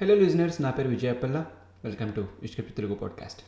Hello 0.00 0.14
listeners 0.14 0.62
నా 0.62 0.70
పేరు 0.70 0.88
Vijayapalla 0.88 1.46
welcome 1.84 2.12
to 2.12 2.28
Ishkapi 2.42 2.72
Telugu 2.72 2.94
podcast 2.94 3.40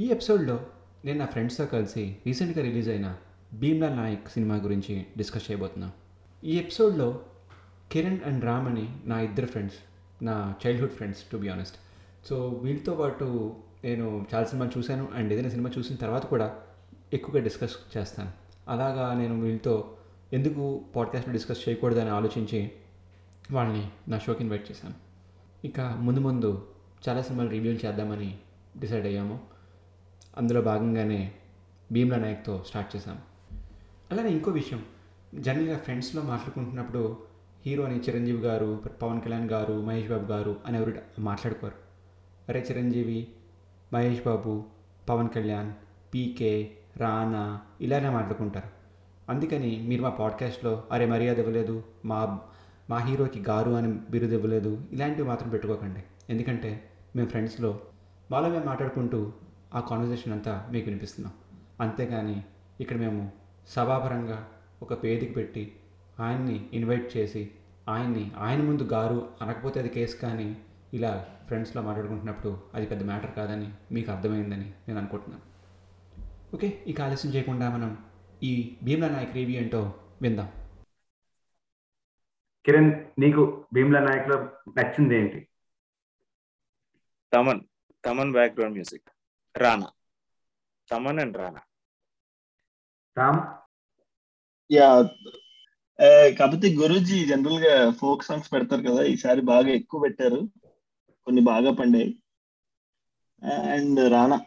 ఈ 0.00 0.08
ఎపిసోడ్లో 0.10 0.60
నేను 1.04 1.18
నా 1.18 1.26
ఫ్రెండ్స్తో 1.26 1.66
కలిసి 1.66 2.16
రీసెంట్గా 2.26 2.64
రిలీజ్ 2.64 2.88
అయిన 2.88 3.16
భీమ్లా 3.54 3.88
నాయక్ 3.88 4.28
సినిమా 4.28 4.56
గురించి 4.56 5.06
డిస్కస్ 5.16 5.50
చేయబోతున్నాను 5.50 5.92
ఈ 6.46 6.58
ఎపిసోడ్లో 6.58 7.20
కిరణ్ 7.92 8.20
అండ్ 8.26 8.44
రామ్ 8.44 8.68
అని 8.68 8.88
నా 9.04 9.20
ఇద్దరు 9.20 9.46
ఫ్రెండ్స్ 9.46 9.76
నా 10.24 10.54
childhood 10.66 10.92
friends 10.92 11.22
to 11.32 11.36
be 11.36 11.48
honest 11.48 11.76
so 12.26 12.48
వీళ్ళతో 12.48 12.94
పాటు 12.94 13.56
నేను 13.84 14.26
చాలా 14.34 14.44
సినిమాలు 14.44 14.78
చూశాను 14.78 15.08
అండ్ 15.14 15.32
ఏదైనా 15.32 15.48
సినిమా 15.48 15.70
చూసిన 15.78 15.96
తర్వాత 15.96 16.26
కూడా 16.26 16.56
ఎక్కువగా 17.12 17.42
డిస్కస్ 17.42 17.76
చేస్తాను. 17.96 18.30
అలాగా 18.68 19.14
నేను 19.14 19.40
వీళ్ళతో 19.40 19.96
ఎందుకు 20.32 20.84
పాడ్కాస్ట్లో 20.96 21.32
డిస్కస్ 21.32 21.68
చేయకూడదని 21.68 22.10
ఆలోచించి 22.10 22.70
వాళ్ళని 23.50 23.88
నా 24.08 24.18
షోకి 24.18 24.42
ఇన్వైట్ 24.42 24.70
చేశాను. 24.70 25.03
ఇక 25.64 25.80
ముందు 25.80 26.20
ముందు 26.20 26.66
చాలా 27.08 27.22
సినిమాలు 27.22 27.48
రివ్యూలు 27.48 27.86
చేద్దామని 27.86 28.38
డిసైడ్ 28.78 29.06
అయ్యాము. 29.06 29.40
అందులో 30.36 30.60
భాగంగానే 30.60 31.32
భీమ్లా 31.92 32.16
నాయక్తో 32.16 32.64
స్టార్ట్ 32.66 32.96
చేశాం. 32.96 33.18
అలానే 34.10 34.28
ఇంకో 34.28 34.50
విషయం 34.50 34.84
జనరల్గా 35.34 35.78
ఫ్రెండ్స్లో 35.78 36.22
మాట్లాడుకుంటున్నప్పుడు 36.22 37.16
హీరో 37.66 37.84
అని 37.84 37.98
చిరంజీవి 37.98 38.38
గారు 38.38 38.82
పవన్ 39.02 39.20
కళ్యాణ్ 39.20 39.50
గారు 39.50 39.80
మహేష్ 39.80 40.08
బాబు 40.08 40.32
గారు 40.32 40.56
అని 40.66 40.78
ఎవరు 40.78 41.20
మాట్లాడుకోరు. 41.20 41.74
అరే 42.48 42.66
చిరంజీవి 42.70 43.28
మహేష్ 43.92 44.20
బాబు 44.26 44.64
పవన్ 45.08 45.28
కళ్యాణ్ 45.28 45.72
పీకే 46.14 46.70
రానా 46.96 47.60
ఇలానే 47.80 48.08
మాట్లాడుకుంటారు. 48.08 48.68
అందుకని 49.30 49.84
మీరు 49.88 50.02
మా 50.02 50.10
పాడ్కాస్ట్లో 50.10 50.84
అరే 50.92 51.06
మర్యాద 51.06 51.38
ఇవ్వలేదు 51.38 51.82
మా 52.04 52.38
మా 52.90 52.98
హీరోకి 52.98 53.40
గారు 53.48 53.70
అని 53.70 53.88
బిరుదు 54.10 54.34
ఇవ్వలేదు. 54.34 54.88
ఇలాంటివి 54.92 55.28
మాత్రం 55.28 55.48
పెట్టుకోకండి. 55.48 56.02
ఎందుకంటే 56.30 56.90
మేము 57.16 57.28
ఫ్రెండ్స్లో 57.28 57.80
వాళ్ళ 58.30 58.48
మేము 58.48 58.64
మాట్లాడుకుంటూ 58.64 59.32
ఆ 59.74 59.80
కాన్వర్జేషన్ 59.80 60.32
అంతా 60.32 60.68
మీకు 60.72 60.84
వినిపిస్తున్నాం. 60.84 61.32
అంతేగాని 61.80 62.42
ఇక్కడ 62.80 62.96
మేము 62.96 63.32
సభాపరంగా 63.68 64.48
ఒక 64.82 65.04
పేదికి 65.04 65.32
పెట్టి 65.32 65.72
ఆయన్ని 66.20 66.66
ఇన్వైట్ 66.72 67.16
చేసి 67.16 67.50
ఆయన్ని 67.88 68.30
ఆయన 68.38 68.62
ముందు 68.62 68.82
గారు 68.82 69.28
అనకపోతే 69.42 69.80
అది 69.80 69.88
కేసు 69.88 70.16
కానీ 70.16 70.56
ఇలా 70.94 71.26
ఫ్రెండ్స్లో 71.46 71.82
మాట్లాడుకుంటున్నప్పుడు 71.82 72.58
అది 72.74 72.86
పెద్ద 72.86 73.02
మ్యాటర్ 73.02 73.32
కాదని 73.34 73.68
మీకు 73.92 74.12
అర్థమైందని 74.12 74.64
నేను 74.64 74.98
అనుకుంటున్నాను. 74.98 75.42
ఓకే 76.54 76.78
ఇక 76.86 77.00
ఆలస్యం 77.00 77.32
చేయకుండా 77.32 77.70
మనం 77.70 77.98
ఈ 78.42 78.76
భీమ్లా 78.82 79.08
నాయక్ 79.08 79.34
రివ్యూ 79.34 79.60
ఏంటో 79.60 79.94
విందాం. 80.22 80.48
కిరణ్ 82.64 82.90
నీకు 83.18 83.66
భీమ్లా 83.72 84.00
నాయక్లో 84.00 84.36
నచ్చింది 84.76 85.14
ఏంటి? 85.16 85.48
Thaman 87.34 87.60
Thaman 88.04 88.32
background 88.32 88.72
music 88.72 89.08
Rana. 89.56 89.88
Thaman 90.90 91.18
and 91.18 91.36
Rana. 91.36 91.60
Ram? 93.18 93.40
Yeah 94.72 95.02
కాకపోతే 96.38 96.68
గురూజీ 96.74 97.24
జనరల్గా 97.24 97.90
ఫోక్ 97.90 98.22
సాంగ్స్ 98.22 98.52
పెడతారు 98.52 98.82
కదా 98.82 99.02
ఈసారి 99.04 99.40
బాగా 99.40 99.68
ఎక్కువ 99.68 100.00
పెట్టారు. 100.00 100.40
కొన్ని 101.24 101.42
బాగా 101.42 101.72
పండాయి. 101.72 102.18
And 103.72 104.12
Rana. 104.12 104.38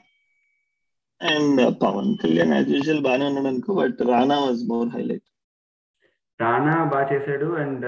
And 1.22 1.82
Pawan 1.82 2.18
Kalyan 2.24 2.54
as 2.54 2.70
usual 2.70 3.04
బాగానే 3.04 3.26
ఉన్నాడు 3.26 3.48
అనుకో 3.48 3.74
but 3.74 3.98
Rana 4.08 4.40
was 4.40 4.64
more 4.70 4.90
highlight 4.90 5.24
Rana 6.42 6.84
బాగా 6.84 7.16
చేశాడు 7.16 7.46
అండ్ 7.46 7.86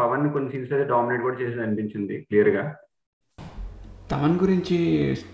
పవన్ 0.00 0.32
కొన్ని 0.32 0.50
సీన్స్ 0.50 0.72
అయితే 0.72 0.88
డామినేట్ 0.88 1.22
కూడా 1.22 1.36
చేసేది 1.36 1.62
అనిపించింది 1.62 2.16
క్లియర్గా. 2.20 2.74
తమన్ 4.10 4.40
గురించి 4.40 4.76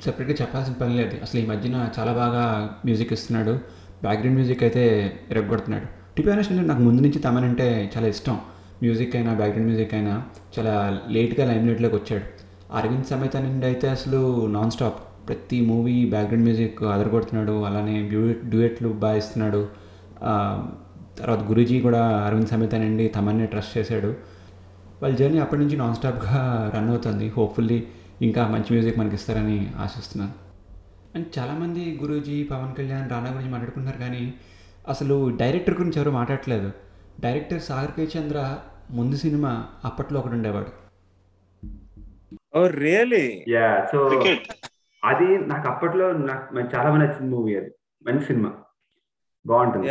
సెపరేట్గా 0.04 0.36
చెప్పాల్సిన 0.40 0.74
పని 0.74 0.96
లేదు. 0.96 1.16
అసలు 1.22 1.40
ఈ 1.40 1.46
మధ్యన 1.46 1.88
చాలా 1.98 2.12
బాగా 2.12 2.44
మ్యూజిక్ 2.84 3.12
ఇస్తున్నాడు. 3.12 3.58
బ్యాక్గ్రౌండ్ 4.02 4.38
మ్యూజిక్ 4.38 4.62
అయితే 4.62 4.84
ఎరగొడుతున్నాడు. 5.30 5.86
టిపి 6.16 6.30
నాకు 6.30 6.82
ముందు 6.82 7.02
నుంచి 7.02 7.18
తమన్ 7.18 7.44
అంటే 7.44 7.90
చాలా 7.96 8.06
ఇష్టం. 8.06 8.38
మ్యూజిక్ 8.82 9.16
అయినా 9.16 9.34
బ్యాక్గ్రౌండ్ 9.34 9.68
మ్యూజిక్ 9.70 9.94
అయినా 9.94 10.22
చాలా 10.58 11.02
లేట్గా 11.08 11.44
లైమ్లైట్లోకి 11.46 11.96
వచ్చాడు. 11.96 12.24
అరవింద్ 12.72 13.04
సమేత 13.04 13.36
నుండి 13.36 13.66
అయితే 13.66 13.88
అసలు 13.88 14.46
నాన్ 14.46 14.70
స్టాప్ 14.70 15.28
ప్రతి 15.28 15.60
మూవీ 15.60 16.04
బ్యాక్గ్రౌండ్ 16.10 16.44
మ్యూజిక్ 16.44 16.82
అదరగొడుతున్నాడు. 16.82 17.64
అలానే 17.64 18.08
డ్యూయట్ 18.08 18.44
డ్యూయట్లు 18.44 18.88
బాగా 18.88 19.16
ఇస్తున్నాడు. 19.16 19.68
తర్వాత 21.18 21.38
గురూజీ 21.38 21.80
కూడా 21.80 22.24
అరవింద్ 22.24 22.48
సమేత 22.48 22.74
నుండి 22.74 23.08
తమన్నే 23.08 23.46
ట్రస్ట్ 23.46 23.78
చేశాడు. 23.78 24.16
వాళ్ళ 25.02 25.16
జర్నీ 25.16 25.38
అప్పటి 25.38 25.60
నుంచి 25.60 25.76
నాన్ 25.76 25.94
స్టాప్గా 25.94 26.70
రన్ 26.74 26.88
అవుతుంది. 26.88 27.28
హోప్ఫుల్లీ 27.28 27.86
ఇంకా 28.22 28.48
మంచి 28.48 28.64
మ్యూజిక్ 28.70 28.98
మనకి 28.98 29.14
ఇస్తారని 29.14 29.72
ఆశిస్తున్నాను. 29.76 30.32
అండ్ 31.14 31.38
చాలామంది 31.38 31.98
గురూజీ 32.02 32.44
పవన్ 32.44 32.74
కళ్యాణ్ 32.74 33.10
రానా 33.10 33.30
గురించి 33.30 33.50
మాట్లాడుకుంటున్నారు 33.50 33.98
కానీ 33.98 34.34
అసలు 34.88 35.36
డైరెక్టర్ 35.36 35.74
గురించి 35.74 36.00
ఎవరు 36.00 36.10
మాట్లాడట్లేదు. 36.10 36.72
డైరెక్టర్ 37.20 37.62
సాగర్ 37.62 37.90
కే 37.90 38.08
చంద్ర 38.18 38.58
ముందు 38.90 39.16
సినిమా 39.16 39.66
అప్పట్లో 39.84 40.20
ఒకడు 40.20 40.32
ఉండేవాడు. 40.32 40.82
ఓ 42.56 42.66
రియలీ 42.66 43.44
యా 43.48 43.86
సో 43.92 44.08
క్రికెట్ 44.08 44.46
అది 45.04 45.38
నాకు 45.38 45.68
అప్పట్లో 45.68 46.12
నాకు 46.12 46.60
చాలా 46.60 46.90
బాగా 46.90 46.96
నచ్చింది 46.96 47.30
మూవీ 47.30 47.56
అది. 47.56 47.70
మంచి 48.06 48.24
సినిమా. 48.24 48.52
బాగుంటుంది. 49.46 49.86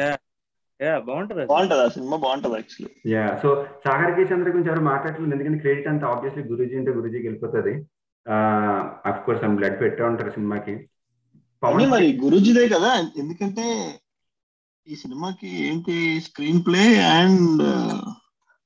బాగుంటది. 1.08 1.44
బాగుంటది 1.46 1.81
ఆ 1.86 1.88
సినిమా 1.88 2.18
బాగుంటది 2.18 2.53
actually 2.53 2.92
yeah 3.14 3.25
so 3.44 3.50
Sagar 3.86 4.14
K 4.18 4.24
Chandra 4.31 4.50
గురించి 4.50 4.72
ఎవరు 4.72 4.84
మాట్లాడలేదు 4.92 5.34
ఎందుకంటే 5.36 5.59
క్రెడిట్ 5.59 5.88
అంతా 5.88 6.08
ఆబ్వియస్లీ 6.08 6.44
గురూజీ 6.44 6.75
అంటే 6.78 6.92
గురూజీకి 6.92 7.28
వెళ్ళిపోతుంది. 7.28 7.74
అఫ్ 9.09 9.22
కోర్స్ 9.25 9.44
ఆమె 9.44 9.56
బ్లడ్ 9.56 9.78
పెట్టే 9.81 10.03
ఉంటారు 10.03 10.30
సినిమాకి. 10.30 10.74
పవన్ 11.64 11.91
మరి 11.91 12.08
గురూజీదే 12.24 12.64
కదా. 12.68 12.91
ఎందుకంటే 13.18 13.66
ఈ 14.88 14.96
సినిమాకి 14.96 15.50
ఏంటి 15.68 15.96
స్క్రీన్ 16.20 16.62
ప్లే 16.66 16.84
అండ్ 17.18 17.64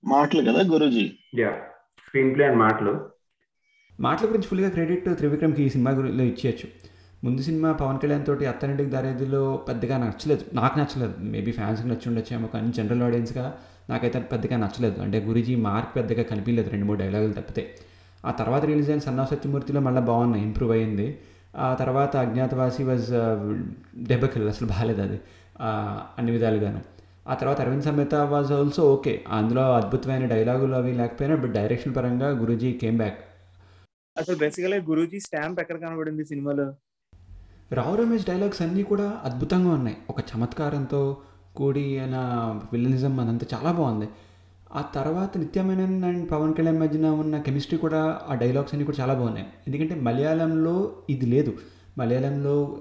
మాటలు 0.04 0.42
కదా 0.52 0.62
Guruji? 0.74 1.06
Yeah 1.40 1.52
screen 2.06 2.36
play 2.36 2.46
and 2.46 2.60
మాటలు. 2.60 2.94
మాటల 4.00 4.30
గురించి 4.30 4.48
ఫుల్గా 4.48 4.70
క్రెడిట్ 4.70 5.06
త్రివిక్రమ్కి 5.20 5.64
ఈ 5.64 5.70
సినిమా 5.70 5.92
గురిలో 5.92 6.24
ఇచ్చేయచ్చు. 6.24 6.68
ముందు 7.26 7.42
సినిమా 7.42 7.72
పవన్ 7.72 8.00
కళ్యాణ్ 8.00 8.26
తోటి 8.26 8.46
అత్తనింటికి 8.46 8.90
దారేదిలో 8.90 9.42
పెద్దగా 9.68 9.96
నచ్చలేదు. 9.98 10.44
నాకు 10.54 10.76
నచ్చలేదు. 10.80 11.16
మేబీ 11.34 11.52
ఫ్యాన్స్కి 11.52 11.88
నచ్చి 11.88 12.08
ఉండొచ్చేమో 12.10 12.48
కానీ 12.48 12.72
జనరల్ 12.72 13.04
ఆడియన్స్గా 13.04 13.46
నాకైతే 13.90 14.20
పెద్దగా 14.20 14.58
నచ్చలేదు. 14.58 15.02
అంటే 15.02 15.18
గురుజీ 15.20 15.56
మార్క్ 15.68 15.96
పెద్దగా 15.96 16.24
కనిపించలేదు. 16.24 16.70
రెండు 16.70 16.86
మూడు 16.86 17.00
డైలాగులు 17.00 17.34
తప్పితే. 17.34 17.64
ఆ 18.26 18.32
తర్వాత 18.32 18.64
రిలీజ్ 18.66 18.90
అయిన 18.90 19.00
సన్నా 19.00 19.26
సత్యమూర్తిలో 19.26 19.82
మళ్ళీ 19.82 20.02
బాగున్నాయి. 20.02 20.44
ఇంప్రూవ్ 20.44 20.72
అయ్యింది 20.72 21.08
ఆ 21.58 21.74
తర్వాత 21.74 22.16
అజ్ఞాతవాసి 22.16 22.84
వాజ్ 22.84 23.10
దెబ్బకిల్ 24.12 24.44
uh, 24.44 24.50
అసలు 24.50 24.68
బాగాలేదు 24.68 25.02
అది. 25.02 25.20
అన్ని 26.18 26.32
విధాలుగాను. 26.32 26.82
ఆ 27.28 27.34
తర్వాత 27.34 27.60
అరవింద్ 27.62 27.84
సమేత 27.84 28.16
వాజ్ 28.16 28.52
ఆల్సో 28.52 28.82
ఓకే 28.94 29.14
అందులో 29.28 29.64
అద్భుతమైన 29.76 30.26
డైలాగులు 30.26 30.76
అవి 30.76 30.92
లేకపోయినా 30.94 31.36
బట్ 31.36 31.52
డైరెక్షన్ 31.52 31.96
పరంగా 31.96 32.28
గురూజీ 32.42 32.72
కేమ్ 32.74 32.98
బ్యాక్ 32.98 33.20
అసలు 34.18 34.36
బేసికలీ 34.38 34.78
గురూజీ 34.82 35.20
స్టాంప్ 35.20 35.60
ఎక్కడ 35.60 35.78
కనబడింది 35.82 36.24
సినిమాలో? 36.24 36.68
రావు 37.74 37.96
రమేష్ 37.96 38.26
డైలాగ్స్ 38.26 38.62
అన్నీ 38.62 38.84
కూడా 38.84 39.22
అద్భుతంగా 39.24 39.74
ఉన్నాయి. 39.74 39.98
ఒక 40.10 40.20
చమత్కారంతో 40.32 41.18
కూడి 41.56 42.00
అయిన 42.00 42.18
విలనిజం 42.74 43.20
అదంతా 43.20 43.46
చాలా 43.54 43.72
బాగుంది. 43.72 44.10
ఆ 44.76 44.82
తర్వాత 44.96 45.38
నిత్యమేనన్ 45.38 46.04
అండ్ 46.04 46.32
పవన్ 46.32 46.54
కళ్యాణ్ 46.54 46.80
మధ్యన 46.80 47.06
ఉన్న 47.06 47.42
కెమిస్ట్రీ 47.42 47.78
కూడా 47.78 48.22
ఆ 48.30 48.34
డైలాగ్స్ 48.34 48.74
అన్నీ 48.74 48.86
కూడా 48.86 48.98
చాలా 49.02 49.14
బాగున్నాయి. 49.14 49.48
ఎందుకంటే 49.68 49.96
మలయాళంలో 49.96 50.92
ఇది 51.10 51.26
లేదు. 51.26 51.54
మలయాళంలో 51.98 52.78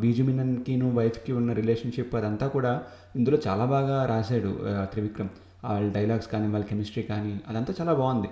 బీజుమినన్కిను 0.00 0.94
వైఫ్కి 0.94 1.32
ఉన్న 1.32 1.52
రిలేషన్షిప్ 1.52 2.14
అదంతా 2.14 2.46
కూడా 2.48 2.82
ఇందులో 3.16 3.38
చాలా 3.46 3.64
బాగా 3.64 4.06
రాశాడు 4.06 4.60
త్రివిక్రమ్. 4.92 5.28
వాళ్ళ 5.64 5.92
డైలాగ్స్ 5.92 6.28
కానీ 6.28 6.48
వాళ్ళ 6.48 6.64
కెమిస్ట్రీ 6.66 7.02
కానీ 7.02 7.40
అదంతా 7.48 7.74
చాలా 7.80 7.92
బాగుంది. 7.92 8.28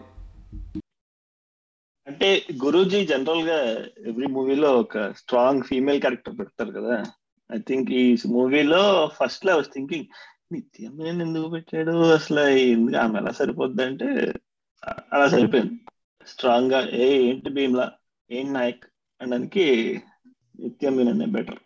అంటే 2.19 2.47
గురూజీ 2.65 3.07
జనరల్గా 3.07 3.85
ఎవ్రీ 4.07 4.27
మూవీలో 4.27 4.77
ఒక 4.77 5.13
స్ట్రాంగ్ 5.13 5.63
ఫీమేల్ 5.63 6.01
క్యారెక్టర్ 6.01 6.39
పెడతారు 6.39 6.71
కదా. 6.71 7.05
ఐ 7.55 7.59
థింక్ 7.59 7.91
ఈ 7.91 8.17
మూవీలో 8.27 9.11
ఫస్ట్లో 9.15 9.57
వాస్ 9.57 9.69
థింకింగ్ 9.75 10.05
నిత్యమేన్ 10.53 11.23
ఎందుకు 11.23 11.49
పెట్టాడు? 11.49 12.13
అసలు 12.13 12.41
ఎందుకు 12.41 12.97
ఆమె 12.97 13.19
ఎలా 13.19 13.31
సరిపోద్ది 13.31 13.83
అంటే 13.83 14.33
అలా 15.13 15.29
సరిపోయింది. 15.29 15.73
స్ట్రాంగ్గా 16.27 16.91
ఏ 16.91 17.23
ఏంటి 17.23 17.51
భీమ్లా? 17.51 17.93
ఏంటి 18.31 18.53
నాయక్? 18.53 18.85
అనడానికి 19.21 20.01
నిత్యం 20.61 21.09
అనే 21.09 21.27
బెటర్ 21.27 21.59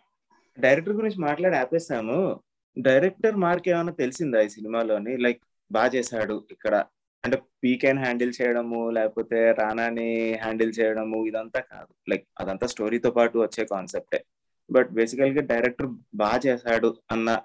డైరెక్టర్ 0.59 0.93
గురించి 0.93 1.21
మాట్లాడి 1.21 1.55
ఆపేసాము. 1.55 2.39
డైరెక్టర్ 2.79 3.35
మార్క్ 3.35 3.69
ఏమైనా 3.69 3.91
తెలిసిందా 3.91 4.41
ఈ 4.41 4.49
సినిమాలోని? 4.49 5.17
లైక్ 5.17 5.41
బాగా 5.71 5.87
చేశాడు 5.87 6.43
ఇక్కడ. 6.51 6.85
అంటే 7.25 7.41
పీకేన్ 7.63 7.99
హ్యాండిల్ 7.99 8.33
చేయడము 8.41 8.89
లేకపోతే 8.89 9.51
రానాని 9.51 10.33
హ్యాండిల్ 10.41 10.73
చేయడము 10.79 11.25
ఇదంతా 11.25 11.59
కాదు. 11.59 12.09
లైక్ 12.09 12.27
అదంతా 12.39 12.67
స్టోరీతో 12.67 13.11
పాటు 13.11 13.39
వచ్చే 13.39 13.65
కాన్సెప్టే. 13.65 14.23
బట్ 14.71 14.89
బేసికల్గా 14.91 15.41
డైరెక్టర్ 15.41 15.87
బాగా 16.15 16.39
చేశాడు 16.47 16.95
అన్న 17.11 17.39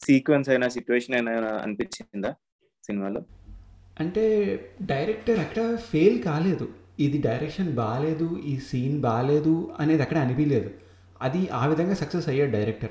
సీక్వెన్స్ 0.00 0.48
అయినా 0.48 0.68
సిచ్యువేషన్ 0.68 1.14
అయినా 1.14 1.48
అనిపించిందా 1.62 2.34
సినిమాలో? 2.84 3.22
అంటే 4.00 4.24
డైరెక్టర్ 4.82 5.38
అక్కడ 5.38 5.76
ఫెయిల్ 5.76 6.22
కాలేదు. 6.22 6.68
ఇది 6.98 7.18
డైరెక్షన్ 7.18 7.74
బాగాలేదు 7.74 8.40
ఈ 8.46 8.58
సీన్ 8.58 9.00
బాగాలేదు 9.00 9.76
అనేది 9.80 10.02
అక్కడ 10.02 10.18
అనిపించలేదు. 10.18 10.70
అది 11.22 11.48
ఆ 11.48 11.66
విధంగా 11.66 11.94
సక్సెస్ 11.94 12.28
అయ్యాడు 12.28 12.50
డైరెక్టర్. 12.50 12.90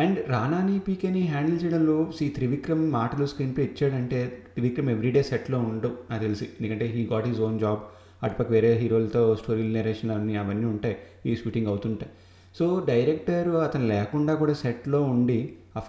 అండ్ 0.00 0.18
రానాని 0.30 0.76
పీకేని 0.78 1.22
హ్యాండిల్ 1.32 1.58
చేయడంలో 1.62 1.96
సి 2.18 2.26
త్రివిక్రమ్ 2.36 2.84
మాటలు 2.92 3.24
స్క్రీన్ 3.26 3.54
ప్లే 3.56 3.64
ఇచ్చాడంటే 3.64 4.18
త్రివిక్రమ్ 4.52 4.90
ఎవ్రీడే 4.90 5.22
సెట్లో 5.22 5.58
ఉండవు 5.70 5.94
నాకు 6.10 6.22
తెలిసి. 6.22 6.46
ఎందుకంటే 6.58 6.86
he 6.94 7.02
got 7.12 7.26
his 7.28 7.40
own 7.40 7.58
job 7.58 7.82
అటుపక్క 8.24 8.50
వేరే 8.52 8.70
హీరోలతో 8.74 9.22
స్టోరీ 9.40 9.64
నెరేషన్ 9.72 10.10
అన్నీ 10.10 10.36
అవన్నీ 10.36 10.66
ఉంటాయి 10.66 10.96
ఈ 11.26 11.34
షూటింగ్ 11.36 11.66
అవుతుంటాయి 11.66 12.12
సో 12.58 12.66
డైరెక్టర్ 12.88 13.50
అతను 13.56 13.86
లేకుండా 13.86 14.34
కూడా 14.34 14.54
సెట్లో 14.62 15.00
ఉండి 15.14 15.38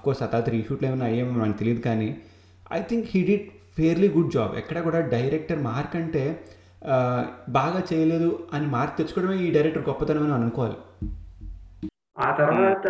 కోర్స్ 0.04 0.24
ఆ 0.24 0.26
తర్వాత 0.26 0.50
రీషూట్లు 0.50 0.88
ఏమైనా 0.88 1.06
అయ్యేమో 1.06 1.32
మనకు 1.40 1.58
తెలియదు 1.58 1.82
కానీ 1.82 2.10
I 2.74 2.80
think 2.82 3.08
he 3.10 3.22
did 3.24 3.48
fairly 3.78 4.10
good 4.10 4.32
job 4.32 4.54
ఎక్కడ 4.56 4.80
కూడా 4.82 5.00
డైరెక్టర్ 5.16 5.62
మార్క్ 5.70 5.96
అంటే 5.96 6.24
బాగా 7.50 7.80
చేయలేదు 7.92 8.30
అని 8.54 8.68
మార్క్ 8.68 8.98
తెచ్చుకోవడమే 8.98 9.38
ఈ 9.46 9.50
డైరెక్టర్ 9.52 9.86
గొప్పతనం 9.90 10.24
అని 10.24 10.34
అనుకోవాలి. 10.34 10.78
ఆ 12.20 12.30
తర్వాత 12.42 12.88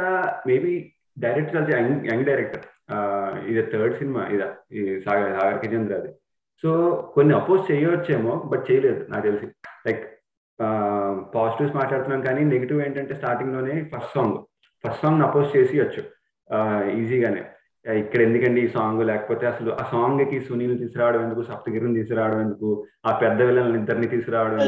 మేబీ 0.48 0.74
డైరెక్టర్ 1.18 1.60
అది 1.62 1.71
యంగ్ 1.77 2.06
యంగ్ 2.12 2.27
డైరెక్టర్ 2.30 2.65
ఇది 3.50 3.62
థర్డ్ 3.71 3.95
సినిమా 4.00 4.21
ఇదా 4.36 4.48
ఈ 4.77 4.81
సాగర్ 5.06 5.31
సాగర్ 5.38 5.60
కిజేంద్ర 5.63 5.95
అది. 6.01 6.12
సో 6.63 6.69
కొన్ని 7.15 7.33
అపోజ్ 7.39 7.62
చేయవచ్చేమో 7.71 8.33
బట్ 8.51 8.65
చేయలేదు 8.71 9.01
నాకు 9.12 9.25
తెలిసి. 9.27 9.48
లైక్ 9.88 10.04
పాజిటివ్స్ 11.36 11.77
మాట్లాడుతున్నాం 11.80 12.21
కానీ 12.27 12.42
నెగిటివ్ 12.54 12.80
ఏంటంటే 12.86 13.13
స్టార్టింగ్లోనే 13.21 13.75
first 13.94 14.13
song 14.18 14.38
first 14.83 15.04
song 15.06 15.25
oppose 15.27 15.50
చేసి 15.56 15.81
వచ్చు 15.83 16.04
ఈజీగానే 17.00 17.44
ఇక్కడ 17.86 18.19
ఎందుకండి 18.25 18.59
ఈ 18.66 18.68
సాంగ్ 18.75 19.01
లేకపోతే 19.09 19.45
అసలు 19.51 19.71
ఆ 19.81 19.83
సాంగ్కి 19.94 20.38
సునీల్ 20.48 20.75
తీసుకురావడం 20.81 21.21
ఎందుకు? 21.25 21.42
సప్తగిరిని 21.50 21.98
తీసుకురావడం 22.00 22.39
ఎందుకు? 22.45 22.69
ఆ 23.07 23.12
పెద్ద 23.24 23.39
విలన్ 23.48 23.75
ఇద్దరిని 23.80 24.07
తీసుకురావడం. 24.13 24.59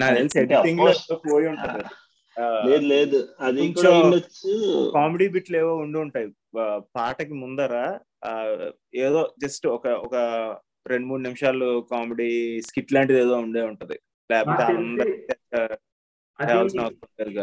నాకు 0.00 0.14
తెలిసి 0.18 0.38
ఎడిటింగ్. 0.42 0.80
పోయి 1.30 1.46
ఉంటది. 1.52 1.82
లేదు 2.40 2.84
లేదు. 2.84 3.28
అది 3.40 3.74
కామెడీ 4.94 5.28
బిట్లు 5.28 5.56
ఏవో 5.56 5.76
ఉండి 5.76 5.98
ఉంటాయి. 5.98 6.28
పాటకి 6.96 7.34
ముందర 7.34 7.98
ఏదో 8.94 9.30
జస్ట్ 9.42 9.66
ఒక 9.66 9.86
ఒక 9.88 10.16
రెండు 10.86 11.06
మూడు 11.06 11.22
నిమిషాలు 11.22 11.86
కామెడీ 11.90 12.60
స్కిట్ 12.60 12.92
లాంటిది 12.92 13.18
ఏదో 13.18 13.36
ఉండే 13.36 13.62
ఉంటది. 13.62 13.98
లేకపోతే. 14.32 14.72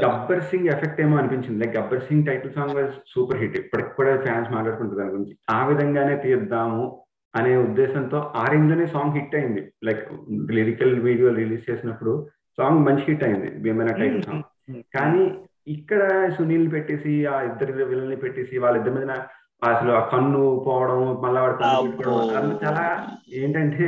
గబ్బర్ 0.06 0.44
సింగ్ 0.44 0.68
ఎఫెక్ట్ 0.68 1.02
ఏమో 1.02 1.18
అనిపించింది. 1.18 1.66
Like 1.66 1.78
Gabbar 1.78 2.04
Singh 2.04 2.26
title 2.26 2.54
song 2.54 2.76
was 2.76 2.94
super 3.08 3.38
hit. 3.38 3.58
ఇప్పటికి 3.58 3.90
కూడా 3.90 4.22
ఫ్యాన్స్ 4.22 4.52
మాట్లాడుకుంటారు 4.52 5.00
దాని 5.00 5.10
గురించి. 5.10 5.38
ఆ 5.50 5.68
విధంగానే 5.68 6.16
తీద్దాము 6.18 7.06
అనే 7.36 7.58
ఉద్దేశంతో 7.58 8.18
ఆ 8.36 8.46
రేంజ్లోనే 8.46 8.88
సాంగ్ 8.88 9.14
హిట్ 9.20 9.36
అయింది. 9.36 9.74
లైక్ 9.84 10.10
లిరికల్ 10.52 11.00
వీడియో 11.00 11.34
రిలీజ్ 11.34 11.72
చేసినప్పుడు 11.72 12.28
సాంగ్ 12.58 12.86
మంచి 12.86 13.04
హిట్ 13.04 13.24
అయింది. 13.24 13.50
భీమైన 13.52 13.92
టైటిల్ 13.96 14.24
సాంగ్. 14.24 14.44
కానీ 14.96 15.24
ఇక్కడ 15.76 16.02
సునీల్ 16.38 16.68
పెట్టేసి 16.74 17.14
ఆ 17.34 17.36
ఇద్దరు 17.50 17.74
విలన్ని 17.92 18.18
పెట్టేసి 18.24 18.56
వాళ్ళిద్దరి 18.64 18.96
మీద 18.98 19.12
అసలు 19.70 19.92
ఆ 19.92 20.02
కన్ను 20.12 20.42
పోవడం 20.66 21.00
మళ్ళా 21.24 21.40
వాడు 21.44 21.56
కన్ను 22.34 22.54
చాలా 22.64 22.86
ఏంటంటే 23.40 23.86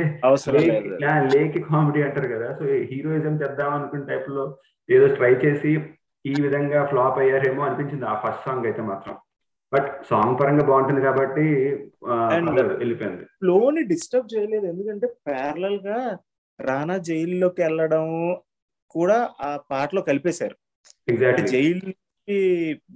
లేక్ 1.34 1.56
కామెడీ 1.68 2.00
అంటారు 2.06 2.28
కదా. 2.34 2.48
సో 2.58 2.64
హీరోయిజం 2.90 3.34
చేద్దాం 3.42 3.70
అనుకున్న 3.76 4.04
టైప్లో 4.10 4.44
ఏదో 4.88 5.06
ట్రై 5.18 5.32
చేసి 5.44 5.72
ఈ 6.24 6.34
విధంగా 6.44 6.80
ఫ్లాప్ 6.90 7.18
అయ్యారేమో 7.22 7.62
అనిపించింది 7.66 8.06
ఆ 8.12 8.14
ఫస్ట్ 8.24 8.44
సాంగ్ 8.46 8.66
అయితే 8.70 8.82
మాత్రం. 8.90 9.14
బట్ 9.72 9.88
సాంగ్ 10.10 10.36
పరంగా 10.40 10.64
బాగుంటుంది 10.70 11.02
కాబట్టి 11.08 11.44
వెళ్ళిపోయింది. 12.80 13.24
ఫ్లోని 13.42 13.82
డిస్టర్బ్ 13.92 14.32
చేయలేదు. 14.34 14.66
ఎందుకంటే 14.72 15.06
ప్యారలల్గా 15.28 15.98
రానా 16.58 16.96
జైల్లోకి 17.08 17.60
వెళ్ళడం 17.62 18.04
కూడా 18.94 19.18
ఆ 19.40 19.50
పాటలో 19.70 20.00
కలిపేశారు. 20.10 20.56
ఎగ్జాక్ట్లీ 21.08 21.44
జైలుకి 21.52 22.38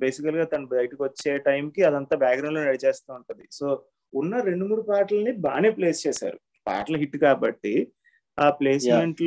బేసికల్గా 0.03 0.45
తను 0.53 0.67
బయటకు 0.75 1.03
వచ్చే 1.05 1.33
టైంకి 1.47 1.81
అదంతా 1.89 2.15
బ్యాక్గ్రౌండ్లో 2.25 2.63
నడిచేస్తూ 2.69 3.11
ఉంటది. 3.19 3.45
సో 3.59 3.67
ఉన్న 4.13 4.41
రెండు 4.49 4.65
మూడు 4.69 4.83
పాటల్ని 4.91 5.33
బాగానే 5.47 5.71
ప్లేస్ 5.79 6.01
చేశారు. 6.07 6.39
పాటలు 6.67 6.99
హిట్ 7.03 7.17
కాబట్టి 7.27 7.75
ఆ 8.39 8.47
ప్లేస్మెంట్ 8.61 9.23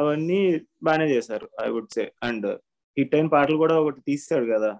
అవన్నీ 0.00 0.40
బాగానే 0.86 1.06
చేశారు 1.14 1.46
I 1.64 1.68
would 1.74 1.92
say 1.96 2.04
and 2.28 2.46
hit 2.96 3.14
అయిన 3.16 3.28
పాటలు 3.34 3.56
కూడా 3.62 3.74
ఒకటి 3.82 4.00
తీస్తాడు 4.08 4.46
కదా 4.54 4.70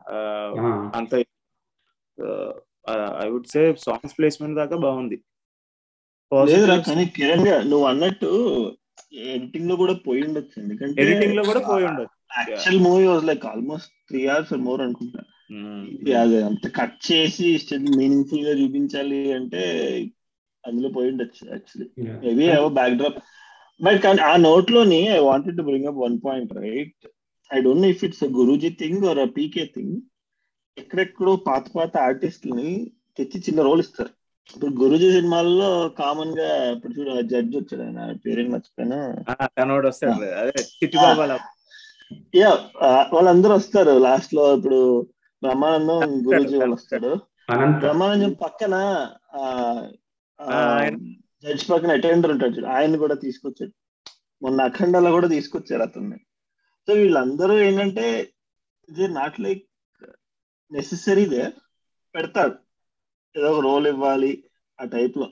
అంత 0.98 1.14
I 3.24 3.28
would 3.32 3.48
say 3.54 3.62
songs 3.86 4.16
placement 4.18 4.58
దాకా 4.60 4.76
బాగుంది. 4.86 5.18
కానీ 6.88 7.04
కిరణ్ 7.16 7.46
నువ్వు 7.70 7.86
అన్నట్టు 7.92 8.30
ఎడిటింగ్లో 9.34 9.74
కూడా 9.82 9.94
పోయి 10.06 10.22
ఉండొచ్చు. 10.28 10.56
ఎందుకంటే 10.62 11.02
ఎడిటింగ్లో 11.02 11.42
కూడా 11.50 11.60
పోయి 11.70 11.86
ఉండదు 11.90 12.12
actual 12.30 12.80
movie 12.80 13.06
was 13.06 13.24
like 13.24 13.46
almost 13.46 13.92
three 14.08 14.26
hours 14.26 14.52
more 14.66 14.82
అనుకుంటా. 14.82 15.22
ఇది 15.94 16.12
అది 16.14 16.42
అంత 16.42 16.66
కట్ 16.78 17.12
చేసి 17.12 17.58
స్టిల్ 17.58 17.88
మీనింగ్ఫుల్గా 17.98 18.52
చూపించాలి 18.60 19.32
అంటే 19.32 19.62
అందులో 20.64 20.88
పోయి 20.88 21.10
ఉండొచ్చు 21.10 21.42
యాక్చువల్లీ 21.50 21.88
మేబీ 22.24 22.44
ఏవో 22.56 22.68
బ్యాక్ 22.68 22.96
డ్రాప్ 22.96 23.18
బట్ 23.80 24.02
కానీ 24.02 24.20
ఆ 24.22 24.36
నోట్లోని 24.36 25.00
I 25.08 25.18
wanted 25.18 25.56
to 25.56 25.62
bring 25.62 25.86
up 25.86 25.96
one 25.96 26.18
point 26.24 26.52
right 26.58 27.06
I 27.50 27.60
don't 27.60 27.82
know 27.82 27.88
if 27.88 28.04
it's 28.04 28.24
Guruji 28.38 28.70
thing 28.82 29.04
or 29.06 29.20
PK 29.36 29.64
thing 29.74 29.96
ఎక్కడెక్కడో 30.76 31.36
పాత 31.48 31.64
పాత 31.74 31.96
ఆర్టిస్టులని 31.96 32.70
తెచ్చి 33.18 33.38
చిన్న 33.40 33.60
రోల్ 33.62 33.80
ఇస్తారు. 33.80 34.10
ఇప్పుడు 34.50 34.72
గురూజీ 34.72 35.12
సినిమాల్లో 35.12 35.68
కామన్గా 35.98 36.48
ఇప్పుడు 36.72 36.92
చూడు 36.92 37.12
జడ్జ్ 37.22 37.56
వచ్చాడు 37.56 37.82
ఆయన 37.82 38.12
పేరేం 38.24 38.48
మర్చిపోయినా? 38.50 38.98
వస్తాడు. 39.86 40.12
అదే 40.42 40.52
యా 42.40 42.50
వాళ్ళందరూ 43.14 43.52
వస్తారు 43.58 43.94
లాస్ట్లో 44.06 44.44
ఇప్పుడు 44.56 44.80
బ్రహ్మానందం 45.42 46.02
గురూజీ 46.26 46.56
వాళ్ళు 46.60 46.76
వస్తాడు 46.78 47.10
అనంత. 47.52 47.78
బ్రహ్మానందం 47.84 48.32
పక్కన 48.44 48.74
జడ్జ్ 51.44 51.64
పక్కన 51.70 51.96
అటెండర్ 51.98 52.32
ఉంటాడు 52.34 52.54
చూడు 52.56 52.68
ఆయన 52.76 52.96
కూడా 53.04 53.16
తీసుకొచ్చాడు. 53.24 53.72
మొన్న 54.42 54.66
అఖండలో 54.68 55.10
కూడా 55.16 55.28
తీసుకొచ్చారు 55.34 55.82
అతన్ని. 55.86 56.18
సో 56.88 56.92
వీళ్ళందరూ 57.00 57.54
ఏంటంటే 57.66 58.06
ఇది 58.88 59.06
నాట్ 59.18 59.38
లైక్ 59.44 59.62
నెసెసరీ 60.70 61.24
దే 61.32 61.42
పెడతారు. 62.14 62.54
ఏదో 63.34 63.48
ఒక 63.54 63.62
రోల్ 63.68 63.86
ఇవ్వాలి 63.92 64.32
ఆ 64.78 64.84
టైప్లో 64.94 65.26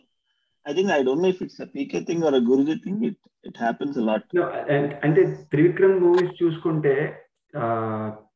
I 0.69 0.72
think 0.72 0.90
I 0.93 1.02
don't 1.02 1.22
know 1.22 1.28
if 1.28 1.43
it's 1.43 1.62
PK 1.75 2.00
thing 2.00 2.22
or 2.22 2.34
Guruji 2.34 2.75
thing 2.75 3.05
it 3.05 3.19
it 3.44 3.58
happens 3.58 3.99
lot 3.99 4.25
No, 4.37 4.43
and- 4.43 4.94
అంటే 5.05 5.25
త్రివిక్రమ్ 5.25 6.00
మూవీస్ 6.00 6.44
చూసుకుంటే 6.44 7.20
ఆ, 7.56 7.67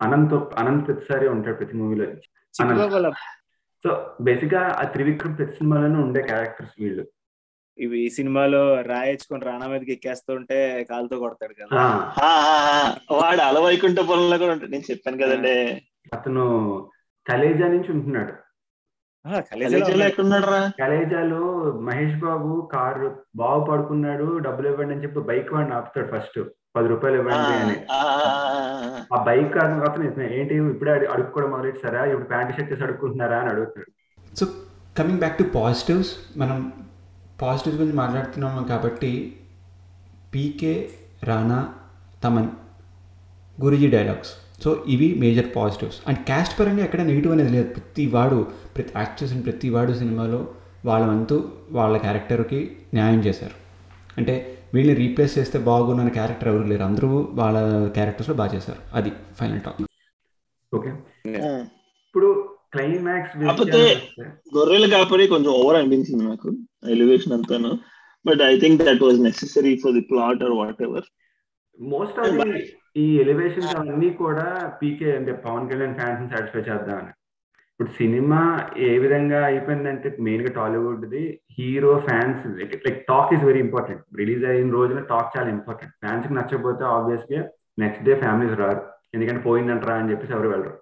అనంత్ 0.02 0.34
అనంత్ 0.34 0.86
ప్రతిసారి 0.86 1.28
ఉంటాడు 1.28 1.56
ప్రతి 1.56 1.76
మూవీలో. 1.76 2.06
సో 3.84 4.14
బేసిక్గా 4.20 4.76
ఆ 4.78 4.82
త్రివిక్రమ్ 4.82 5.38
ప్రతి 5.38 5.52
సినిమాలోనే 5.52 5.98
ఉండే 5.98 6.22
క్యారెక్టర్స్ 6.22 6.72
వీళ్ళు. 6.80 7.06
ఇవి 7.78 8.00
ఈ 8.00 8.08
సినిమాలో 8.10 8.80
రాయేసుకొని 8.80 9.44
రానా 9.44 9.66
మీదకి 9.66 9.92
ఎక్కేస్తుంటే 9.92 10.84
కాలుతో 10.90 11.18
కొడతాడు 11.18 11.54
కదా. 11.54 11.80
ఆ, 12.22 12.30
వాడు 13.10 13.40
అలవైకుంఠ 13.40 13.98
పొలంలో 14.00 14.38
కూడా 14.38 14.52
ఉంటాడు. 14.52 14.70
నేను 14.70 14.82
చెప్పాను 14.90 15.16
కదండి. 15.16 15.82
అతను 16.12 16.44
కలేజా 17.26 17.68
నుంచి 17.68 17.92
ఉంటున్నాడు. 17.92 18.32
కలేజాలో 20.78 21.40
మహేష్ 21.80 22.16
బాబు 22.18 22.68
కారు 22.72 23.16
బాగు 23.36 23.64
పడుకున్నాడు 23.64 24.38
డబ్బులు 24.38 24.68
ఇవ్వండి 24.68 24.94
అని 24.94 25.02
చెప్పి 25.02 25.20
బైక్ 25.20 25.52
వాడిని 25.52 25.74
ఆపుతాడు 25.74 26.16
ఫస్ట్ 26.16 26.40
పది 26.76 26.88
రూపాయలు 26.88 27.16
ఇవ్వండి 27.16 27.54
అని. 27.54 27.76
ఆ 29.14 29.22
బైక్ 29.22 29.56
అతను 29.56 30.22
ఏంటి? 30.22 30.54
ఇప్పుడే 30.54 30.92
అడు- 30.92 31.08
అడుక్కోవడం 31.08 31.50
మొదలెట్టారా? 31.50 32.04
ఇప్పుడు 32.04 32.28
ప్యాంట్ 32.28 32.56
షర్ట్ 32.56 32.72
చేసి 32.72 32.82
అడుక్కుంటున్నారా 32.82 33.38
అని 33.38 33.48
అడుగుతాడు. 33.50 33.90
So 34.36 34.46
coming 34.98 35.18
back 35.18 35.38
to 35.38 35.42
positives 35.54 36.38
మనం 36.38 36.72
పాజిటివ్స్ 37.42 37.80
గురించి 37.80 37.96
మాట్లాడుతున్నాము 37.96 38.66
కాబట్టి 38.66 39.40
PK 40.34 40.88
Rana 41.24 41.74
Thaman 42.24 42.48
Guruji 43.60 43.90
dialogues 43.90 44.47
so 44.64 44.84
ఇవి 44.88 45.14
మేజర్ 45.14 45.56
పాజిటివ్స్. 45.56 45.98
అండ్ 46.08 46.18
క్యాస్ట్ 46.18 46.60
పరంగా 46.60 46.84
ఎక్కడ 46.84 47.00
నెగిటివ్ 47.00 47.32
అనేది 47.32 47.52
లేదు. 47.52 47.68
ప్రతి 47.74 48.06
వాడు 48.06 48.38
ప్రతి 48.76 48.92
యాక్టర్స్ 48.96 49.32
అండ్ 49.32 49.44
ప్రతి 49.44 49.70
వాడు 49.70 49.92
సినిమాలో 49.92 50.40
వాళ్ళ 50.84 51.06
వంతు 51.06 51.52
వాళ్ళ 51.70 51.96
క్యారెక్టర్కి 51.96 52.76
న్యాయం 52.94 53.20
చేశారు. 53.20 53.56
అంటే 54.18 54.34
వీళ్ళని 54.74 54.98
రీప్లేస్ 54.98 55.38
చేస్తే 55.38 55.58
బాగున్న 55.58 56.08
క్యారెక్టర్ 56.08 56.48
ఎవరు 56.48 56.66
లేరు. 56.68 56.82
అందరూ 56.82 57.28
వాళ్ళ 57.32 57.58
క్యారెక్టర్స్లో 57.88 58.34
బాగా 58.34 58.54
చేశారు. 58.54 58.80
అది 58.94 59.12
ఫైనల్ 59.40 59.60
టాక్. 59.60 59.82
ఓకే. 60.74 60.90
ఇప్పుడు 62.06 62.28
క్లైమాక్స్ 62.72 63.36
కాకపోతే 63.44 63.80
గొర్రెల 64.56 64.86
కాపరి 64.90 65.26
కొంచెం 65.26 65.52
ఓవర్ 65.52 65.76
అనిపించింది 65.76 66.24
నాకు 66.24 66.48
ఎలివేషన్ 66.88 67.32
అంతాను. 67.32 67.78
But 68.26 68.42
I 68.42 68.60
think 68.60 68.82
that 68.82 69.02
was 69.02 69.20
necessary 69.22 69.76
for 69.76 69.92
the 69.92 70.00
plot 70.00 70.42
or 70.42 70.52
whatever 70.82 71.06
most 71.80 72.18
of 72.18 72.30
the 72.30 72.66
ఈ 72.96 73.20
ఎలివేషన్స్ 73.20 73.76
అవన్నీ 73.76 74.10
కూడా 74.10 74.74
పీకే 74.82 75.16
అంటే 75.16 75.32
పవన్ 75.32 75.70
కళ్యాణ్ 75.70 75.94
ఫ్యాన్స్ 75.94 76.32
సాటిస్ఫై 76.32 76.60
చేద్దామని. 76.60 77.08
ఇప్పుడు 77.70 77.88
సినిమా 77.88 78.68
ఏ 78.76 78.98
విధంగా 78.98 79.44
అయిపోయిందంటే 79.44 80.16
మెయిన్గా 80.20 80.52
Tollywood 80.52 81.08
the 81.08 81.40
hero 81.58 81.98
fans 81.98 82.46
like 82.46 83.06
talk 83.06 83.34
is 83.34 83.44
very 83.44 83.60
important 83.60 84.02
release 84.16 84.44
అయిన 84.44 84.72
రోజున 84.72 85.00
టాక్ 85.00 85.38
చాలా 85.38 85.50
ఇంపార్టెంట్ 85.50 85.94
ఫ్యాన్స్కి 85.94 86.34
నచ్చకపోతే 86.34 86.84
ఆబ్వియస్గా 86.84 87.48
నెక్స్ట్ 87.78 88.04
డే 88.04 88.14
ఫ్యామిలీస్ 88.14 88.58
రారు. 88.58 88.82
ఎందుకంటే 89.14 89.42
పోయిందంటరా 89.42 89.94
అని 89.94 90.10
చెప్పేసి 90.10 90.32
ఎవరు 90.32 90.48
వెళ్ళరు. 90.48 90.78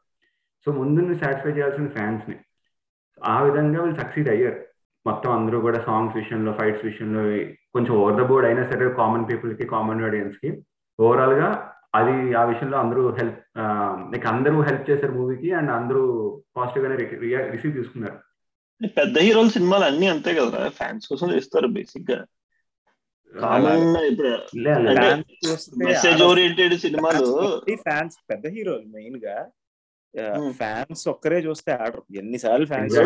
సో 0.67 0.73
ముందు 0.73 1.15
సాటిస్ఫై 1.15 1.51
చేయాల్సిన 1.51 1.89
ఫ్యాన్స్ని. 1.89 2.37
ఆ 3.25 3.43
విధంగా 3.43 3.83
వీళ్ళు 3.83 4.01
సక్సీడ్ 4.01 4.29
అయ్యారు. 4.29 4.57
మొత్తం 5.07 5.31
అందరూ 5.33 5.61
కూడా 5.61 5.81
సాంగ్స్ 5.81 6.17
విషయంలో 6.17 6.53
ఫైట్స్ 6.53 6.85
విషయంలో 6.85 7.21
కొంచెం 7.73 7.97
ఓవర్ 7.97 8.23
ద 8.23 8.27
బోర్డ్ 8.27 8.47
అయినా 8.47 8.63
సరే 8.65 8.91
కామన్ 8.91 9.25
పీపుల్కి 9.29 9.67
కామన్ 9.67 10.05
ఆడియన్స్కి 10.05 10.65
ఓవరాల్గా 11.01 11.73
అది 11.97 12.35
ఆ 12.35 12.45
విషయంలో 12.45 12.79
అందరూ 12.79 13.03
హెల్ప్ 13.15 13.41
లైక్ 14.13 14.27
అందరూ 14.27 14.57
హెల్ప్ 14.63 14.87
చేశారు 14.91 15.13
మూవీకి 15.13 15.51
అండ్ 15.53 15.71
అందరూ 15.71 16.03
పాజిటివ్ 16.57 16.85
గానే 16.85 16.97
రిసీవ్ 17.51 17.75
తీసుకున్నారు 17.75 18.19
పెద్ద 18.97 19.19
హీరోల 19.19 19.49
సినిమాలు 19.49 19.85
అన్ని 19.85 20.07
అంతే 20.09 20.35
కదా 20.35 20.63
ఫ్యాన్స్ 20.69 21.07
కోసం 21.09 21.29
చేస్తారు 21.35 21.67
బేసిక్గా. 21.67 22.19
మెసేజ్ 25.85 26.23
ఓరియంటెడ్ 26.23 26.75
సినిమాలు. 26.79 27.27
ఫ్యాన్స్ 27.77 28.17
పెద్ద 28.31 28.47
హీరోలు 28.47 28.87
మెయిన్గా. 28.87 29.37
ఫ్యాన్స్ 30.51 31.09
ఒక్కరే 31.09 31.39
చూస్తే 31.39 31.71
ఆడరు. 31.73 32.03
ఎన్నిసార్లు 32.15 32.67
fans 32.67 32.97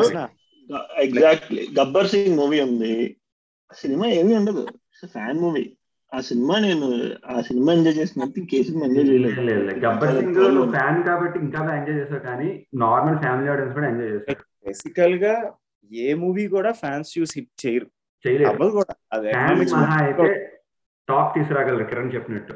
exactly 1.06 1.62
Gabbar 1.80 2.09
Singh 2.09 2.37
movie 2.37 2.61
ఉంది. 2.61 3.16
సినిమా 3.76 4.06
ఏమీ 4.20 4.35
ఉండదు. 4.35 4.64
ఫ్యాన్ 5.06 5.38
మూవీ 5.38 5.64
ఆ 6.14 6.21
సినిమా 6.21 6.59
నేను 6.59 6.87
ఆ 7.26 7.40
సినిమా 7.40 7.73
ఎంజాయ్ 7.73 7.97
చేసినట్టు 7.97 8.38
ఇంకే 8.40 8.62
సినిమా 8.62 8.87
ఎంజాయ్ 8.87 9.07
చేయలేదు. 9.09 9.87
గబ్బర్ 9.87 10.19
సింగ్ 10.19 10.71
ఫ్యాన్ 10.71 11.05
కాబట్టి 11.05 11.38
ఇంకా 11.38 11.76
ఎంజాయ్ 11.76 11.99
చేస్తావు 11.99 12.21
కానీ 12.21 12.67
నార్మల్ 12.75 13.19
ఫ్యామిలీ 13.19 13.50
ఆడియన్స్ 13.50 13.75
కూడా 13.75 13.88
ఎంజాయ్ 13.88 14.11
చేస్తారు. 14.11 14.45
బేసికల్గా 14.67 15.52
ఏ 15.93 16.14
మూవీ 16.14 16.49
కూడా 16.49 16.73
ఫ్యాన్స్ 16.73 17.19
చూసి 17.19 17.40
హిట్ 17.40 17.67
చేయరు. 17.67 17.87
చేయలేదు 18.26 18.50
అవ్వదు 18.50 18.71
కూడా. 18.71 18.95
అది 19.12 19.33
టాప్ 21.09 21.35
తీసుకురాగలరు 21.35 21.85
కిరణ్ 21.85 22.14
చెప్పినట్టు. 22.14 22.55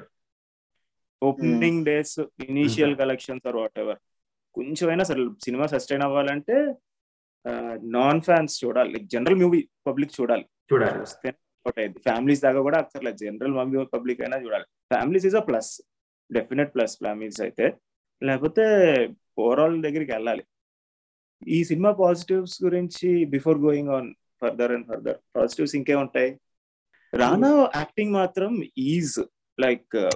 Opening 1.23 1.85
days 1.85 2.21
initial 2.21 2.97
collections 2.97 3.47
or 3.47 3.57
whatever 3.79 3.97
కొంచెమైనా 4.55 5.01
అసలు 5.01 5.37
సినిమా 5.45 5.67
సస్టైన్ 5.67 6.03
అవ్వాలంటే 6.03 6.75
నాన్ 7.95 8.21
ఫ్యాన్స్ 8.21 8.65
చూడాలి. 8.65 8.99
జనరల్ 9.13 9.39
మూవీ 9.41 9.69
పబ్లిక్ 9.87 10.13
చూడాలి. 10.21 10.47
చూడాలి. 10.73 11.33
చూస్తే 11.69 11.83
అయింది 11.83 11.99
ఫ్యామిలీస్ 11.99 12.43
దాకా 12.43 12.61
కూడా 12.61 12.79
అక్కర్లేదు. 12.79 13.17
జనరల్ 13.17 13.53
మమ్మీ 13.53 13.85
పబ్లిక్ 13.85 14.21
అయినా 14.21 14.37
చూడాలి. 14.37 14.65
Families 14.65 15.27
is 15.27 15.35
a 15.35 15.41
plus 15.41 15.83
definite 16.33 16.75
plus 16.75 16.97
families 16.97 17.41
అయితే. 17.41 17.73
లేకపోతే 18.23 18.63
ఓవరాల్ 19.39 19.83
దగ్గరికి 19.83 20.13
వెళ్ళాలి. 20.13 20.45
ఈ 21.49 21.65
సినిమా 21.65 21.91
పాజిటివ్స్ 21.93 22.65
గురించి 22.65 23.25
before 23.25 23.59
going 23.59 23.89
on 23.89 24.15
further 24.41 24.73
and 24.73 24.87
further 24.87 25.17
positives 25.37 25.77
ఇంకే 25.77 25.95
ఉంటాయి? 25.95 26.41
రానా 27.15 27.71
యాక్టింగ్ 27.77 28.13
మాత్రం 28.13 28.63
ఈజ్ 28.79 29.21
లైక్ 29.61 30.11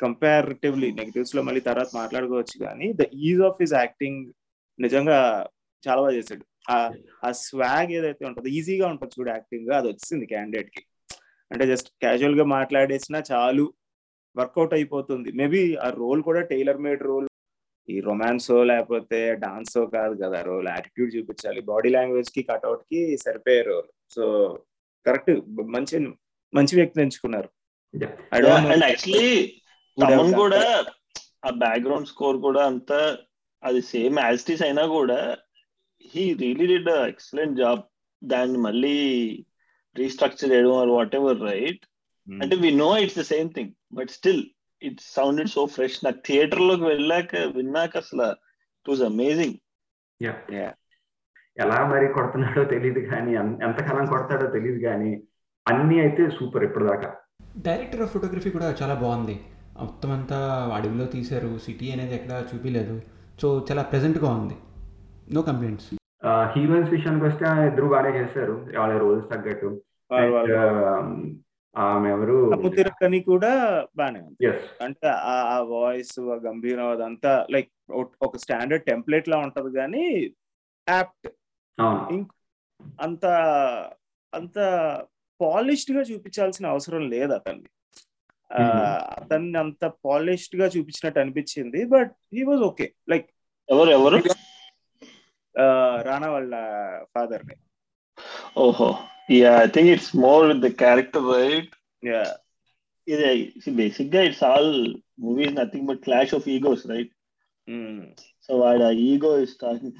కంపారిటివ్లీ 0.00 0.92
నెగిటివ్స్లో 0.92 1.42
మళ్ళీ 1.42 1.60
తర్వాత 1.60 1.88
మాట్లాడుకోవచ్చు 1.94 2.64
కానీ 2.64 2.92
the 2.92 3.00
ease 3.14 3.40
of 3.40 3.56
his 3.60 3.72
acting 3.72 4.32
నిజంగా 4.80 5.48
చాలా 5.88 6.00
బాగా 6.00 6.12
చేశాడు. 6.12 6.44
ఆ- 6.70 6.92
ఆ 7.24 7.32
స్వాగ్ 7.32 7.92
ఏదైతే 7.92 8.26
ఉంటుందో 8.26 8.48
ఈజీగా 8.48 8.88
ఉంటుంది 8.88 9.20
చూడు 9.20 9.30
యాక్టింగ్ 9.30 9.70
అది 9.70 9.88
వచ్చింది 9.88 10.26
క్యాండిడేట్కి. 10.26 10.84
అంటే 11.54 11.66
జస్ట్ 11.66 11.88
క్యాజువల్గా 12.02 12.44
మాట్లాడేసినా 12.56 13.18
చాలు 13.32 13.64
వర్కౌట్ 14.36 14.74
అయిపోతుంది. 14.74 15.32
మేబీ 15.32 15.60
ఆ 15.76 15.88
రోల్ 16.00 16.20
కూడా 16.22 16.40
టైలర్ 16.52 16.80
మేడ్ 16.86 17.02
రోల్ 17.02 17.28
ఈ 17.88 17.96
రొమాన్సో 18.00 18.56
లేకపోతే 18.64 19.18
డాన్సో 19.34 19.82
కాదు 19.86 20.14
కదా 20.22 20.38
రోల్ 20.42 20.68
యాటిట్యూడ్ 20.68 21.10
చూపించాలి. 21.16 21.60
బాడీ 21.60 21.88
లాంగ్వేజ్కి 21.88 22.42
కట్అవుట్కి 22.42 23.16
సరిపోయే 23.16 23.62
రోల్ 23.62 23.88
సో 24.14 24.24
కరెక్ట్ 25.06 25.30
మంచి 25.74 25.96
మంచి 26.52 26.74
వ్యక్తిని 26.76 27.04
ఎంచుకున్నారు. 27.04 27.48
యాక్చువల్లీ 27.94 29.28
తమన్ 29.98 30.34
కూడా 30.34 30.62
ఆ 31.46 31.50
బ్యాక్గ్రౌండ్ 31.64 32.08
స్కోర్ 32.08 32.36
కూడా 32.36 32.62
అంతా 32.66 33.00
అది 33.62 33.80
సేమ్ 33.92 34.16
యాజిటీస్ 34.18 34.62
అయినా 34.62 34.86
కూడా 34.86 35.20
he 36.04 36.24
really 36.34 36.66
did 36.66 36.90
excellent 37.08 37.58
job 37.58 37.82
దాన్ని 38.22 38.58
మళ్ళీ 38.58 38.96
రీస్ట్రక్చర్ 39.96 40.52
చేయడం 40.52 40.76
ఆర్ 40.76 40.88
వాట్ 40.88 41.14
ఎవర్ 41.14 41.42
రైట్ 41.42 41.86
అంటే 42.42 42.56
we 42.56 42.70
know 42.70 42.98
it's 42.98 43.18
the 43.18 43.22
same 43.22 43.50
thing 43.54 43.70
but 43.92 44.08
still 44.08 44.44
it 44.82 44.98
sounded 45.00 45.48
so 45.48 45.66
fresh 45.66 46.04
నాకు 46.04 46.16
థియేటర్లోకి 46.26 46.82
వెళ్ళాక 46.82 47.36
విన్నాక 47.36 47.96
అసలు 47.96 48.22
it 48.22 48.88
was 48.88 49.02
amazing 49.02 49.54
Yeah. 50.22 50.36
Yeah. 50.46 50.70
ఎలా 51.58 51.88
మరి 51.88 52.08
కొడుతున్నాడో 52.08 52.64
తెలియదు 52.64 53.00
కానీ 53.00 53.32
ఎన్- 53.32 53.64
ఎంతకాలం 53.64 54.06
కొడతాడో 54.06 54.46
తెలియదు 54.46 54.78
కానీ 54.78 55.22
అన్ని 55.68 56.00
అయితే 56.00 56.30
సూపర్ 56.30 56.64
ఇప్పటిదాకా. 56.64 57.14
డైరెక్టర్ 57.58 58.02
ఆఫ్ 58.02 58.12
ఫోటోగ్రఫీ 58.12 58.50
కూడా 58.50 58.76
చాలా 58.82 58.94
బాగుంది. 58.94 59.40
మొత్తం 59.80 60.10
అంతా 60.10 60.70
అడవిలో 60.74 61.04
తీశారు. 61.04 61.58
సిటీ 61.58 61.90
అనేది 61.90 62.14
ఎక్కడ 62.14 62.44
చూపించలేదు 62.54 63.02
సో 63.42 63.66
చాలా 63.70 63.82
ప్రెజెంట్గా 63.82 64.30
ఉంది. 64.30 64.54
నో 65.34 65.42
కంప్లైంట్స్ 65.42 65.86
హీరోయిన్స్ 66.24 66.90
విషయానికి 66.90 67.24
వస్తే 67.24 67.44
ఇద్దరు 67.66 67.86
బాగానే 67.86 68.18
చేశారు. 68.18 68.54
వాళ్ళ 68.78 68.98
రోల్స్ 68.98 69.30
తగ్గట్టు. 69.30 69.70
ఆమె 71.76 72.10
ఎవరు? 72.10 72.50
సముద్రకని 72.50 73.20
కూడా 73.20 73.52
బానే 73.96 74.20
ఉంది. 74.20 74.46
అంటే 74.80 75.08
ఆ 75.08 75.58
వాయిస్ 75.58 76.20
ఆ 76.20 76.36
గంభీరం 76.36 76.88
అదంతా 76.88 77.46
లైక్ 77.50 77.70
ఒక 78.22 78.36
స్టాండర్డ్ 78.36 78.84
టెంప్లెట్ 78.84 79.28
లా 79.28 79.38
ఉంటది 79.38 79.72
కానీ 79.76 80.04
యాప్ట్ 80.86 81.28
అంత 83.00 83.24
అంత 84.32 84.58
పాలిష్డ్గా 85.40 86.00
చూపించాల్సిన 86.00 86.66
అవసరం 86.66 87.08
లేదు 87.08 87.32
అతన్ని. 87.32 87.68
అతన్ని 89.20 89.58
అంత 89.58 89.84
పాలిష్డ్గా 90.04 90.66
చూపించినట్టు 90.66 91.20
అనిపించింది 91.20 91.84
but 91.84 92.12
he 92.34 92.42
was 92.42 92.60
okay 92.60 92.92
like 93.08 93.28
ఎవరు 93.68 93.90
ఎవరు? 93.90 94.16
రానా 96.02 96.30
వాళ్ళ 96.30 96.56
ఫాదర్ని 97.14 97.54
ఓహో. 98.56 98.98
Yeah 99.30 99.62
I 99.62 99.66
think 99.66 99.90
it's 99.90 100.16
more 100.16 100.46
with 100.46 100.74
the 100.74 100.76
character 100.76 101.22
right? 101.22 101.74
Yeah. 102.06 102.28
ఇది 103.08 103.52
బేసిక్గా 103.70 104.22
it's 104.22 104.44
all 104.44 104.94
movie 105.18 105.44
nothing 105.44 105.86
but 105.86 106.00
clash 106.00 106.34
of 106.34 106.48
egos 106.48 106.86
right. 106.86 107.12
So 108.42 108.58
వాడు 108.58 108.82
ఆ 108.82 108.90
ఈగో 108.90 109.38
ఇస్ 109.38 109.56
టాకింగ్ 109.62 109.92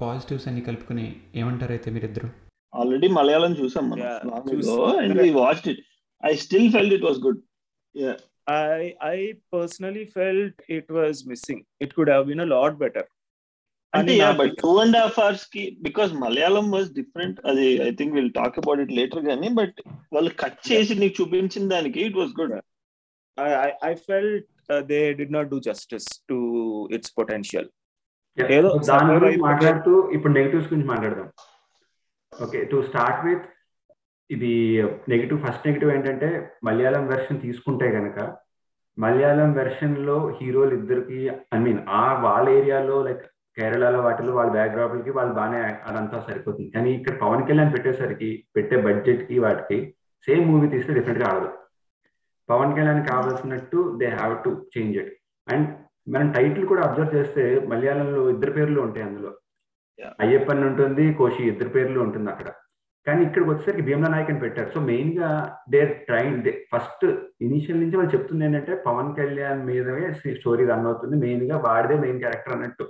పాజిటివ్స్ 0.00 0.48
అన్ని 0.48 0.62
కలుపుకుని 0.62 1.20
ఏమంటారు 1.34 1.72
అయితే 1.72 1.90
మీరిద్దరు? 1.90 2.28
ఆల్రెడీ 2.74 3.08
మలయాళం 3.08 3.52
చూసాం 3.52 3.90
మనం. 3.90 4.06
Yeah, 4.06 4.34
long 4.34 4.54
చూసి- 4.54 4.78
ago, 4.78 5.00
and 5.00 5.14
we 5.20 5.32
watched 5.34 5.68
it. 5.70 5.76
I 6.26 6.36
still 6.36 6.76
felt 6.76 7.00
it 7.00 7.02
was 7.08 7.16
good. 7.26 7.36
I 8.50 8.90
I 9.14 9.32
personally 9.56 10.04
felt 10.18 10.78
it 10.78 10.86
was 10.92 11.16
missing. 11.28 11.86
It 11.86 11.90
అంటే 13.92 14.14
బట్ 14.32 14.54
టూ 14.62 14.72
అండ్ 14.78 14.96
హాఫ్ 14.96 15.18
అవర్స్కి 15.18 15.62
బికాస్ 15.80 16.10
మలయాళం 16.24 16.66
వాజ్ 16.70 16.88
డిఫరెంట్ 16.92 17.38
అది 17.46 17.66
I 17.82 17.90
think 17.90 18.14
will 18.14 18.32
talk 18.32 18.58
about 18.58 18.80
it 18.80 18.94
later 19.00 19.24
కానీ 19.24 19.50
but 19.60 19.78
వాళ్ళు 20.12 20.32
cut 20.38 20.60
చేసి 20.72 20.94
నీకు 20.94 21.16
చూపించిన 21.22 21.66
దానికి 21.68 22.00
it 22.06 22.18
was 22.18 22.34
good 22.40 22.54
uh, 24.68 24.82
they 24.82 25.14
did 25.14 25.30
not 25.30 25.50
do 25.50 25.60
justice 25.60 26.06
to 26.28 26.88
its 26.90 27.10
potential. 27.10 27.66
Yes. 28.38 28.50
ఏదో 28.56 28.68
దాని 28.88 29.14
గురించి 29.14 29.40
మాట్లాడుతూ 29.46 29.92
ఇప్పుడు 30.16 30.32
నెగిటివ్స్ 30.32 30.68
గురించి 30.70 30.88
మాట్లాడదాం 30.90 31.28
ఓకే 32.32 32.58
టు 32.64 32.76
స్టార్ట్ 32.88 33.22
విత్ 33.24 33.46
ఇది 34.30 34.50
నెగిటివ్ 35.08 35.38
ఫస్ట్ 35.44 35.66
నెగిటివ్ 35.66 35.90
ఏంటంటే 35.94 36.28
మలయాళం 36.64 37.04
వెర్షన్ 37.06 37.40
తీసుకుంటే 37.40 37.86
గనక 37.96 38.18
మలయాళం 38.98 39.50
వెర్షన్లో 39.52 40.16
హీరోలు 40.38 40.72
ఇద్దరికి 40.80 41.18
ఐ 41.56 41.60
మీన్ 41.66 41.80
ఆ 42.00 42.04
వాళ్ళ 42.24 42.46
ఏరియాలో 42.58 42.98
లైక్ 43.02 43.24
కేరళలో 43.58 44.00
వాటిలో 44.06 44.32
వాళ్ళ 44.38 44.50
బ్యాక్గ్రౌండ్కి 44.56 45.12
వాళ్ళు 45.18 45.32
బాగానే 45.38 45.60
అదంతా 45.90 46.18
సరిపోతుంది. 46.26 46.68
కానీ 46.74 46.90
ఇక్కడ 46.98 47.14
పవన్ 47.24 47.46
కళ్యాణ్ 47.48 47.72
పెట్టేసరికి 47.74 48.30
పెట్టే 48.56 48.76
బడ్జెట్కి 48.86 49.38
వాటికి 49.46 49.78
సేమ్ 50.26 50.44
మూవీ 50.50 50.68
తీస్తే 50.74 50.94
డిఫరెంట్గా 50.98 51.28
ఆడదు. 51.30 51.50
Pawan 52.48 52.76
Kalyan 52.76 53.02
కావాల్సినట్టు 53.10 53.80
they 54.00 54.08
have 54.18 54.36
to 54.44 54.50
change 54.74 54.96
it 55.00 55.12
and 55.46 55.68
మనం 56.14 56.28
టైటిల్ 56.36 56.64
కూడా 56.70 56.82
అబ్జర్వ్ 56.86 57.14
చేస్తే 57.16 57.42
మలయాళంలో 57.70 58.22
ఇద్దరు 58.34 58.52
పేర్లు 58.58 58.78
ఉంటాయి 58.84 59.06
అందులో. 59.06 59.30
అయ్యప్పన్ 60.24 60.64
ఉంటుంది 60.68 61.04
కోషి 61.20 61.42
ఇద్దరు 61.50 61.70
పేర్లు 61.74 61.98
ఉంటుంది 62.04 62.28
అక్కడ. 62.32 62.48
కానీ 63.06 63.20
ఇక్కడికి 63.26 63.50
వచ్చేసరికి 63.50 63.84
భీమ్లా 63.88 64.08
నాయక్ 64.12 64.30
అని 64.32 64.42
పెట్టారు. 64.44 64.70
సో 64.74 64.80
మెయిన్గా 64.88 65.28
దే 65.72 65.80
ట్రైన్ 66.08 66.38
ఫస్ట్ 66.72 67.04
ఇనిషియల్ 67.46 67.80
నుంచి 67.82 67.96
వాళ్ళు 67.98 68.12
చెప్తుంది 68.14 68.46
ఏంటంటే 68.46 68.74
పవన్ 68.86 69.12
కళ్యాణ్ 69.18 69.60
మీదనే 69.68 70.08
స్టోరీ 70.40 70.64
రన్ 70.70 70.88
అవుతుంది. 70.90 71.16
మెయిన్గా 71.26 71.58
వాడిదే 71.66 71.96
మెయిన్ 72.04 72.22
క్యారెక్టర్ 72.24 72.56
అన్నట్టు. 72.56 72.86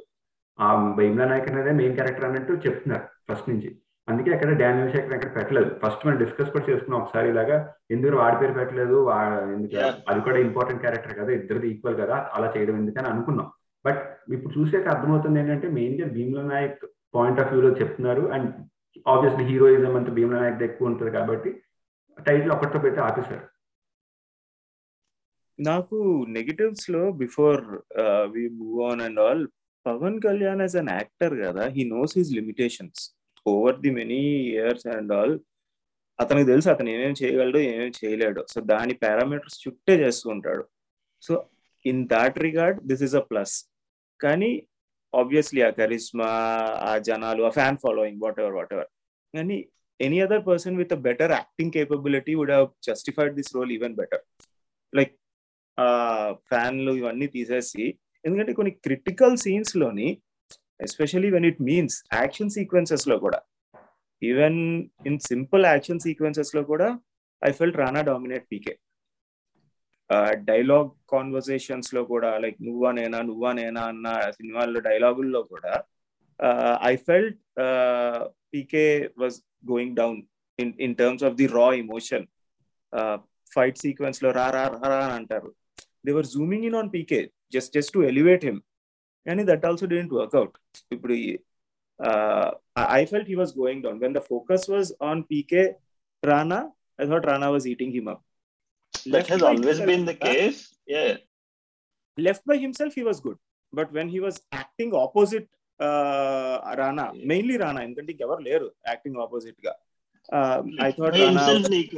ఆ 0.58 0.68
భీమ్లా 0.98 1.26
నాయక్ 1.30 1.50
అనేదే 1.50 1.72
మెయిన్ 1.80 1.96
క్యారెక్టర్ 1.98 2.26
అన్నట్టు 2.28 2.52
చెప్తున్నారు 2.66 3.04
ఫస్ట్ 3.28 3.50
నుంచి. 3.50 3.70
అందుకే 4.08 4.30
అక్కడ 4.34 4.50
డానియల్ 4.62 4.92
శేఖర్ 4.92 5.14
అక్కడ 5.16 5.30
పెట్టలేదు. 5.36 5.70
ఫస్ట్ 5.82 6.04
మనం 6.06 6.18
డిస్కస్ 6.22 6.52
కూడా 6.52 6.66
చేసుకున్నాం 6.68 7.00
ఒకసారి 7.02 7.26
ఇలాగా 7.32 7.56
ఎందుకు 7.94 8.16
వాడి 8.20 8.36
పేరు 8.40 8.54
పెట్టలేదు. 8.58 8.98
అది 10.10 10.20
కూడా 10.26 10.38
ఇంపార్టెంట్ 10.46 10.82
క్యారెక్టర్ 10.84 11.18
కదా 11.20 11.30
ఇద్దరిది 11.38 11.68
ఈక్వల్ 11.72 11.98
కదా 12.02 12.16
అలా 12.36 12.48
చేయడం 12.54 12.76
ఎందుకని 12.82 13.08
అనుకున్నాం. 13.12 13.48
బట్ 13.84 14.00
ఇప్పుడు 14.36 14.52
చూసాక 14.56 14.88
అర్థమవుతుంది 14.94 15.40
ఏంటంటే 15.42 15.68
మెయిన్గా 15.78 16.06
భీమ్లా 16.16 16.44
నాయక్ 16.52 16.80
పాయింట్ 17.16 17.40
ఆఫ్ 17.42 17.52
వ్యూలో 17.52 17.70
చెప్తున్నారు 17.80 18.24
అండ్ 18.36 18.48
ఆబ్వియస్లీ 19.12 19.44
హీరోయిజం 19.50 19.94
అంతా 19.98 20.12
భీమలా 20.16 20.40
నాయక్ 20.42 20.64
ఎక్కువ 20.68 20.90
ఉంటుంది 20.92 21.12
కాబట్టి 21.18 21.50
టైటిల్ 22.26 22.52
ఒక్కటితో 22.54 22.78
పెట్టి 22.84 23.00
ఆపేశారు. 23.06 23.44
నాకు 25.58 25.98
నెగటివ్స్లో 26.36 27.04
before 27.22 27.62
we 28.34 28.42
move 28.58 28.80
on 28.90 29.02
and 29.06 29.20
all 29.26 29.44
Pawan 29.86 30.16
Kalyan 30.20 30.60
as 30.60 30.76
an 30.76 30.90
actor 30.92 31.34
కదా 31.44 31.64
he 31.76 31.84
knows 31.94 32.14
his 32.18 32.32
limitations 32.38 33.02
over 33.46 33.78
the 33.80 33.90
many 33.98 34.20
years 34.52 34.86
and 34.96 35.12
all 35.12 35.34
అతనికి 36.18 36.46
తెలుసు 36.46 36.68
అతను 36.70 36.90
ఏమేమి 36.94 37.16
చేయగలడు 37.20 37.58
ఏమేమి 37.68 37.92
చేయలేడు. 38.00 38.40
సో 38.52 38.58
దాని 38.72 38.94
పారామీటర్స్ 39.04 39.58
చుట్టే 39.64 39.94
చేస్తూ 40.02 40.26
ఉంటాడు 40.30 40.64
so 41.22 41.34
in 41.84 42.02
that 42.06 42.38
regard 42.46 42.78
this 42.86 43.02
is 43.02 43.14
a 43.14 43.24
plus 43.30 43.54
కానీ 44.20 44.50
ఆబ్వియస్లీ 45.12 45.60
ఆ 45.62 45.70
కరిస్మా 45.70 46.30
ఆ 46.88 46.92
జనాలు 47.08 47.42
ఆ 47.44 47.50
fan 47.50 47.76
following 47.76 48.22
what 48.24 48.40
ever 48.40 48.52
what 48.52 48.72
ever 48.72 48.90
కానీ 49.34 49.58
any 50.00 50.18
other 50.20 50.44
person 50.46 50.76
with 50.76 50.92
a 50.92 51.00
better 51.06 51.32
acting 51.32 51.72
capability 51.72 52.34
would 52.34 52.50
have 52.50 52.68
justified 52.88 53.34
this 53.34 53.52
role 53.56 53.72
even 53.72 53.94
better 53.94 54.22
like 54.92 55.14
ఫ్యాన్లు 56.50 56.92
ఇవన్నీ 56.92 57.26
తీసేసి 57.28 57.84
ఎందుకంటే 58.24 58.52
కొన్ని 58.52 58.72
critical 58.86 59.36
సీన్స్లోని 59.36 60.08
especially 60.80 61.30
when 61.30 61.46
it 61.46 61.60
means 61.60 61.96
action 62.14 62.50
సీక్వెన్సెస్లో 62.50 63.16
కూడా 63.18 63.40
ఈవెన్ 64.22 64.60
ఇన్ 65.06 65.18
సింపుల్ 65.30 65.64
యాక్షన్ 65.64 66.04
సీక్వెన్సెస్లో 66.06 66.62
కూడా 66.62 66.88
I 67.42 67.50
felt 67.52 67.76
Rana 67.76 68.00
dominate 68.08 68.46
PK 68.52 68.74
dialogue 70.44 70.90
కాన్వర్సేషన్స్లో 71.10 72.02
కూడా 72.04 72.30
like 72.38 72.58
నువ్వా 72.62 72.92
నేనా 72.92 73.18
నువ్వా 73.22 73.50
నేనా 73.52 73.82
అన్న 73.84 74.06
సినిమాల్లో 74.30 74.80
డైలాగుల్లో 74.80 75.42
కూడా 75.52 75.72
I 76.90 76.94
felt 77.08 77.38
PK 78.52 78.86
was 79.18 79.36
going 79.70 79.96
down 79.96 80.18
in 80.58 80.72
in 80.80 80.94
terms 80.94 81.24
of 81.24 81.36
the 81.36 81.46
raw 81.56 81.66
emotion 81.82 82.26
fight 83.50 83.78
సీక్వెన్స్లో 83.78 84.30
రా 84.30 84.46
రా 84.50 84.64
రా 84.74 84.88
రా 84.88 84.98
అని 85.04 85.14
అంటారు. 85.18 85.50
They 86.04 86.12
were 86.12 86.28
zooming 86.34 86.64
in 86.64 86.76
on 86.76 86.90
PK 86.94 87.20
Just 87.55 87.71
just 87.77 87.93
to 87.97 88.03
elevate 88.11 88.45
him 88.49 88.59
కానీ 89.25 89.43
దట్ 89.51 89.65
ఆల్సో 89.69 89.87
డెంట్ 89.93 90.13
వర్క్అవుట్ 90.19 90.55
ఇప్పుడు 90.91 91.15
I 92.95 93.01
felt 93.11 93.29
he 93.31 93.37
was 93.41 93.53
going 93.57 93.83
down 93.85 93.99
when 94.05 94.15
the 94.19 94.23
focus 94.31 94.65
was 94.73 94.91
on 95.09 95.23
PK 95.31 95.63
Rana 96.23 96.59
I 96.99 97.07
thought 97.11 97.27
Rana 97.31 97.49
was 97.55 97.67
eating 97.73 97.95
him 97.99 98.09
up 98.15 98.23
That 99.13 99.27
has 99.27 99.41
always 99.43 99.79
been 99.81 100.03
the 100.05 100.15
case. 100.17 100.59
Yeah. 100.87 101.13
left 102.17 102.43
by 102.49 102.55
himself 102.57 102.91
he 102.93 103.03
was 103.03 103.17
good 103.19 103.37
but 103.73 103.87
when 103.91 104.07
he 104.07 104.19
was 104.19 104.35
acting 104.53 104.91
opposite 104.95 105.47
uh, 105.79 106.51
rana 106.79 107.05
mainly 107.31 107.55
rana 107.63 107.79
ఎందుకంటే 107.85 108.11
ఇంకెవరు 108.13 108.41
లేరు 108.47 108.67
acting 108.91 109.17
opposite 109.23 109.59
గా 109.65 109.73
I 110.85 110.89
thought 110.91 111.15
By 111.15 111.23
Rana 111.23 111.31
himself 111.31 111.65
నీకు 111.75 111.97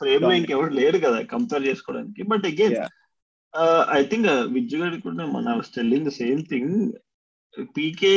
frame 0.00 0.20
లో 0.20 0.26
dominant. 0.26 0.40
ఇంకెవరు 0.40 0.72
లేరు 0.80 1.00
కదా 1.06 1.20
compare 1.34 1.66
చేసుకోవడానికి 1.68 2.22
but 2.32 2.46
again 2.52 2.76
Yeah. 2.78 2.90
I 3.97 4.01
think 4.11 4.27
గారి 4.81 4.97
కూడా 5.07 5.23
మన 5.35 5.55
telling 5.77 6.07
the 6.09 6.11
same 6.21 6.41
thing. 6.51 6.75
PK 7.75 8.15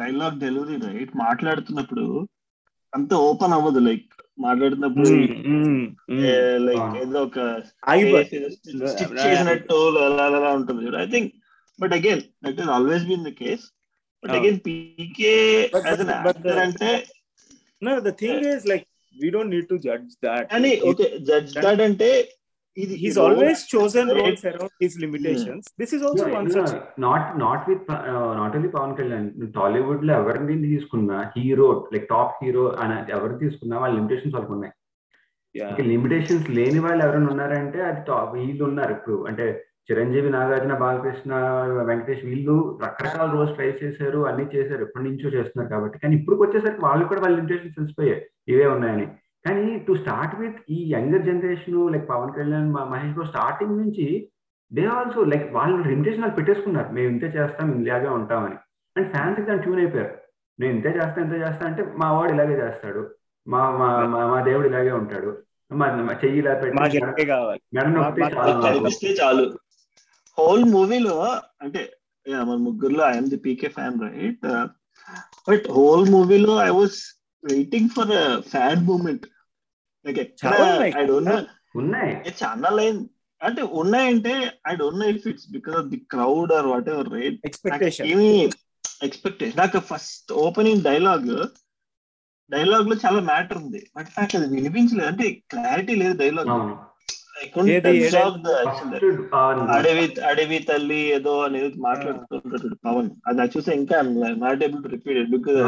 dialogue 0.00 0.36
delivery 0.44 0.76
right? 0.86 1.12
మాట్లాడుతున్నప్పుడు 1.24 2.06
అంత 2.92 3.12
ఓపెన్ 3.28 3.54
అవ్వదు. 3.56 3.80
లైక్ 3.88 4.10
మాట్లాడుతున్నప్పుడు 4.46 5.10
లైక్. 6.66 6.88
ఏదో 7.02 7.18
ఒక 7.28 7.38
చేసినట్టు 9.22 9.78
అలా 10.04 10.50
ఉంటుంది 10.58 10.92
I 11.04 11.06
think 11.14 11.30
but 11.78 11.94
again 11.98 12.22
that 12.46 12.60
is 12.64 12.72
always 12.76 13.06
been 13.10 13.26
the 13.30 13.32
case 13.42 13.64
but. 14.22 14.34
Again 14.38 14.60
PK 14.68 15.36
అన్ 15.92 16.62
అంటే 16.66 16.92
no 17.86 17.92
the 18.04 18.12
thing 18.20 18.36
is 18.50 18.62
like 18.70 18.84
we 19.16 19.28
don't 19.34 19.50
need 19.54 19.66
to 19.72 19.76
judge 19.86 20.10
that. 20.24 20.44
కానీ 20.52 20.70
ఓకే 20.90 21.06
జడ్జ్ 21.28 21.50
దట్ 21.64 21.82
అంటే 21.88 22.08
he's 22.76 23.16
always 23.24 23.66
chosen 23.72 24.08
roles 24.08 24.44
around 24.44 24.70
his 24.84 24.94
limitations. 24.98 25.66
This 25.80 25.92
is 25.92 26.02
also 26.02 26.24
one 26.38 26.48
such 26.54 26.72
not 27.06 27.28
not 27.44 27.64
with 27.70 27.90
not 28.40 28.54
only 28.56 28.70
Pawan 28.76 28.96
Kalyan 29.00 29.28
టాలీవుడ్లో 29.58 30.14
ఎవరిని 30.20 30.56
తీసుకున్నా 30.68 31.18
hero 31.36 31.68
like 31.92 32.08
top 32.14 32.32
hero 32.44 32.64
అని 32.84 32.96
ఎవరు 33.16 33.36
తీసుకున్నా 33.44 33.78
వాళ్ళ 33.82 33.94
limitations 33.98 34.34
వాళ్ళకు 34.36 34.54
ఉన్నాయి. 34.58 34.74
Yeah. 35.54 35.74
లిమిటేషన్స్ 35.92 36.50
లేని 36.58 36.80
వాళ్ళు 36.84 37.02
ఎవరైనా 37.04 37.30
ఉన్నారంటే 37.32 37.80
అది 37.90 38.00
టాప్ 38.10 38.32
వీళ్ళు 38.36 38.62
ఉన్నారు 38.70 38.92
ఇప్పుడు. 38.98 39.16
అంటే 39.30 39.44
చిరంజీవి 39.88 40.30
నాగార్జున 40.34 40.74
బాలకృష్ణ 40.82 41.32
వెంకటేష్ 41.88 42.24
వీళ్ళు 42.28 42.54
రకరకాల 42.84 43.26
రోల్స్ 43.34 43.54
ట్రై 43.56 43.68
చేశారు 43.82 44.20
అన్ని 44.28 44.44
చేశారు. 44.54 44.82
ఎప్పటి 44.86 45.04
నుంచో 45.08 45.28
చేస్తున్నారు 45.36 45.70
కాబట్టి. 45.74 45.96
కానీ 46.02 46.14
ఇప్పుడు 46.20 46.36
వచ్చేసరికి 46.42 46.82
వాళ్ళు 46.86 47.04
కూడా 47.10 47.20
వాళ్ళ 47.24 47.36
లిమిటేషన్స్ 47.40 47.76
తెలిసిపోయాయి. 47.78 48.22
ఇవే 48.52 48.66
ఉన్నాయని. 48.76 49.06
కానీ 49.46 49.78
టు 49.78 49.96
స్టార్ట్ 49.96 50.40
విత్ 50.40 50.56
ఈ 50.70 50.92
younger 50.92 51.22
generation 51.22 51.92
like 51.92 52.08
Pawan 52.08 52.32
Kalyan 52.32 52.72
మ- 52.72 52.84
మహేష్ 52.84 53.16
బాబు 53.16 53.26
స్టార్టింగ్ 53.26 53.78
నుంచి 53.78 54.28
దే 54.72 54.84
ఆల్సో 54.84 55.24
లైక్ 55.24 55.52
వాళ్ళు 55.52 55.88
లిమిటేషన్ 55.88 56.20
వాళ్ళు 56.20 56.36
పెట్టేసుకున్నారు. 56.36 56.88
మేము 56.88 57.08
ఇంతే 57.08 57.26
చేస్తాం 57.26 57.82
ఇలాగే 57.82 58.08
ఉంటామని. 58.08 58.54
అండ్ 58.96 59.12
ఫ్యాన్స్ 59.12 59.40
దాన్ని 59.40 59.62
ట్యూన్ 59.62 59.78
అయిపోయారు. 59.78 60.14
నేను 60.60 60.72
ఇంతే 60.72 60.88
చేస్తా 60.88 61.22
ఇంతే 61.22 61.36
చేస్తా 61.36 61.66
అంటే 61.66 61.92
మా 61.96 62.12
వాడు 62.12 62.32
ఇలాగే 62.32 62.66
చేస్తాడు. 62.66 63.10
మా 63.48 63.70
మా 63.70 64.06
మా- 64.06 64.44
దేవుడు 64.44 64.68
ఇలాగే 64.68 64.92
ఉంటాడు. 64.92 65.38
చెయ్యి 66.24 66.38
ఇలా 66.38 66.54
పెట్టి 66.54 66.80
మెడ 67.72 67.92
చాలు. 69.22 69.58
హోల్ 70.38 70.64
మూవీలో 70.64 71.22
అంటే 71.62 71.92
మన 72.28 72.56
ముగ్గురులో 72.56 73.04
I'm 73.10 73.26
the 73.26 73.36
PK 73.36 73.68
fan 73.68 74.00
right 74.02 74.66
but 75.48 75.70
whole 75.70 76.10
మూవీలో 76.10 76.56
I 76.56 76.68
was 76.68 77.24
waiting 77.44 77.88
for 77.88 78.42
fan 78.42 78.86
moment 78.86 79.26
ఉన్నాయి. 81.80 82.14
చాలా 82.42 82.70
లైన్ 82.78 83.00
అంటే 83.40 83.62
ఉన్నాయంటే 83.82 84.34
I 84.70 84.74
don't 84.80 85.00
know 85.02 85.08
if 85.14 85.26
it's 85.30 85.48
because 85.56 85.76
of 85.80 85.88
the 85.94 86.00
crowd 86.12 86.52
or 86.58 86.68
whatever 86.94 87.10
right 87.16 87.38
expectation 87.48 88.08
ఏమి 88.12 88.30
ఎక్స్పెక్టేషన్ 89.08 89.60
నాకు 89.62 89.78
ఫస్ట్ 89.90 90.32
ఓపెనింగ్ 90.46 90.84
డైలాగ్ 90.88 91.30
డైలాగ్లో 92.50 92.96
చాలా 93.04 93.20
matter 93.28 93.58
ఉంది. 93.58 93.80
బట్ 93.96 94.08
నాకు 94.18 94.32
అది 94.38 94.48
వినిపించలేదు. 94.56 95.08
అంటే 95.10 95.26
క్లారిటీ 95.52 95.94
లేదు 96.02 96.16
డైలాగ్ 96.24 96.50
అడవి 99.76 100.04
అడవి 100.30 100.58
తల్లి 100.68 100.98
ఏదో 101.14 101.32
అనేది 101.46 101.78
మాట్లాడుతుంటాడు 101.86 102.76
పవన్. 102.86 103.08
అది 103.26 103.36
నాకు 103.38 103.52
చూస్తే 103.56 103.72
ఇంకా 103.80 103.96
not 104.44 104.62
able 104.66 104.82
to 104.84 104.90
repeat 104.96 105.30
because 105.36 105.58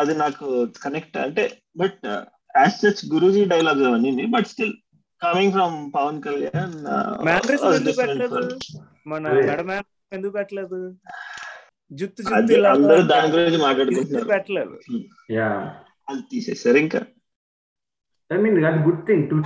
అది. 0.00 0.14
నాకు 0.24 0.46
కనెక్ట్ 0.84 1.16
అంటే 1.26 1.44
but 1.76 2.06
as 2.54 2.76
such 2.80 3.02
Guruji 3.12 3.42
dialogues 3.44 3.86
అవన్నీ 3.88 4.26
but 4.26 4.46
still 4.46 4.74
coming 5.22 5.52
from 5.52 5.76
Pawan 5.92 6.20
Kalyan 6.22 6.74
మన 9.06 9.26
ఎందుకు 10.12 10.32
పెట్టలేదు 10.32 10.78
జుత్తు 11.90 12.22
జుత్తు 12.22 12.56
అందరూ 12.68 13.02
దాని 13.12 13.30
గురించి 13.32 13.60
మాట్లాడుకుంటున్నారు 13.62 14.28
పెట్టలేదు 14.28 14.74
యా 15.32 15.48
అది 16.08 16.22
తీసేసారు 16.30 16.78
ఇంకా? 16.78 17.00
ఐ 18.30 18.36
మీన్ 18.36 18.58
అది 18.64 18.80
గుడ్ 18.84 19.02
థింగ్ 19.06 19.24
టు 19.30 19.36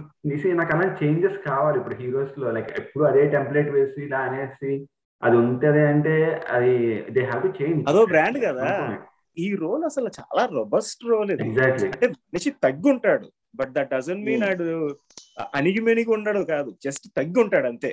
నాకు 0.55 0.73
అలాంటి 0.75 0.97
చేంజెస్ 1.01 1.39
కావాలి 1.47 1.77
ఇప్పుడు 1.79 1.97
హీరోస్లో. 2.01 2.47
లైక్ 2.51 2.71
ఎప్పుడు 2.81 3.05
అదే 3.05 3.23
టెంప్లెట్ 3.27 3.71
వేసి 3.71 4.01
ఇలా 4.03 4.21
అనేసి 4.21 4.73
అది 5.23 5.37
ఉంటది 5.43 5.83
అంటే 5.87 6.15
అది 6.51 6.73
దే 7.11 7.23
హ్యావ్ 7.25 7.43
టు 7.47 7.51
చేంజ్ 7.61 7.83
అదో 7.87 8.03
బ్రాండ్ 8.07 8.39
కదా. 8.45 8.67
ఈ 9.37 9.55
రోల్ 9.55 9.85
అసలు 9.85 10.09
చాలా 10.19 10.43
రొబస్ట్ 10.55 11.03
రోల్ 11.05 11.31
ఇది. 11.31 11.43
ఎగ్జాక్ట్లీ 11.47 11.89
అంటే 11.89 12.07
మనిషి 12.27 12.51
తగ్గుంటాడు 12.65 13.27
but 13.55 13.73
that 13.73 13.91
doesn't 13.95 14.23
mean 14.25 14.43
Hmm. 14.43 14.51
ఆడు 14.51 14.67
అణిగిమెనిగి 15.55 16.11
ఉండడు 16.11 16.41
కాదు 16.51 16.71
జస్ట్ 16.85 17.07
తగ్గుంటాడు 17.19 17.67
అంతే. 17.67 17.91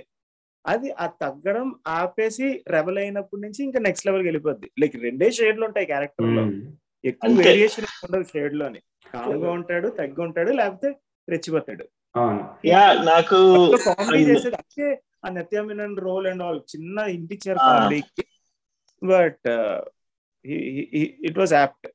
అది 0.65 0.89
ఆ 0.99 1.05
తగ్గడం 1.21 1.67
ఆపేసి 1.93 2.47
రెబల్ 2.67 2.97
అయినప్పటి 2.97 3.41
నుంచి 3.41 3.61
ఇంకా 3.63 3.79
నెక్స్ట్ 3.79 4.07
లెవెల్కి 4.07 4.27
వెళ్ళిపోద్ది. 4.27 4.67
లైక్ 4.81 4.95
రెండే 5.03 5.27
షేడ్లు 5.31 5.65
ఉంటాయి 5.65 5.85
క్యారెక్టర్లో. 5.85 6.43
ఎక్కువ 7.03 7.29
అంతే. 7.29 7.43
వేరియేషన్ 7.43 7.87
ఉండదు 8.05 8.25
షేడ్లోని 8.33 8.81
కామ్గా 9.13 9.51
ఉంటాడు 9.51 9.87
తగ్గి 9.99 10.21
ఉంటాడు 10.21 10.51
లేకపోతే 10.51 10.89
రెచ్చిపోతాడు. 11.27 11.85
అవును. 12.15 12.43
యా 12.65 12.83
నాకు 13.03 13.37
కామెడీ 13.87 14.23
చేసేది 14.29 14.55
అంటే 14.55 14.85
ఆ 15.25 15.29
నిత్యామినన్ 15.29 15.97
రోల్ 16.07 16.27
అండ్ 16.27 16.43
ఆల్ 16.43 16.61
చిన్న 16.71 16.97
Ah. 16.99 17.57
కామెడీకి 17.61 18.23
but 19.01 19.47
it 21.27 21.39
was 21.39 21.53
apt 21.53 21.87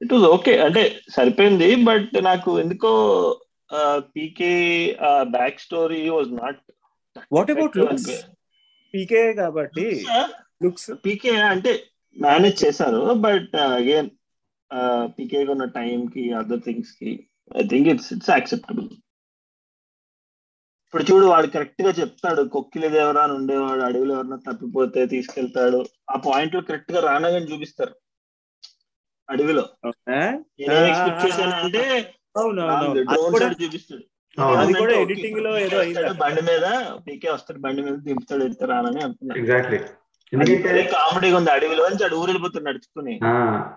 it 0.00 0.12
was 0.12 0.26
okay 0.28 0.54
అంటే 0.58 0.82
సరిపోయింది 1.08 1.68
బట్ 1.84 2.14
నాకు 2.22 2.50
ఎందుకో 2.60 2.90
పీకే 4.14 4.52
back 5.30 5.58
story 5.60 6.02
was 6.08 6.30
not 6.32 6.60
what 7.32 7.50
about 7.50 7.76
looks 7.76 8.10
పీకే 8.94 9.24
కాబట్టి 9.34 9.86
లుక్స్ 10.62 10.90
పీకే 11.04 11.34
అంటే 11.46 11.72
మేనేజ్ 12.16 12.64
చేశారు 12.64 13.02
బట్ 13.20 13.56
అగైన్ 13.70 14.08
పీకే 15.10 15.42
ఉన్న 15.46 15.64
టైం 15.64 15.98
కి 16.06 16.24
other 16.32 16.62
థింగ్స్కి 16.64 17.12
I 17.56 17.64
think 17.66 17.88
it's 17.88 18.10
it's 18.12 18.30
acceptable 18.30 18.88
ఇప్పుడు 20.88 21.02
చూడు 21.02 21.26
వాడు 21.26 21.46
కరెక్ట్గా 21.46 21.90
చెప్తాడు. 21.90 22.42
కొక్కిలి 22.42 22.88
దేవరా 22.88 23.22
అని 23.22 23.32
ఉండేవాడు. 23.32 23.80
అడవిలో 23.80 24.14
ఎవరన్నా 24.14 24.36
తప్పిపోతే 24.36 25.06
తీసుకెళ్తాడు. 25.06 25.84
ఆ 26.10 26.16
పాయింట్లో 26.16 26.60
కరెక్ట్గా 26.60 27.00
రానగానే 27.00 27.44
చూపిస్తారు. 27.44 27.94
అడవిలో. 29.30 29.64
అంటే 29.84 31.82
చూపిస్తాడు. 33.64 34.02
అది 34.56 34.72
కూడా 34.74 34.94
లో 35.40 35.58
ఏదో 35.58 35.78
వస్తాడు 35.78 36.14
బండి 36.14 36.42
మీద. 36.42 36.64
పీకే 37.06 37.30
వస్తాడు 37.30 37.58
బండి 37.58 37.82
మీద 37.82 37.92
దింపుతాడు 37.92 38.42
వెళ్తారా 38.42 38.78
అని 38.78 39.00
అనుకున్నాను 39.00 39.40
ఎగ్జాక్ట్లీ 39.40 39.78
ఎందుకంటే 40.32 40.82
కామెడీగా 40.82 41.36
ఉంది. 41.36 41.50
అడవిలో 41.50 41.88
నుంచి 41.88 42.04
అడు 42.04 42.16
ఊరు 42.16 42.26
వెళ్ళిపోతాడు 42.26 42.64
నడుచుకుని. 42.64 43.20
ఆ, 43.24 43.30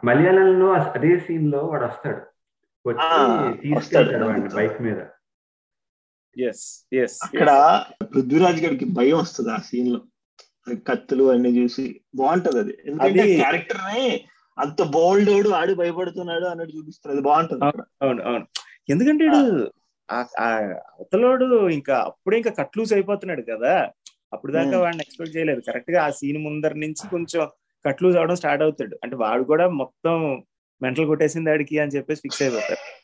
మలయాళంలో 0.06 0.72
అదే 0.72 1.20
సీన్లో 1.20 1.60
వాడు 1.60 1.86
వస్తాడు. 1.86 2.22
వచ్చి 2.88 3.58
తీసుకెళ్తాడు 3.58 4.56
బైక్ 4.56 4.82
మీద. 4.82 5.00
అక్కడ 7.24 7.84
పృథ్వీరాజ్ 8.02 8.64
గారికి 8.64 8.86
భయం 8.86 9.18
వస్తుంది 9.18 9.52
ఆ 9.52 9.58
సీన్లో 9.58 10.02
కత్తులు 10.88 11.24
అన్ని 11.24 11.58
చూసి 11.58 12.02
బాగుంటది 12.16 12.60
అది. 12.60 12.78
ఎందుకంటే 12.86 13.24
క్యారెక్టర్ని 13.36 14.26
అంత 14.60 14.84
బోల్డ్ 14.84 15.48
ఆడు 15.48 15.74
భయపడుతున్నాడు 15.74 16.46
అన్నట్టు 16.46 16.78
చూపిస్తారు. 16.78 17.14
అది 17.14 17.22
బాగుంటది 17.22 17.64
అవును 18.02 18.24
అవును 18.24 18.48
ఎందుకంటే 18.90 19.24
వీడు 19.24 19.72
ఆ- 20.12 20.26
ఆ 20.40 20.48
అవతలోడు 21.00 21.70
ఇంకా 21.70 21.98
అప్పుడే 21.98 22.38
ఇంకా 22.38 22.52
కట్ 22.52 22.78
లూజ్ 22.78 22.94
అయిపోతున్నాడు 22.94 23.42
కదా. 23.42 23.90
అప్పుడు 24.34 24.52
దాకా. 24.52 24.70
వాడిని 24.80 25.04
ఎక్స్పెక్ట్ 25.04 25.38
చేయలేదు. 25.38 25.60
కరెక్ట్గా 25.60 26.04
ఆ 26.04 26.10
సీన్ 26.10 26.44
ముందర 26.44 26.74
నుంచి 26.74 27.10
కొంచెం 27.10 27.48
కట్ 27.86 28.04
లూజ్ 28.04 28.18
అవడం 28.18 28.36
స్టార్ట్ 28.36 28.64
అవుతాడు. 28.64 29.00
అంటే 29.04 29.16
వాడు 29.16 29.44
కూడా 29.44 29.68
మొత్తం 29.70 30.44
మెంటల్ 30.82 31.06
కొట్టేసింది 31.06 31.50
ఆడికి 31.50 31.80
అని 31.80 31.92
చెప్పేసి 31.92 32.22
ఫిక్స్ 32.22 32.42
అయిపోతాడు. 32.42 33.02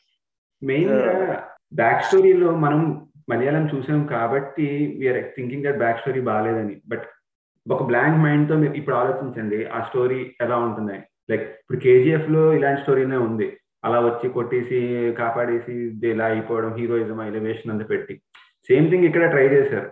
మెయిన్గా 0.64 1.48
బ్యాక్ 1.72 2.04
స్టోరీలో 2.04 2.56
మనం 2.56 3.07
మలయాళం 3.30 3.64
చూసాం 3.72 4.00
కాబట్టి 4.14 4.66
we're 5.00 5.20
thinking 5.36 5.64
that 5.66 5.80
back 5.82 6.00
story 6.02 6.20
బాగాలేదని 6.30 6.76
బట్ 6.92 7.06
ఒక 7.66 7.82
బ్లాంక్ 7.90 8.22
మైండ్తో 8.24 8.54
మీరు 8.62 8.74
ఇప్పుడు 8.80 8.96
ఆలోచించండి 9.02 9.58
ఆ 9.76 9.78
స్టోరీ 9.88 10.20
ఎలా 10.44 10.56
ఉంటుందని. 10.66 11.02
లైక్ 11.30 11.44
ఇప్పుడు 11.60 11.78
కేజీఎఫ్లో 11.84 12.42
ఇలాంటి 12.58 12.82
స్టోరీనే 12.84 13.18
ఉంది. 13.28 13.48
అలా 13.86 13.98
వచ్చి 14.06 14.26
కొట్టేసి 14.36 14.78
కాపాడేసి 15.20 15.74
ఇలా 16.12 16.26
అయిపోవడం 16.32 16.70
హీరోయిజం 16.78 17.20
ఎలివేషన్ 17.30 17.72
అంతా 17.74 17.86
పెట్టి. 17.92 18.14
సేమ్ 18.68 18.88
థింగ్ 18.90 19.08
ఇక్కడ 19.08 19.26
ట్రై 19.34 19.46
చేశారు. 19.56 19.88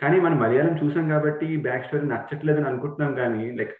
కానీ 0.00 0.16
మనం 0.24 0.36
మలయాళం 0.44 0.74
చూసాం 0.82 1.06
కాబట్టి 1.14 1.44
ఈ 1.54 1.56
బ్యాక్ 1.66 1.86
స్టోరీ 1.86 2.06
నచ్చట్లేదు 2.12 2.58
అని 2.60 2.68
అనుకుంటున్నాం 2.70 3.12
కానీ 3.20 3.44
లైక్ 3.58 3.74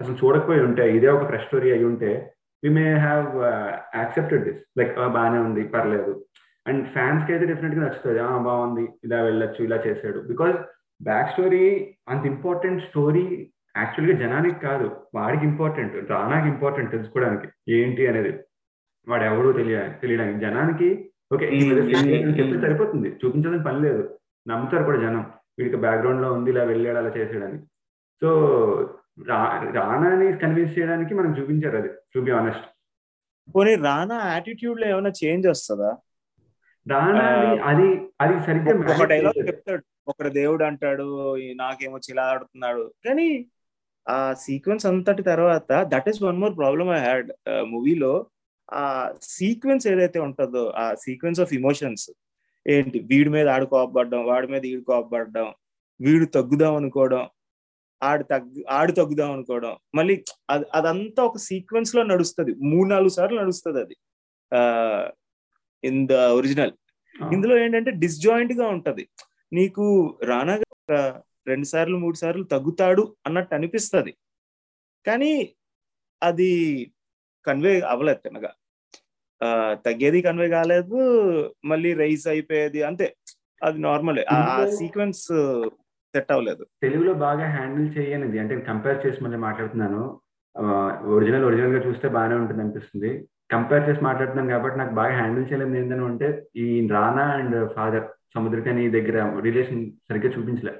అసలు 0.00 0.16
చూడకపోయి 0.20 0.60
ఉంటే 0.68 0.84
ఇదే 0.96 1.08
ఒక 1.16 1.24
ఫ్రెష్ 1.30 1.46
స్టోరీ 1.48 1.70
అయి 1.76 1.86
ఉంటే 1.90 2.10
we 2.62 2.70
may 2.76 2.86
have 3.06 3.26
accepted 4.00 4.44
this 4.48 4.62
like 4.78 4.94
బాగానే 5.16 5.38
ఉంది 5.48 5.62
పర్లేదు. 5.74 6.12
అండ్ 6.66 6.82
ఫ్యాన్స్కి 6.94 7.32
అయితే 7.32 7.46
డెఫినెట్గా 7.46 7.82
నచ్చుతుంది. 7.84 8.18
ఆ 8.18 8.36
బాగుంది. 8.48 8.84
ఇలా 9.04 9.18
వెళ్ళొచ్చు 9.22 9.60
ఇలా 9.64 9.78
చేశాడు. 9.86 10.18
బికాజ్ 10.30 10.56
బ్యాక్ 11.02 11.32
స్టోరీ 11.32 11.64
అంత 12.08 12.22
ఇంపార్టెంట్ 12.26 12.84
స్టోరీ 12.88 13.24
యాక్చువల్గా 13.76 14.14
జనానికి 14.18 14.58
కాదు. 14.60 14.86
వాడికి 15.14 15.44
ఇంపార్టెంట్ 15.44 15.94
రానాకి 16.12 16.48
ఇంపార్టెంట్ 16.48 16.92
తెలుసుకోవడానికి 16.92 17.48
ఏంటి 17.78 18.02
అనేది 18.06 18.32
వాడు 19.06 19.24
ఎవడో 19.24 19.52
తెలియ 19.52 19.78
తెలియడానికి. 20.02 20.40
జనానికి 20.46 20.88
ఓకే 21.34 21.46
mm. 21.46 22.62
సరిపోతుంది. 22.64 23.08
చూపించాల్సిన 23.20 23.62
పని 23.62 23.80
లేదు. 23.80 24.02
నమ్ముతారు 24.46 24.84
కూడా 24.84 24.98
జనం. 24.98 25.24
వీడికి 25.58 25.76
బ్యాక్గ్రౌండ్లో 25.76 26.28
ఉంది 26.32 26.50
ఇలా 26.50 26.62
వెళ్ళాడు 26.64 26.98
అలా 26.98 27.10
చేసాడని 27.16 27.58
సో 28.22 28.28
రానాని 29.76 30.26
కన్విన్స్ 30.42 30.76
చేయడానికి 30.78 31.12
మనం 31.14 31.30
చూపించారు 31.38 31.76
అది 31.76 31.90
టు 32.14 32.20
బి 32.20 32.30
ఆనెస్ట్ 32.30 32.66
పోనీ 33.54 33.74
రానా 33.86 34.18
యాటిట్యూడ్లో 34.32 34.86
ఏమైనా 34.88 35.12
చేంజ్ 35.20 35.46
వస్తుందా? 35.48 35.90
అది 36.88 37.88
అది 38.20 38.36
సరిగ్గా 38.46 38.94
ఒక 38.94 39.04
డైలాగ్. 39.04 39.48
చెప్తాడు. 39.48 39.82
ఒకడు 40.08 40.28
దేవుడు 40.28 40.64
అంటాడు 40.64 41.36
నాకేమో 41.54 41.98
చిలా 41.98 42.22
ఆడుతున్నాడు 42.22 42.94
కానీ 43.06 43.46
ఆ 44.08 44.34
సీక్వెన్స్ 44.34 44.86
అంతటి 44.86 45.22
తర్వాత 45.22 45.82
that 45.82 46.08
is 46.08 46.22
one 46.22 46.38
more 46.38 46.56
problem 46.56 46.90
I 46.90 46.98
had 46.98 47.32
మూవీలో 47.62 48.26
ఆ 48.72 49.12
సీక్వెన్స్ 49.22 49.86
ఏదైతే 49.86 50.18
ఉంటుందో 50.18 50.72
ఆ 50.76 50.94
సీక్వెన్స్ 50.94 51.40
ఆఫ్ 51.40 51.52
ఇమోషన్స్ 51.54 52.10
ఏంటి? 52.66 52.98
వీడి 52.98 53.30
మీద 53.30 53.48
ఆడు 53.48 53.66
కోపపడడం 53.66 54.26
వాడి 54.26 54.46
మీద 54.46 54.64
ఈడు 54.64 54.80
కోపపడడం 54.80 55.52
వీడు 56.00 56.24
తగ్గుదాం 56.24 56.74
అనుకోవడం 56.74 57.28
ఆడు 58.02 58.22
తగ్గు 58.22 58.64
ఆడు 58.70 58.92
తగ్గుదాం 58.92 59.32
అనుకోవడం 59.32 59.76
మళ్ళీ 59.94 60.24
అది 60.50 60.64
అదంతా 60.74 61.22
ఒక 61.22 61.36
సీక్వెన్స్లో 61.36 62.02
నడుస్తుంది. 62.02 62.54
మూడు 62.60 62.88
నాలుగు 62.88 63.08
సార్లు 63.08 63.40
నడుస్తుంది 63.40 63.80
అది. 63.80 63.96
In 65.84 66.08
the 66.08 66.14
original. 66.38 66.72
ఇందులో 67.14 67.54
ఏంటంటే 67.58 67.90
డిస్జాయింట్గా 68.02 68.66
ఉంటది. 68.68 69.04
నీకు 69.52 69.84
రానా 70.22 70.54
రెండు 71.46 71.66
సార్లు 71.66 71.96
మూడు 71.96 72.16
సార్లు 72.16 72.44
తగ్గుతాడు 72.44 73.02
అన్నట్టు 73.26 73.54
అనిపిస్తది. 73.54 74.12
కానీ 75.04 75.32
అది 76.22 76.50
కన్వే 77.46 77.80
అవ్వలేదు 77.90 78.20
తినగా 78.20 78.50
ఆ, 79.40 79.48
తగ్గేది 79.84 80.22
కన్వే 80.22 80.48
కాలేదు 80.48 80.96
మళ్ళీ 81.64 81.94
రైస్ 81.94 82.26
అయిపోయేది 82.26 82.82
అంతే. 82.82 83.06
అది 83.62 83.78
నార్మల్ 83.78 84.18
ఆ 84.30 84.40
సీక్వెన్స్ 84.78 85.22
సెట్ 86.14 86.32
అవ్వలేదు. 86.32 86.62
తెలుగులో 86.82 87.14
బాగా 87.22 87.46
హ్యాండిల్ 87.48 87.88
చేయనిది. 87.96 88.38
అంటే 88.38 88.54
కంపేర్ 88.60 89.06
చేసి 89.06 89.24
మళ్ళీ 89.24 89.38
మాట్లాడుతున్నాను. 89.38 90.02
ఒరిజినల్ 91.14 91.44
ఒరిజినల్గా 91.44 91.80
చూస్తే 91.86 92.08
బాగానే 92.08 92.34
ఉంటుంది 92.34 92.62
అనిపిస్తుంది. 92.62 93.12
కంపేర్ 93.50 93.88
చేసి 93.88 94.04
మాట్లాడుతున్నాను 94.04 94.50
కాబట్టి 94.50 94.78
నాకు 94.78 94.94
బాగా 94.94 95.14
హ్యాండిల్ 95.18 95.46
చేయలేదు 95.50 95.76
ఏంటని 95.76 96.04
అంటే 96.04 96.28
ఈ 96.56 96.66
రానా 96.88 97.24
అండ్ 97.32 97.74
ఫాదర్ 97.74 98.06
సముద్రకని 98.34 98.90
దగ్గర 98.90 99.40
రిలేషన్ 99.40 99.90
సరిగ్గా 99.90 100.30
చూపించలే. 100.32 100.74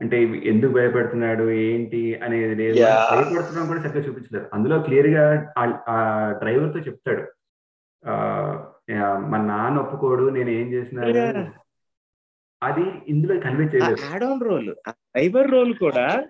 అంటే 0.00 0.16
ఎందుకు 0.24 0.72
భయపడుతున్నాడు 0.72 1.50
ఏంటి 1.50 2.14
అనేది 2.14 2.54
లేదు. 2.54 2.78
భయపడుతున్నాం 2.78 3.66
కూడా 3.66 3.82
సరిగ్గా 3.82 4.04
చూపించలేదు. 4.08 4.46
అందులో 4.52 4.78
క్లియర్గా 4.78 5.52
ఆ 5.88 5.96
డ్రైవర్తో 6.38 6.80
చెప్తాడు. 6.80 7.24
మా 9.30 9.38
నాన్న 9.50 9.78
ఒప్పుకోడు 9.78 10.24
నేను 10.28 10.50
ఏం 10.50 10.66
Yeah. 11.16 11.44
అది 12.62 12.84
ఇందులో 13.08 13.40
కన్వే 13.40 13.64
చేయలేదు. 13.64 14.44
రోల్ 14.44 14.74
డ్రైవర్ 14.88 15.50
రోల్ 15.50 15.74
కూడా 15.74 16.24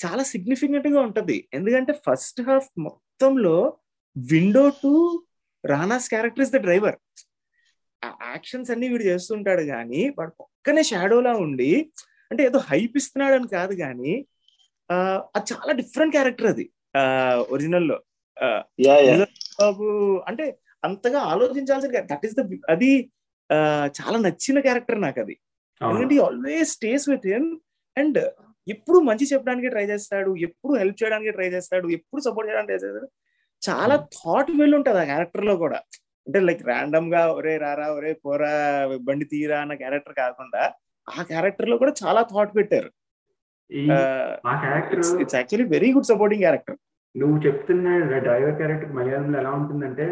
చాలా 0.00 0.22
సిగ్నిఫికెంట్గా 0.22 1.00
ఉంటది. 1.00 1.48
ఎందుకంటే 1.54 1.92
ఫస్ట్ 1.92 2.40
హాఫ్ 2.42 2.68
మొత్తంలో 2.78 3.56
window 4.16 4.64
to 4.80 4.92
Rana's 5.64 6.08
character 6.08 6.44
is 6.44 6.52
the 6.52 6.60
driver. 6.64 6.98
Actions 8.28 8.70
అన్ని 8.70 8.86
వీడు 8.88 9.04
చేస్తుంటాడు 9.04 9.62
కానీ 9.70 10.02
వాడు 10.16 10.32
పక్కనే 10.40 10.82
షాడోలా 10.90 11.32
ఉండి 11.44 11.70
అంటే 12.30 12.42
ఏదో 12.44 12.58
హైప్ 12.68 12.96
ఇస్తున్నాడు 13.00 13.34
అని 13.38 13.48
కాదు 13.54 13.74
కానీ 13.80 14.12
ఆ, 14.90 14.96
అది 15.36 15.46
చాలా 15.52 15.72
డిఫరెంట్ 15.80 16.14
క్యారెక్టర్ 16.14 16.48
అది 16.48 16.64
ఒరిజినల్లో 17.48 17.96
యా 18.78 18.94
యా. 19.06 19.14
బాబు 19.58 19.86
అంటే 20.28 20.44
అంతగా 20.82 21.20
ఆలోచించాల్సిన 21.32 21.90
దట్ 22.06 22.24
ఈస్ 22.26 22.36
ద 22.36 22.42
అది 22.68 22.90
ఆ, 23.50 23.58
చాలా 23.98 24.18
నచ్చిన 24.24 24.58
క్యారెక్టర్ 24.60 25.00
నాకు 25.00 25.20
అది. 25.20 25.34
ఎందుకంటే 25.80 26.14
always 26.22 26.70
stays 26.72 27.04
with 27.10 27.26
him 27.28 27.48
and 27.96 28.18
ఎప్పుడు 28.66 28.98
మంచి 29.00 29.24
చెప్పడానికి 29.26 29.68
ట్రై 29.68 29.84
చేస్తాడు 29.86 30.30
ఎప్పుడు 30.46 30.72
హెల్ప్ 30.74 30.98
చేయడానికి 31.00 31.32
ట్రై 31.32 31.48
చేస్తాడు 31.52 31.86
ఎప్పుడు 31.96 32.20
సపోర్ట్ 32.22 32.48
చేయడానికి 32.48 32.70
ట్రై 32.72 32.80
చేస్తాడు 32.80 33.08
చాలా 33.62 33.94
థాట్ 34.16 34.50
వెల్ 34.60 34.74
ఉంటది 34.74 35.00
ఆ 35.02 35.04
క్యారెక్టర్లో 35.04 35.54
కూడా. 35.56 35.78
అంటే 36.26 36.40
లైక్ 36.48 36.62
ర్యాండమ్గా 36.70 37.20
ఒరే 37.38 37.54
రారా 37.58 37.86
ఒరే 37.96 38.12
పోరా 38.24 38.52
బండి 39.06 39.24
తీరా 39.24 39.58
అన్న 39.60 39.74
క్యారెక్టర్ 39.74 40.14
కాకుండా 40.14 40.62
ఆ 41.08 41.22
క్యారెక్టర్లో 41.22 41.76
కూడా 41.78 41.92
చాలా 42.02 42.20
థాట్ 42.32 42.52
పెట్టారు. 42.56 42.90
It's 43.70 45.36
actually 45.38 45.66
very 45.76 45.88
good 45.92 46.10
supporting 46.12 46.44
character 46.44 46.78
నువ్వు 47.14 47.36
చెప్తున్న 47.46 47.86
డ్రైవర్ 48.26 48.56
క్యారెక్టర్ 48.56 48.92
మలయాళంలో 48.98 49.38
ఎలా 49.38 49.50
ఉంటుందంటే 49.50 50.06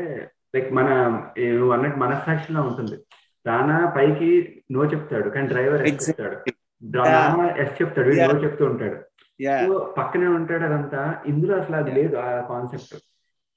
లైక్ 0.55 0.71
మన 0.79 0.89
నువ్వు 1.59 1.73
అన్నట్టు 1.73 1.99
మనస్సాక్షిలో 1.99 2.61
ఉంటుంది. 2.63 2.97
రానా 3.47 3.77
పైకి 3.97 4.31
నో 4.73 4.85
చెప్తాడు 4.85 5.29
కానీ 5.29 5.47
డ్రైవర్ 5.47 5.83
ఎస్. 5.89 6.09
చెప్తాడు. 6.09 6.37
ఎస్ 7.63 7.75
చెప్తాడు. 7.81 8.09
నో 8.23 8.39
చెప్తూ 8.45 8.65
ఉంటాడు. 8.71 8.97
పక్కనే 9.99 10.29
ఉంటాడు 10.39 10.65
అదంతా 10.65 11.03
ఇందులో 11.27 11.55
అసలు 11.61 11.77
అది 11.77 11.93
లేదు 11.99 12.17
ఆ 12.17 12.29
కాన్సెప్ట్ 12.53 12.95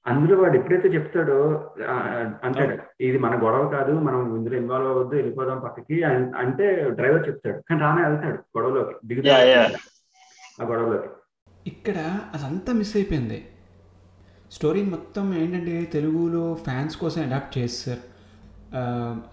అందులో 0.06 0.34
వాడు 0.42 0.56
ఎప్పుడైతే 0.58 0.88
చెప్తాడో 0.88 1.38
అంటాడు 2.44 2.74
ఇది 3.04 3.18
మన 3.18 3.34
గొడవ 3.42 3.64
కాదు 3.68 3.92
మనం 3.92 4.20
ఇందులో 4.36 4.56
ఇన్వాల్వ్ 4.56 4.88
అవ్వద్దు 4.88 5.14
వెళ్ళిపోదాం 5.14 5.58
పక్కకి 5.64 5.96
అంటే 6.42 6.66
డ్రైవర్ 6.88 7.28
చెప్తాడు 7.28 7.58
కానీ 7.68 7.80
రానా 7.80 8.08
వెళ్తాడు 8.08 8.38
గొడవలోకి. 8.58 8.94
దిగుతాడు 9.06 9.76
ఆ 10.62 10.66
గొడవలోకి. 10.68 11.08
ఇక్కడ 11.66 11.98
అదంతా 12.34 12.72
మిస్ 12.72 12.94
అయిపోయింది. 12.96 13.40
స్టోరీ 14.52 14.82
మొత్తం 14.84 15.26
ఏంటంటే 15.34 15.76
తెలుగులో 15.92 16.44
ఫ్యాన్స్ 16.66 16.96
కోసం 16.96 17.20
అడాప్ట్ 17.22 17.58
చేస్తారు. 17.58 18.02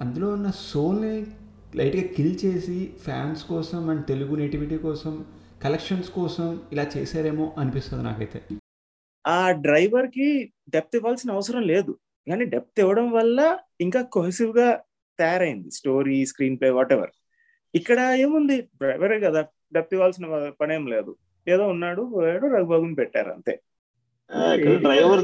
అందులో 0.01 0.27
ఉన్న 0.29 0.51
సోల్ని 0.59 1.15
లైట్గా 1.75 2.03
కిల్ 2.15 2.35
చేసి 2.45 2.77
ఫ్యాన్స్ 3.05 3.43
కోసం 3.43 3.89
అండ్ 3.89 4.05
తెలుగు 4.05 4.35
నేటివిటీ 4.35 4.77
కోసం 4.77 5.13
కలెక్షన్స్ 5.63 6.09
కోసం 6.09 6.59
ఇలా 6.71 6.85
చేశారేమో 6.97 7.45
అనిపిస్తుంది 7.57 8.03
నాకైతే. 8.03 8.41
ఆ 9.35 9.37
డ్రైవర్కి 9.65 10.27
డెప్త్ 10.73 10.95
ఇవ్వాల్సిన 10.97 11.29
అవసరం 11.37 11.63
లేదు. 11.71 11.93
కానీ 12.27 12.45
డెప్త్ 12.53 12.79
ఇవ్వడం 12.83 13.07
వల్ల 13.17 13.39
ఇంకా 13.85 14.01
కొహెసివ్గా 14.15 14.67
తయారైంది 15.19 15.69
story 15.77 16.17
screen 16.31 16.57
play 16.59 16.69
what 16.77 16.91
ever 16.95 17.13
ఇక్కడ 17.73 17.99
ఏముంది? 18.23 18.57
డ్రైవరే 18.81 19.17
కదా 19.27 19.41
డెప్త్ 19.75 19.95
ఇవ్వాల్సిన 19.95 20.25
పని 20.59 20.73
ఏం 20.77 20.83
లేదు. 20.93 21.11
ఏదో 21.47 21.63
ఉన్నాడు 21.73 22.01
పోయాడు 22.13 22.45
రఘుబాబుని 22.55 22.95
పెట్టారు 23.01 23.29
అంతే. 23.35 23.53
డ్రైవర్ 24.85 25.23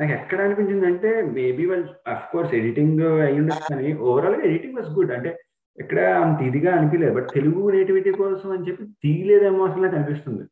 నాకు 0.00 0.12
ఎక్కడ 0.18 0.38
అనిపించింది 0.44 0.86
అంటే 0.90 1.10
మేబీ 1.36 1.64
వాళ్ళు 1.70 1.88
అఫ్ 2.12 2.28
కోర్స్ 2.32 2.52
ఎడిటింగ్ 2.60 3.02
అయి 3.26 3.38
ఉండొచ్చు 3.40 3.66
కానీ 3.72 3.90
ఓవరాల్గా 4.08 4.44
ఎడిటింగ్ 4.48 4.76
వాస్ 4.78 4.90
గుడ్ 4.96 5.12
అంటే 5.16 5.30
ఎక్కడ 5.78 6.00
అంత 6.22 6.40
ఇదిగా 6.48 6.70
అనిపించలేదు 6.76 7.14
బట్ 7.18 7.28
తెలుగు 7.36 7.62
నేటివిటీ 7.74 8.10
కోసం 8.20 8.48
అని 8.54 8.66
చెప్పి 8.68 8.84
తీయలేదేమో 9.04 9.60
అసలు 9.68 9.82
నాకు 9.84 9.96
అనిపిస్తుంది. 10.00 10.44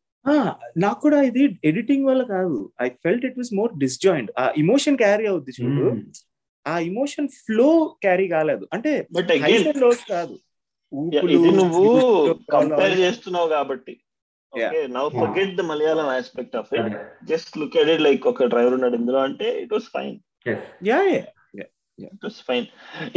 నాకు 0.76 1.00
కూడా 1.00 1.22
ఇది 1.22 1.58
ఎడిటింగ్ 1.64 2.06
వల్ల 2.06 2.22
కాదు. 2.22 2.72
I 2.82 2.88
felt 2.88 3.24
it 3.26 3.38
was 3.38 3.54
more 3.54 3.72
disjoint. 3.78 4.30
ఆ 4.38 4.52
ఇమోషన్ 4.56 4.98
క్యారీ 4.98 5.26
అవుద్ది 5.26 5.52
చూడు. 5.60 5.86
ఆ 6.66 6.78
ఇమోషన్ 6.78 7.28
ఫ్లో 7.28 7.96
క్యారీ 8.02 8.28
కాలేదు. 8.28 8.68
అంటే 8.72 8.92
లోస్ 9.78 10.04
కాదు. 10.10 10.38
నువ్వు 11.60 11.84
కంపేర్ 12.52 12.98
చేస్తున్నావు 12.98 13.48
కాబట్టి. 13.48 13.94
Now 14.96 15.08
forget 15.08 15.56
the 15.56 15.60
Malayalam 15.60 16.08
aspect 16.08 16.56
of 16.56 16.74
it 16.74 16.96
just 17.24 17.58
look 17.58 17.76
at 17.76 17.88
it 17.88 18.02
like 18.02 18.26
ఒక 18.26 18.44
డ్రైవర్ 18.44 18.74
ఉన్నాడు 18.74 18.96
ఇందులో. 18.96 19.18
అంటే 19.18 19.48
it 19.62 19.72
was 19.72 19.88
fine 19.96 20.16
yeah 20.86 20.98
it 22.08 22.24
was 22.26 22.38
fine 22.48 22.66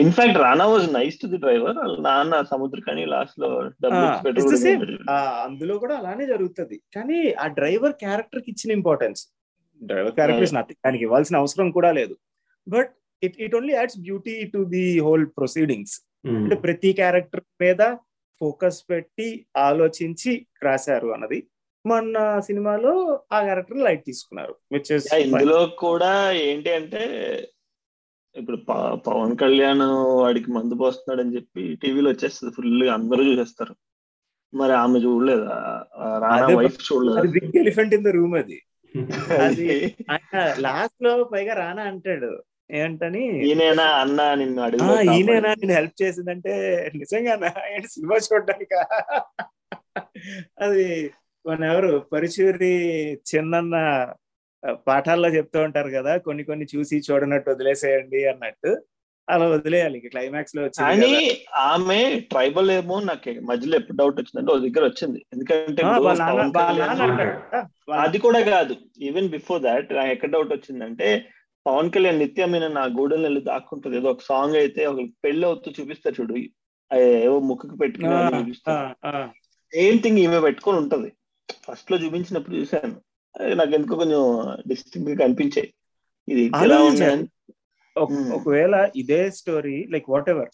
in fact 0.03 0.37
Rana 0.45 0.65
was 0.73 0.87
nice 0.97 1.17
to 1.21 1.27
the 1.33 1.39
driver 1.45 1.79
నాన్న 2.07 2.41
సముద్రకని 2.51 3.03
లాస్ట్లో 3.13 3.49
అందులో 5.47 5.75
కూడా 5.83 5.95
అలానే 6.01 6.25
జరుగుతుంది. 6.33 6.77
కానీ 6.95 7.19
ఆ 7.43 7.47
డ్రైవర్ 7.59 7.95
క్యారెక్టర్కి 8.03 8.49
ఇచ్చిన 8.53 8.71
importance 8.79 9.21
driver 9.81 10.15
character 10.19 10.47
is 10.49 10.55
nothing 10.59 10.81
దానికి 10.87 11.05
ఇవ్వాల్సిన 11.07 11.41
అవసరం 11.43 11.69
కూడా 11.77 11.91
లేదు. 11.99 12.15
But 12.67 12.91
it 13.27 13.37
it 13.45 13.55
only 13.59 13.73
adds 13.79 13.99
beauty 14.07 14.35
to 14.55 14.61
the 14.75 14.85
whole 15.07 15.25
proceedings 15.37 15.95
అంటే 16.39 16.55
ప్రతి 16.65 16.91
క్యారెక్టర్ 16.99 17.43
మీద 17.63 17.83
ఫోకస్ 18.41 18.79
పెట్టి 18.91 19.27
ఆలోచించి 19.69 20.31
రాశారు 20.67 21.09
అన్నది. 21.15 21.39
మొన్న 21.85 22.17
సినిమాలో 22.47 22.91
ఆ 23.35 23.39
క్యారెక్టర్ 23.45 23.79
లైట్ 23.85 24.03
తీసుకున్నారు 24.09 24.53
విచ్ 24.73 24.91
ఇందులో 25.23 25.57
కూడా 25.81 26.11
ఏంటి 26.47 26.69
అంటే 26.79 27.01
ఇప్పుడు 28.35 28.57
ప- 28.59 28.95
పవన్ 29.07 29.37
కళ్యాణ్ 29.37 29.83
వాడికి 30.15 30.51
మందు 30.51 30.75
పోస్తున్నాడు 30.75 31.21
అని 31.21 31.35
చెప్పి 31.35 31.75
టీవీలో 31.75 32.09
వచ్చేస్తుంది 32.09 32.53
ఫుల్గా 32.53 32.93
అందరూ 32.93 33.23
చూసేస్తారు. 33.23 33.73
మరి 34.53 34.73
ఆమె 34.73 34.99
చూడలేదు? 34.99 35.45
రానా 36.21 36.47
వైఫ్ 36.55 36.79
చూడలేదు? 36.87 37.27
Big 37.27 37.57
elephant 37.57 37.93
in 37.93 38.03
the 38.03 38.07
room 38.09 38.35
అది. 38.35 38.57
అది 39.39 39.67
లాస్ట్లో 40.59 41.23
పైగా 41.23 41.53
రానా 41.53 41.83
అంటాడు. 41.83 42.31
ఏమంటని 42.71 43.21
ఈయనేనా 43.45 43.83
అన్న 43.95 44.33
నిన్ను 44.33 44.61
ఆ, 44.61 44.65
అడుగు 44.65 44.91
ఈయనేనా 45.13 45.49
నేను 45.53 45.73
హెల్ప్ 45.73 46.03
చేసిందంటే 46.03 46.53
నిజంగానా? 46.95 47.49
ఏంటి 47.71 47.87
సినిమా 47.87 48.15
చూడడానిక? 48.17 48.73
అది 50.61 50.85
మన 51.45 51.63
ఎవరు? 51.63 51.97
పరిచూరి 52.13 52.73
చిన్నన్న 53.29 53.75
ఆ, 53.75 54.13
పాఠాల్లో 54.71 55.30
చెప్తూ 55.30 55.62
ఉంటారు 55.62 55.89
కదా 55.89 56.17
కొన్ని 56.17 56.43
కొన్ని 56.43 56.65
చూసి 56.76 57.02
చూడనట్టు 57.12 57.49
వదిలేసేయండి 57.49 58.26
అన్నట్టు. 58.26 58.78
అలా 59.30 59.47
వదిలేయాలి 59.47 59.97
ఇంక 59.97 60.08
క్లైమాక్స్లో 60.08 60.63
వచ్చింది. 60.63 61.41
ఆమె 61.56 62.19
ట్రైబల్ 62.19 62.71
ఏమో 62.71 62.99
నాకు 62.99 63.41
మధ్యలో 63.41 63.76
ఎప్పుడు 63.76 63.97
డౌట్ 63.97 64.21
వచ్చిందంటే 64.21 64.52
ఓ 64.52 64.58
దగ్గర 64.58 64.84
వచ్చింది. 64.84 65.26
ఎందుకంటే 65.34 65.84
అది 67.93 68.17
కూడా 68.17 68.41
కాదు. 68.41 68.76
ఈవెన్ 69.02 69.30
బిఫోర్ 69.30 69.62
దాట్ 69.62 69.93
నాకు 69.93 70.12
ఎక్కడ 70.12 70.30
డౌట్ 70.30 70.54
వచ్చిందంటే 70.54 71.26
పవన్ 71.65 71.91
కళ్యాణ్ 71.91 72.19
నిత్యం 72.19 72.52
మీద 72.52 72.63
నా 72.63 72.86
గూడెలు 72.86 73.21
వెళ్ళి 73.21 73.41
దాక్కుంటది. 73.41 73.97
ఏదో 73.97 74.10
ఒక 74.10 74.21
సాంగ్ 74.21 74.56
అయితే 74.56 74.86
ఒక 74.86 74.97
పెళ్ళి 75.26 75.45
అవుతూ 75.45 75.71
చూపిస్తారు 75.80 76.15
చూడు. 76.21 76.34
ఏవో 76.97 77.39
ముక్కుకు 77.39 77.76
పెట్టుకుని 77.76 78.13
ఆ. 79.06 79.30
సేమ్ 79.73 79.99
థింగ్ 79.99 80.17
ఈమె 80.17 80.39
పెట్టుకొని 80.39 80.78
ఉంటది. 80.78 81.13
ఫస్ట్లో 81.63 81.97
చూపించినప్పుడు 81.97 82.56
చూశాను. 82.56 82.95
నాకు 83.41 83.71
ఎందుకో 83.71 83.95
కొంచెం 83.95 84.23
డిస్టింగ్గా 84.67 85.15
కనిపించాయి. 85.15 85.73
ఇది 86.29 86.51
ఎలా. 86.63 86.77
ఒకవేళ 88.33 88.89
ఇదే 88.95 89.31
స్టోరీ 89.31 89.83
లైక్ 89.91 90.09
వాట్ 90.09 90.29
ఎవర్ 90.29 90.51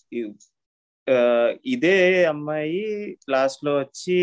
ఇదే 1.65 2.25
అమ్మాయి 2.25 3.17
లాస్ట్లో 3.29 3.77
వచ్చి 3.79 4.17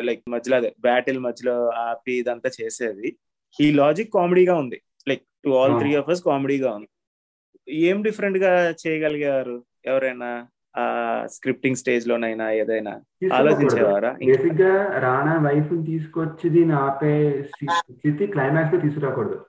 లైక్ 0.00 0.22
మధ్యలో 0.28 0.56
అదే 0.56 0.74
బ్యాటిల్ 0.80 1.18
మధ్యలో 1.18 1.68
ఆపి 1.68 2.12
ఇదంతా 2.12 2.50
చేసేది. 2.62 3.16
ఈ 3.60 3.72
లాజిక్ 3.72 4.12
కామెడీగా 4.12 4.54
ఉంది. 4.54 4.82
Like 5.08 5.22
to 5.44 5.50
all. 5.50 5.78
Three 5.78 5.94
of 5.94 6.10
us 6.10 6.22
కామెడీగా 6.22 6.74
ఉంది. 6.74 6.88
ఏం 7.68 8.02
డిఫరెంట్గా 8.02 8.74
చేయగలిగారు 8.82 9.64
ఎవరైనా? 9.84 10.48
ఆ 10.78 11.26
స్క్రిప్టింగ్ 11.32 11.76
స్టేజ్ 11.76 12.08
లోనైనా 12.08 12.50
ఏదైనా 12.50 12.90
ఆలోచించేవారా? 13.34 14.10
బేసిక్గా 14.12 14.98
రాణా 14.98 15.38
వైఫ్ 15.48 15.86
తీసుకొచ్చి 15.86 16.50
దీన్ని 16.50 16.74
ఆపే 16.74 17.42
స్థి- 17.42 17.94
స్థితి 17.96 18.26
క్లైమాక్స్లో 18.26 18.80
తీసుకురాకూడదు. 18.80 19.44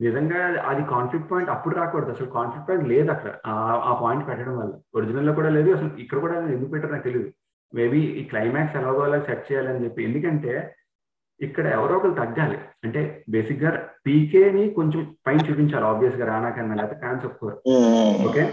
నిజంగా 0.00 0.64
అది 0.66 0.84
కాన్ఫ్లిక్ట్ 0.84 1.30
పాయింట్ 1.30 1.50
అప్పుడు 1.50 1.74
రాకూడదు. 1.74 2.10
అసలు 2.10 2.26
కాన్ఫ్లిక్ట్ 2.26 2.68
పాయింట్ 2.70 2.88
లేదు 2.88 3.10
అక్కడ. 3.10 3.30
ఆ- 3.46 3.98
పాయింట్ 4.02 4.28
పెట్టడం 4.28 4.58
వల్ల. 4.58 4.72
ఒరిజినల్లో 4.94 5.32
కూడా 5.32 5.48
లేదు. 5.48 5.72
అసలు 5.72 5.90
ఇక్కడ 5.98 6.18
కూడా 6.18 6.38
ఎందుకు 6.38 6.70
పెట్టారు 6.70 6.92
నాకు 6.92 7.04
తెలియదు 7.04 7.32
మేబీ 7.74 8.00
ఈ 8.00 8.24
క్లైమాక్స్ 8.24 8.76
ఎలాగో 8.76 9.00
అలా 9.00 9.20
సెట్ 9.20 9.52
చేయాలని 9.52 9.84
చెప్పి. 9.84 10.04
ఎందుకంటే 10.04 10.74
ఇక్కడ 11.40 11.66
ఎవరో 11.66 11.96
ఒకరు 11.96 12.10
తగ్గాలి. 12.10 12.58
అంటే 12.84 13.24
బేసిక్గా 13.28 13.88
పీకే 14.06 14.50
ని 14.50 14.70
కొంచెం 14.70 15.16
పైన 15.26 15.38
చూపించాలి 15.50 15.84
ఆబ్వియస్గా 15.84 16.26
రానా 16.26 16.50
కన్నా 16.50 16.74
లేకపోతే 16.74 17.00
ఫ్యాన్స్ 17.00 17.24
ఒప్పుకోరు 17.24 17.62
ఓకే 18.28 18.52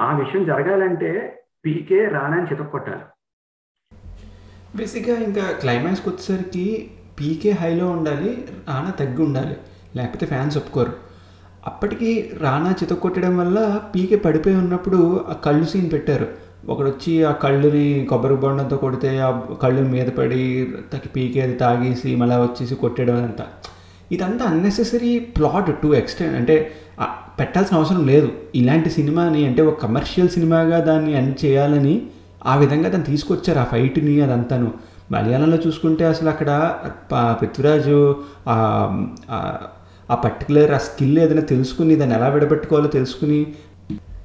ఆ 0.00 0.18
విషయం 0.18 0.44
జరగాలంటే 0.44 1.39
పీకే 1.64 2.08
రానాని 2.08 2.46
చితక్కొట్టాలి 2.46 3.04
బేసిక్గా 4.76 5.16
ఇంకా 5.18 5.52
క్లైమాక్స్కి 5.60 6.08
వచ్చేసరికి 6.08 6.90
పీకే 7.20 7.50
హైలో 7.50 7.86
ఉండాలి 7.86 8.30
రానా 8.68 8.90
తగ్గి 8.90 9.22
ఉండాలి 9.22 9.56
లేకపోతే 9.96 10.26
ఫ్యాన్స్ 10.26 10.58
ఒప్పుకోరు. 10.58 10.92
అప్పటికి 11.66 12.30
రానా 12.40 12.70
చితకొట్టడం 12.70 13.38
వల్ల 13.38 13.58
పీకే 13.94 14.16
పడిపోయి 14.16 14.56
ఉన్నప్పుడు 14.56 15.26
ఆ 15.28 15.32
కళ్ళు 15.32 15.64
సీన్ 15.64 15.92
పెట్టారు. 15.92 16.26
ఒకడు 16.68 16.88
వచ్చి 16.88 17.24
ఆ 17.24 17.32
కళ్ళుని 17.32 18.06
కొబ్బరి 18.10 18.34
బొండంతో 18.34 18.76
కొడితే 18.76 19.18
ఆ 19.18 19.30
కళ్ళు 19.62 19.82
మీద 19.82 20.08
పడి 20.08 20.40
తకి 20.92 21.08
పీకే 21.08 21.40
అది 21.40 21.54
తాగేసి 21.54 22.16
మళ్ళీ 22.16 22.36
వచ్చేసి 22.36 22.74
కొట్టడం 22.74 23.24
అంతా 23.24 23.46
ఇదంతా 24.12 24.44
అన్నెసెసరీ 24.44 25.18
ప్లాట్ 25.18 25.82
టు 25.82 25.94
ఎక్స్టెండ్ 25.94 26.36
అంటే 26.36 26.56
పెట్టాల్సిన 27.40 27.76
అవసరం 27.76 28.06
లేదు. 28.06 28.32
ఇలాంటి 28.54 28.90
సినిమాని 28.90 29.46
అంటే 29.46 29.62
ఒక 29.62 29.82
కమర్షియల్ 29.82 30.28
సినిమాగా 30.28 30.80
దాన్ని 30.80 31.12
ఎండ్ 31.12 31.44
చేయాలని 31.44 32.02
ఆ 32.46 32.56
విధంగా 32.56 32.88
దాన్ని 32.88 33.04
తీసుకొచ్చారు 33.04 33.58
ఆ 33.58 33.64
ఫైట్ని 33.64 34.20
అదంతాను. 34.20 34.72
మలయాళంలో 35.12 35.56
చూసుకుంటే 35.56 36.04
అసలు 36.04 36.28
అక్కడ 36.28 36.78
ప- 37.12 37.40
పృథ్వీరాజు 37.40 38.16
ఆ- 38.48 40.16
పర్టికులర్ 40.24 40.70
ఆ 40.70 40.78
స్కిల్ 40.78 41.18
ఏదైనా 41.18 41.40
తెలుసుకుని 41.40 41.96
దాన్ని 41.96 42.16
ఎలా 42.16 42.28
విడబెట్టుకోవాలో 42.28 42.88
తెలుసుకుని 42.88 43.46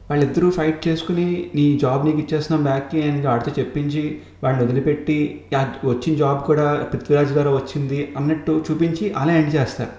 వాళ్ళిద్దరూ 0.10 0.52
ఫైట్ 0.52 0.88
చేసుకుని 0.88 1.52
నీ 1.56 1.80
జాబ్ 1.82 2.06
నీకు 2.06 2.18
ఇచ్చేస్తున్నాం 2.18 2.64
బ్యాక్కి 2.64 3.04
అని 3.04 3.28
వాడితో 3.28 3.52
చెప్పించి 3.60 4.20
వాడిని 4.44 4.64
వదిలిపెట్టి 4.64 5.42
వచ్చిన 5.86 6.16
జాబ్ 6.16 6.42
కూడా 6.42 6.76
పృథ్వీరాజ్ 6.76 7.30
ద్వారా 7.30 7.52
వచ్చింది 7.52 8.14
అన్నట్టు 8.18 8.64
చూపించి 8.72 9.14
అలా 9.14 9.34
ఎండ్ 9.34 9.56
చేస్తారు. 9.56 9.90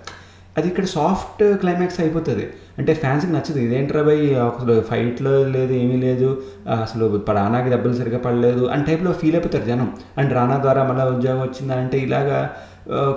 అది 0.59 0.69
ఇక్కడ 0.69 0.85
సాఫ్ట్ 0.85 1.57
క్లైమాక్స్ 1.57 2.01
అయిపోతుంది. 2.01 2.49
అంటే 2.81 2.93
ఫ్యాన్స్కి 3.03 3.33
నచ్చదు. 3.33 3.59
ఇదేంట్రా 3.67 4.03
భయ్? 4.09 4.25
అసలు 4.45 4.75
ఫైట్లో 4.91 5.33
లేదు 5.57 5.73
ఏమీ 5.83 5.97
లేదు. 6.07 6.29
అసలు 6.85 7.07
రానాకి 7.39 7.71
దెబ్బలు 7.75 7.99
సరిగ్గా 8.01 8.21
పడలేదు 8.27 8.65
అని 8.75 8.85
టైప్లో 8.89 9.13
ఫీల్ 9.21 9.37
అయిపోతారు 9.39 9.67
జనం. 9.73 9.91
అండ్ 10.21 10.33
రానా 10.39 10.57
ద్వారా 10.65 10.83
మళ్ళీ 10.91 11.05
ఉద్యోగం 11.17 11.43
వచ్చిందా 11.47 11.77
అంటే 11.85 11.99
ఇలాగా 12.07 12.39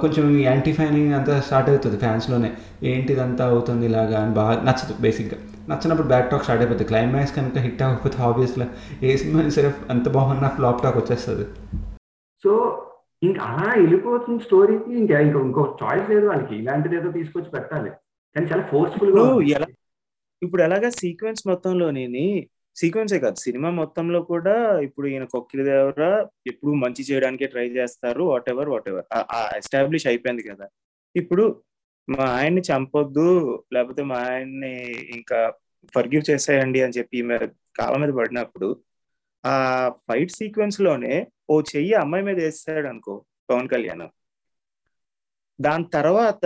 కొంచెం 0.02 0.26
యాంటీ 0.50 0.72
ఫ్యానింగ్ 0.78 1.12
అంతా 1.18 1.34
స్టార్ట్ 1.48 1.68
అవుతుంది 1.72 1.98
ఫ్యాన్స్లోనే. 2.04 2.50
ఏంటి 2.92 3.12
ఇదంతా 3.14 3.44
అవుతుంది 3.54 3.86
ఇలాగా 3.90 4.18
అని 4.24 4.34
బాగా 4.40 4.54
నచ్చదు 4.68 4.94
బేసిక్గా. 5.06 5.38
నచ్చినప్పుడు 5.70 6.08
బ్యాక్ 6.12 6.30
టాక్ 6.32 6.44
స్టార్ట్ 6.46 6.62
అయిపోతుంది 6.64 6.88
క్లైమాక్స్ 6.92 7.34
కనుక 7.36 7.58
హిట్ 7.66 7.82
అవ్వకపోతే 7.88 8.18
ఆబ్వియస్గా 8.28 8.68
ఏ 9.04 9.12
సినిమా 9.22 9.44
సరే 9.58 9.70
ఎంత 9.94 10.10
బాగున్నా 10.18 10.50
ఫ్లాప్ 10.58 10.82
టాక్ 10.84 10.98
వచ్చేస్తుంది. 11.02 11.46
సో 12.44 12.52
ఇంకా 13.24 13.42
అలా 13.50 13.70
వెళ్ళిపోతున్న 13.82 14.40
స్టోరీకి 14.48 14.92
ఇంకా 15.00 15.20
ఇంకా 15.26 15.40
ఇంకో 15.48 15.64
చాయిస్ 15.84 16.08
లేదు. 16.12 16.26
వాళ్ళకి 16.32 16.54
ఇలాంటిది 16.62 16.98
ఏదో 17.00 17.10
తీసుకొచ్చి 17.18 17.52
పెట్టాలి. 17.56 17.92
కానీ 18.36 18.46
చాలా 18.52 18.64
ఫోర్స్ఫుల్గా. 18.72 19.24
ఎలా 19.56 19.68
ఇప్పుడు 20.42 20.62
ఎలాగా 20.62 20.90
సీక్వెన్స్ 21.00 21.42
మొత్తంలోని 21.48 22.26
సీక్వెన్సే 22.78 23.18
కాదు 23.20 23.38
సినిమా 23.38 23.70
మొత్తంలో 23.80 24.20
కూడా 24.24 24.54
ఇప్పుడు 24.86 25.08
ఈయన 25.08 25.26
కొక్కిలి 25.32 25.64
దేవర 25.64 26.04
ఎప్పుడు 26.46 26.72
మంచి 26.84 27.02
చేయడానికి 27.10 27.46
ట్రై 27.48 27.66
చేస్తారు 27.70 28.24
what 28.30 28.50
ever 28.50 28.70
what 28.70 28.88
ever 28.90 29.08
establish 29.58 30.08
అయిపోయింది 30.08 30.44
కదా. 30.50 30.66
ఇప్పుడు 31.16 31.46
మా 32.08 32.26
ఆయన్ని 32.36 32.62
చంపొద్దు 32.70 33.26
లేకపోతే 33.74 34.04
మా 34.04 34.20
ఆయన్ని 34.28 34.74
ఇంకా 35.18 35.40
ఫర్గివ్ 35.94 36.24
చేసేయండి 36.30 36.80
అని 36.82 36.96
చెప్పి 36.98 37.20
కాళ్ళ 37.80 37.96
మీద 37.98 38.12
పడినప్పుడు 38.18 38.70
ఆ 39.44 39.56
ఫైట్ 40.08 40.32
సీక్వెన్స్లోనే 40.32 41.14
ఓ 41.50 41.56
చెయ్యి 41.72 41.94
అమ్మాయి 41.94 42.24
మీద 42.24 42.38
వేస్తాడు 42.40 42.88
అనుకో 42.88 43.14
పవన్ 43.50 43.70
కళ్యాణ్. 43.70 44.08
దాని 45.60 45.86
తర్వాత 45.90 46.46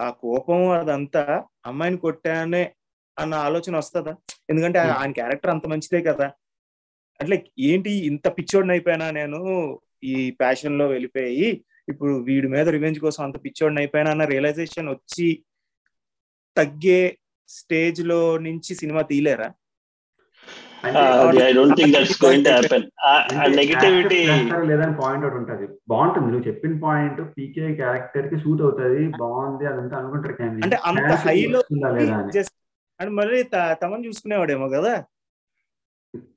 ఆ 0.00 0.10
కోపం 0.10 0.70
అదంతా 0.70 1.44
అమ్మాయిని 1.64 1.98
కొట్టానే 1.98 2.72
అన్న 3.16 3.34
ఆలోచన 3.34 3.76
వస్తుందా? 3.76 4.12
ఎందుకంటే 4.50 4.78
ఆయన 4.78 5.10
క్యారెక్టర్ 5.10 5.50
అంత 5.50 5.66
మంచిదే 5.66 6.02
కదా. 6.02 6.26
అంటే 7.20 7.44
ఏంటి 7.58 7.90
ఇంత 8.06 8.28
పిచ్చోడిని 8.28 8.72
అయిపోయినా 8.72 9.10
నేను 9.10 9.38
ఈ 10.04 10.30
ప్యాషన్లో 10.30 10.86
వెళ్ళిపోయి 10.88 11.46
ఇప్పుడు 11.88 12.12
వీడి 12.18 12.48
మీద 12.48 12.68
రివెంజ్ 12.68 12.98
కోసం 12.98 13.24
అంత 13.24 13.44
పిచ్చోడిని 13.44 13.78
అయిపోయినా 13.78 14.10
అన్న 14.10 14.24
రియలైజేషన్ 14.24 14.88
వచ్చి 14.88 15.28
తగ్గే 16.56 17.00
స్టేజ్లో 17.48 18.38
నుంచి 18.38 18.74
సినిమా 18.74 19.00
అది 19.00 19.48
I 20.84 21.50
don't 21.52 21.74
think 21.78 21.92
that's 21.94 22.18
going 22.22 22.44
to 22.46 22.50
happen 22.50 22.84
ఆ 23.04 23.12
అంటే 23.34 23.48
నెగటివిటీ 23.58 24.18
accept 24.18 24.32
చేస్తారో 24.32 24.64
లేదని 24.70 24.94
పాయింట్ 25.00 25.24
ఒకటి 25.26 25.38
ఉంటది. 25.40 25.66
బాగుంటుంది. 25.88 26.28
నువ్వు 26.32 26.46
చెప్పిన 26.48 26.74
పాయింట్ 26.84 27.20
పీకే 27.34 27.66
క్యారెక్టర్కి 27.80 28.38
సూట్ 28.44 28.62
అవుతుంది 28.62 29.02
బాగుంది 29.18 29.66
అదంతా 29.72 29.96
అనుకుంటారు 30.00 30.36
కానీ 30.40 30.62
అంటే 30.66 30.78
అంత 30.90 31.12
హైలో 31.24 31.60
అండ్ 33.00 33.12
మళ్ళీ 33.12 33.38
తమని 33.80 34.04
చూసుకునేవాడేమో 34.06 34.68
కదా? 34.74 34.92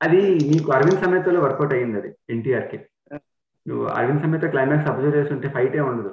అది 0.05 0.21
నీకు 0.49 0.69
అరవింద్ 0.75 1.03
సమేతలో 1.03 1.41
వర్కౌట్ 1.43 1.73
అయ్యింది 1.75 1.97
అది 1.99 2.09
ఎన్టీఆర్కి 2.33 2.77
నువ్వు 3.65 3.85
అరవింద్ 3.95 4.23
సమేత 4.23 4.45
క్లైమాక్స్ 4.53 4.89
అబ్జర్వ్ 4.91 5.17
చేసి 5.17 5.31
ఉంటే 5.35 5.47
ఫైట్ 5.55 5.75
ఏ 5.75 5.85
ఉండదు. 5.89 6.11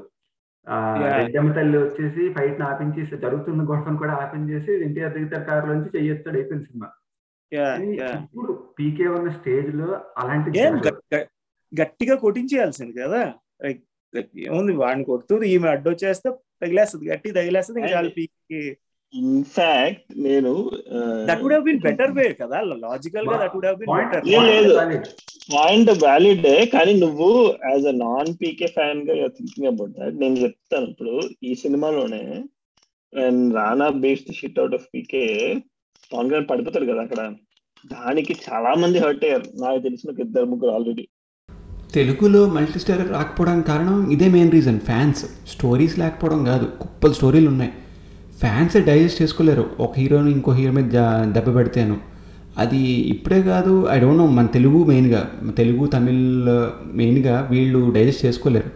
రెడ్డమ్మ 1.17 1.51
తల్లి 1.57 1.77
వచ్చేసి 1.79 2.23
ఫైట్ని 2.37 2.65
ఆపించి 2.69 3.03
జరుగుతున్న 3.25 3.67
గొడవను 3.69 3.99
కూడా 3.99 4.15
ఆపించేసి 4.23 4.71
ఎన్టీఆర్ 4.87 5.15
దిగుతారు 5.17 5.45
కారు 5.49 5.67
నుంచి 5.73 5.91
చెయ్యొస్తాడు 5.97 6.37
అయిపోయింది 6.39 6.67
సినిమా. 6.69 6.89
ఇప్పుడు 8.17 8.53
పీకే 8.77 9.07
ఉన్న 9.09 9.29
స్టేజ్లో 9.37 9.89
అలాంటి 10.19 10.59
గట్టిగా 11.73 12.15
కొట్టించేయాల్సింది 12.23 12.95
కదా. 13.01 13.21
ఏముంది 14.45 14.73
వాడిని 14.81 15.05
కొడుతుంది 15.05 15.47
ఈమె 15.53 15.69
అడ్డొచ్చేస్తే 15.71 16.29
తగిలేస్తుంది 16.63 17.05
గట్టి 17.09 17.29
తగిలేస్తుంది 17.39 17.81
ఇంకా 17.81 17.93
చాలు 17.95 18.11
పీకి 18.17 18.61
ఇన్ఫాక్ట్ 19.13 20.07
నేను 20.27 20.53
that 21.29 21.43
would 21.43 21.55
have 21.55 21.65
been 21.67 21.81
better 21.85 22.13
way 22.13 22.27
కదా 22.41 22.59
లాజికల్గా 22.85 23.37
that 23.43 23.55
would 23.57 23.67
have 23.67 23.79
been 23.81 23.93
better 24.01 24.25
లేదు. 24.47 24.75
పాయింట్ 25.53 25.91
వ్యాలిడ్ 26.01 26.47
కానీ 26.73 26.95
నువ్వు 27.03 27.29
యాజ్ 27.67 27.87
అ 27.87 27.97
నాన్ 28.01 28.31
పీకే 28.41 28.69
ఫ్యాన్గా 28.77 29.15
థింకింగ్ 29.37 29.71
అబౌట్ 29.73 29.95
దట్ 29.99 30.17
నేను 30.23 30.37
చెప్తాను 30.45 30.89
ఇప్పుడు 30.93 31.15
ఈ 31.43 31.53
సినిమాలోనే 31.63 32.23
and 33.13 33.43
Rana 33.57 33.89
based 34.03 34.33
shit 34.41 34.59
out 34.59 34.75
of 34.75 34.89
PK 34.93 35.25
Pawan 36.13 36.33
గారు 36.33 36.45
పడిపోతారు 36.45 36.85
కదా 36.85 37.03
అక్కడ. 37.03 37.17
దానికి 37.93 38.37
చాలా 38.53 38.75
మంది 38.75 38.99
హర్ట్ 38.99 39.25
అయ్యారు. 39.25 39.63
నాకు 39.63 39.83
తెలిసిన 39.83 40.11
ఒక 40.11 40.21
ఇద్దరు 40.21 40.45
ముగ్గురు 40.45 40.71
ఆల్రెడీ 40.71 41.09
తెలుగులో 41.95 42.49
మల్టీ 42.49 42.79
స్టార్ 42.79 43.11
రాకపోవడానికి 43.11 43.69
కారణం 43.69 44.11
ఇదే 44.11 44.29
మెయిన్ 44.29 44.53
రీజన్ 44.53 44.81
ఫ్యాన్స్ 44.81 45.25
స్టోరీస్ 45.49 45.99
లేకపోవడం 45.99 46.45
కాదు. 46.45 46.69
కుప్పలు 46.81 47.13
స్టోరీలు 47.13 47.49
ఉన్నాయి. 47.49 47.73
ఫ్యాన్స్ 48.39 48.77
డైజెస్ట్ 48.77 49.23
చేసుకోలేరు. 49.23 49.71
ఒక 49.81 49.99
హీరోని 49.99 50.31
ఇంకో 50.31 50.53
హీరో 50.53 50.73
మీద 50.73 50.91
దెబ్బ 51.33 51.55
పెడితేను. 51.55 51.97
అది 52.59 52.79
ఇప్పుడే 52.87 53.43
కాదు 53.43 53.87
ఐ 53.91 54.01
డోంట్ 54.01 54.19
నో 54.19 54.27
మన 54.27 54.47
తెలుగు 54.47 54.85
మెయిన్గా 54.85 55.53
తెలుగు 55.57 55.87
తమిళ్ 55.87 56.47
మెయిన్గా 56.97 57.49
వీళ్ళు 57.51 57.93
డైజెస్ట్ 57.95 58.27
చేసుకోలేరు. 58.27 58.71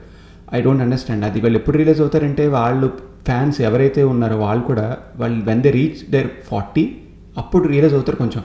ఐ 0.54 0.62
డోంట్ 0.62 0.82
అండర్స్టాండ్ 0.82 1.24
అది 1.24 1.40
వాళ్ళు 1.40 1.58
ఎప్పుడు 1.58 1.76
రిలీజ్ 1.76 2.00
అవుతారంటే 2.00 2.48
వాళ్ళు 2.48 2.86
ఫ్యాన్స్ 3.24 3.60
ఎవరైతే 3.60 4.04
ఉన్నారో 4.04 4.38
వాళ్ళు 4.38 4.64
కూడా 4.64 4.98
వాళ్ళు 5.16 5.44
when 5.44 5.62
they 5.62 5.70
reach 5.70 6.10
there 6.10 6.30
forty 6.46 6.96
అప్పుడు 7.42 7.64
రియలైజ్ 7.72 7.94
అవుతారు 7.94 8.20
కొంచెం. 8.22 8.42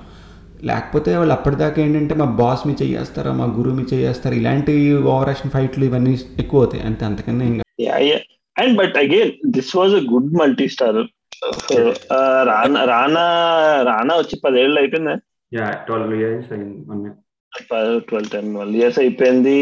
లేకపోతే 0.69 1.11
వాళ్ళు 1.19 1.33
అప్పటిదాకా 1.33 1.79
ఏంటంటే 1.81 2.13
మా 2.21 2.27
బాస్ 2.39 2.63
మీ 2.67 2.73
చేయేస్తారా? 2.81 3.31
మా 3.39 3.45
గురువు 3.57 3.75
మీ 3.79 3.83
చేయేస్తారు? 3.93 4.35
ఇలాంటి 4.35 4.73
ఓవర్ 5.13 5.29
యాక్షన్ 5.29 5.53
ఫైట్లు 5.55 5.85
ఇవన్నీ 5.85 6.13
ఎక్కువ 6.39 6.63
అవుతాయి. 6.63 6.83
అంతే 6.89 7.05
అంతకన్నా 7.05 7.45
ఇంకా 7.45 7.63
and 8.61 8.75
but 8.77 8.95
again 8.97 9.31
this 9.55 9.71
was 9.77 9.93
a 9.93 10.01
good 10.13 10.31
multi 10.41 10.67
star 10.75 10.99
Rana 12.49 12.81
Rana 12.91 13.23
Rana 13.87 14.13
వచ్చి 14.21 14.35
పదేళ్ళు 14.45 14.77
అయిపోయిందా? 14.79 15.15
యా 15.53 15.65
ట్వెల్వ్ 15.87 16.13
ఇయర్స్ 16.19 16.51
అయింది 16.53 16.77
మొన్న. 16.89 17.11
ట్వెల్వ్ 17.51 18.29
టెన్ 18.31 18.49
ట్వెల్వ్ 18.53 18.77
ఇయర్స్ 18.79 18.99
అయిపోయింది. 18.99 19.57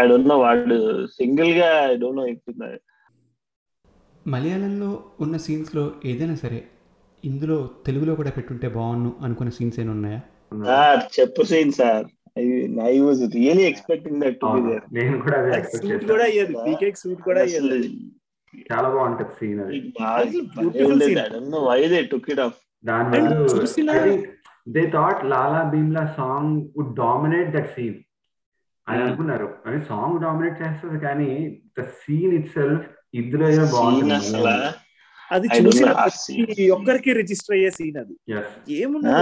ఐ 0.00 0.02
డోంట్ 0.08 0.28
నో 0.28 0.36
వాడు 0.38 0.78
సింగిల్గా 1.06 1.70
ఐ 1.92 1.94
డోంట్ 2.02 2.18
నో 2.18 2.24
అయిపోయింది. 2.24 2.78
మలయాళంలో 4.26 4.90
ఉన్న 5.20 5.36
సీన్స్లో 5.46 5.84
ఏదైనా 6.04 6.36
సరే 6.44 6.58
ఇందులో 7.26 7.56
తెలుగులో 7.86 8.12
కూడా 8.18 8.30
పెట్టుంటే 8.36 8.68
బాగున్ను 8.76 9.10
అనుకునే 9.24 9.52
సీన్స్ 9.56 9.78
ఏమైనా 9.80 9.94
ఉన్నాయా? 9.96 10.20
సార్ 10.66 11.00
చెప్పు 11.16 11.42
scene 11.50 11.72
sir. 11.78 12.06
I 12.86 12.94
was 13.00 13.22
really 13.36 13.64
expecting 13.70 14.20
that 14.22 14.38
to 14.42 14.48
be. 14.56 14.60
There. 14.68 14.84
నేను 14.96 15.16
కూడా 15.24 15.36
అదే 15.40 15.52
ఎక్స్పెక్ట్ 15.58 15.86
సూట్ 15.88 16.04
కూడా 16.12 16.24
అయ్యేది. 16.28 16.54
పీకే 16.66 16.90
సూట్ 17.02 17.22
కూడా 17.22 17.40
అయ్యేది. 17.44 17.80
చాలా 18.70 18.88
బాగుంటుంది 18.88 19.34
సీన్ 19.38 19.60
అది. 19.60 19.78
అసలు 20.10 20.42
beautiful 20.56 20.98
scene. 21.02 21.54
Why 21.68 21.80
they 21.88 22.00
took 22.12 22.28
it 22.34 22.42
off 22.46 22.58
దాని 22.84 23.20
I 23.98 24.16
they 24.68 24.82
thought 24.94 25.20
Lala 25.32 25.62
Bheemla 25.72 26.04
song 26.16 26.52
would 26.76 26.94
dominate 27.00 27.50
that 27.56 27.70
scene 27.74 27.96
అని 28.86 28.96
Hmm. 28.96 29.04
అనుకున్నారు. 29.04 29.48
అని 29.66 29.78
సాంగ్ 29.88 30.16
డామినేట్ 30.22 30.58
చేస్తుంది 30.62 30.98
కానీ 31.04 31.30
ద 31.76 31.84
సీన్ 32.00 32.34
ఇట్ 32.38 32.50
సెల్ఫ్ 32.54 32.84
ఇందులో 33.14 33.44
ఏదో 33.48 33.64
సీన్ 33.66 33.74
బాగుంటుంది 33.76 34.12
అది 35.30 35.46
చూసిన 35.58 35.88
ఆ 35.94 36.06
ప్రతి 36.46 36.70
ఒక్కరికి 36.70 37.12
రిజిస్టర్ 37.12 37.54
అయ్యే 37.56 37.70
సీన్ 37.70 37.96
అది. 37.98 38.14
ఎస్ 38.32 38.52
ఏముంది? 38.78 39.12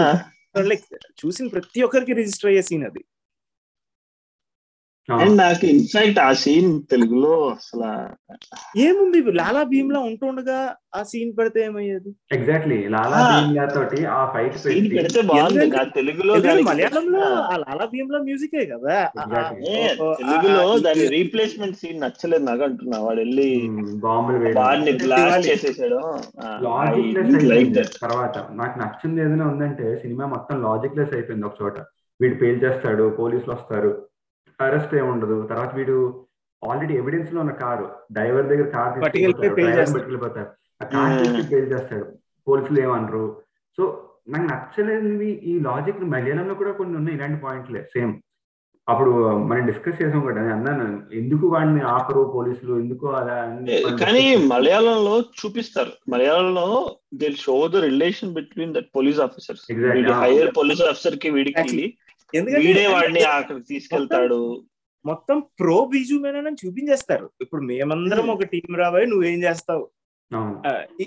లైక్ 0.69 0.85
చూసిన 1.21 1.47
ప్రతి 1.49 1.83
ఒక్కరికి 1.83 2.13
రిజిస్టర్ 2.13 2.51
అయ్యే 2.51 2.63
సీన్ 2.63 2.85
అది. 2.85 3.03
అండ్ 5.09 5.37
నాకు 5.39 5.65
ఇన్ఫాక్ట్ 5.67 6.19
ఆ 6.19 6.33
సీన్ 6.33 6.69
తెలుగులో 6.83 7.33
అసలు 7.49 7.89
ఏముంది 8.79 9.19
లాలా 9.33 9.63
భీమ్లా 9.63 10.01
ఉంటుండగా 10.01 10.59
ఆ 10.95 11.03
సీన్ 11.03 11.33
పెడితే 11.39 11.61
ఏమయ్యేది? 11.61 12.11
Exactly 12.33 12.79
Lala 12.89 13.19
Ah. 13.19 13.27
భీమ్లా 13.33 13.65
తోటి 13.67 13.99
ఆ 14.11 14.21
ఫైట్ 14.27 14.57
పెడితే 14.95 15.21
బాగుంది 15.23 15.67
తెలుగులో 15.95 16.35
మలయాళంలో 16.63 17.23
ఆ. 17.47 17.57
లాలా 17.57 17.87
భీమ్లా 17.87 18.19
మ్యూజికే 18.19 18.63
కదా. 18.65 18.97
తెలుగులో 20.21 20.65
దాని 20.79 21.05
రీప్లేస్మెంట్ 21.09 21.77
సీన్ 21.77 22.01
నచ్చలేదు 22.01 22.45
నాకు 22.45 22.63
అంటున్నా. 22.63 22.99
వాడు 22.99 23.21
వెళ్ళి 23.21 23.49
Hmm, 23.67 23.85
బాంబులు 23.99 24.39
వాడిని 24.59 24.91
వేయడం 24.91 25.05
బ్లాస్ట్. 25.05 25.49
చేసేసాడు. 25.51 26.01
లాజిక్ 26.65 27.13
లెస్ 27.17 27.31
లైక్ 27.31 27.45
అయిపోయింది. 27.45 27.77
దట్ 27.79 27.95
తర్వాత 28.01 28.37
నాకు 28.53 28.79
నచ్చింది 28.79 29.21
ఏదైనా 29.21 29.47
ఉందంటే 29.47 29.97
సినిమా 29.97 30.27
మొత్తం 30.27 30.63
లాజిక్ 30.63 30.99
లెస్ 30.99 31.15
అయిపోయింది 31.15 31.47
ఒక 31.47 31.57
చోట. 31.63 31.77
వీడు 32.21 32.35
పేల్ 32.35 32.65
చేస్తాడు 32.65 33.05
పోలీసులు 33.19 33.53
వస్తారు. 33.53 33.93
అరెస్ట్ 34.61 34.95
ఏమి 34.95 35.09
ఉండదు. 35.09 35.47
తర్వాత 35.51 35.75
వీడు 35.75 36.27
ఆల్రెడీ 36.63 36.95
ఎవిడెన్స్లో 36.95 37.41
ఉన్న 37.41 37.53
కారు 37.53 37.91
డ్రైవర్ 38.13 38.47
దగ్గర 38.47 38.69
కార్. 38.69 39.03
పట్టుకెళ్ళిపోతారు. 39.03 40.51
ఆ 40.83 40.87
కార్ 40.87 41.53
పేల్ 41.53 41.73
చేస్తాడు. 41.73 42.05
పోలీసులు 42.49 42.81
ఏమనరు. 42.81 43.43
సో 43.79 44.11
నాకు 44.29 44.45
నచ్చలేనివి 44.45 45.27
ఈ 45.27 45.59
లాజిక్ 45.61 46.01
మలయాళంలో 46.01 46.55
కూడా 46.55 46.73
కొన్ని 46.73 46.97
ఉన్నాయి 46.97 47.17
ఇలాంటి 47.19 47.45
పాయింట్లే 47.45 47.83
సేమ్ 47.83 48.15
అప్పుడు 48.89 49.11
మనం 49.37 49.67
డిస్కస్ 49.67 50.03
చేసాం 50.03 50.21
కూడా 50.21 50.41
నేను 50.41 50.53
అన్నాను 50.55 51.15
ఎందుకు 51.15 51.47
వాడిని 51.47 51.81
ఆపరు 51.81 52.33
పోలీసులు? 52.35 52.81
ఎందుకు 52.81 53.07
అలా 53.09 53.37
కానీ. 53.97 54.37
మలయాళంలో 54.37 55.21
చూపిస్తారు. 55.21 55.93
మలయాళంలో 56.11 56.97
they 57.15 57.33
show 57.33 57.69
the 57.69 57.77
relation 57.77 58.35
between 58.35 58.75
that 58.75 58.87
police 58.97 59.21
officers. 59.21 59.73
వీడి 59.73 60.13
హైయర్ 60.13 60.53
పోలీస్ 60.57 60.83
ఆఫీసర్కి 60.83 61.31
వీడికి 61.31 61.61
Exactly. 61.61 61.87
ఎందుకంటే 62.35 62.67
వీడే 62.67 62.87
వాడిని 62.87 63.23
అక్కడికి 63.23 63.67
తీసుకెళ్తాడు. 63.67 64.65
మొత్తం 65.07 65.43
ప్రో 65.61 65.85
బిజుమేనని 65.85 66.57
చూపించేస్తారు. 66.67 67.31
ఇప్పుడు 67.41 67.63
మేమందరం 67.63 68.29
ఒక 68.31 68.43
టీం 68.43 68.77
రాబోయి 68.77 69.07
నువ్వేం 69.07 69.43
చేస్తావు? 69.43 69.91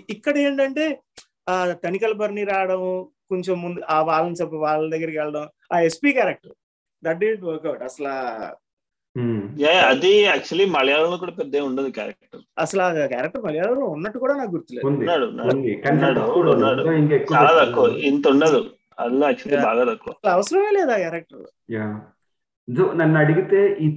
ఇక్కడ 0.10 0.38
ఏంటంటే 0.38 1.00
ఆ 1.50 1.76
తనికల 1.86 2.12
బర్ని 2.12 2.44
రావడం 2.44 3.08
కొంచెం 3.30 3.62
ముందు 3.62 3.82
ఆ 3.90 4.02
వాళ్ళని 4.02 4.36
చెప్ప 4.36 4.56
వాళ్ళ 4.56 4.92
దగ్గరికి 4.92 5.18
వెళ్ళడం 5.18 5.48
ఆ 5.74 5.80
SP 5.80 6.12
character. 6.12 6.52
That 7.04 7.20
date 7.20 7.44
work out 7.44 7.84
అసలు 7.84 8.08
అది 9.70 10.12
యాక్చువల్లీ 10.22 10.66
మలయాళంలో 10.66 11.18
కూడా 11.18 11.32
పెద్ద 11.32 11.58
ఉండదు 11.58 11.90
క్యారెక్టర్. 11.90 12.42
అసలు 12.60 12.82
ఆ 12.82 13.06
క్యారెక్టర్ 13.06 13.42
మలయాళంలో 13.42 13.86
ఉన్నట్టు 13.86 14.20
కూడా 14.20 14.34
నాకు 14.38 14.52
గుర్తులేదు. 14.52 14.88
చాలా. 17.34 17.66
తక్కువ. 17.66 17.88
ఇంత 17.88 18.28
ఉండదు. 18.28 18.66
యాక్చువల్లీ. 18.98 19.62
బాగా 19.66 19.84
తక్కువ. 19.90 20.14
అవసరమే 20.34 20.72
లేదు 20.78 20.92
క్యారెక్టర్? 20.96 21.46
యా 21.76 21.86
సో 22.68 22.84
నన్ను 22.94 23.18
అడిగితే 23.20 23.60
ఈ 23.84 23.88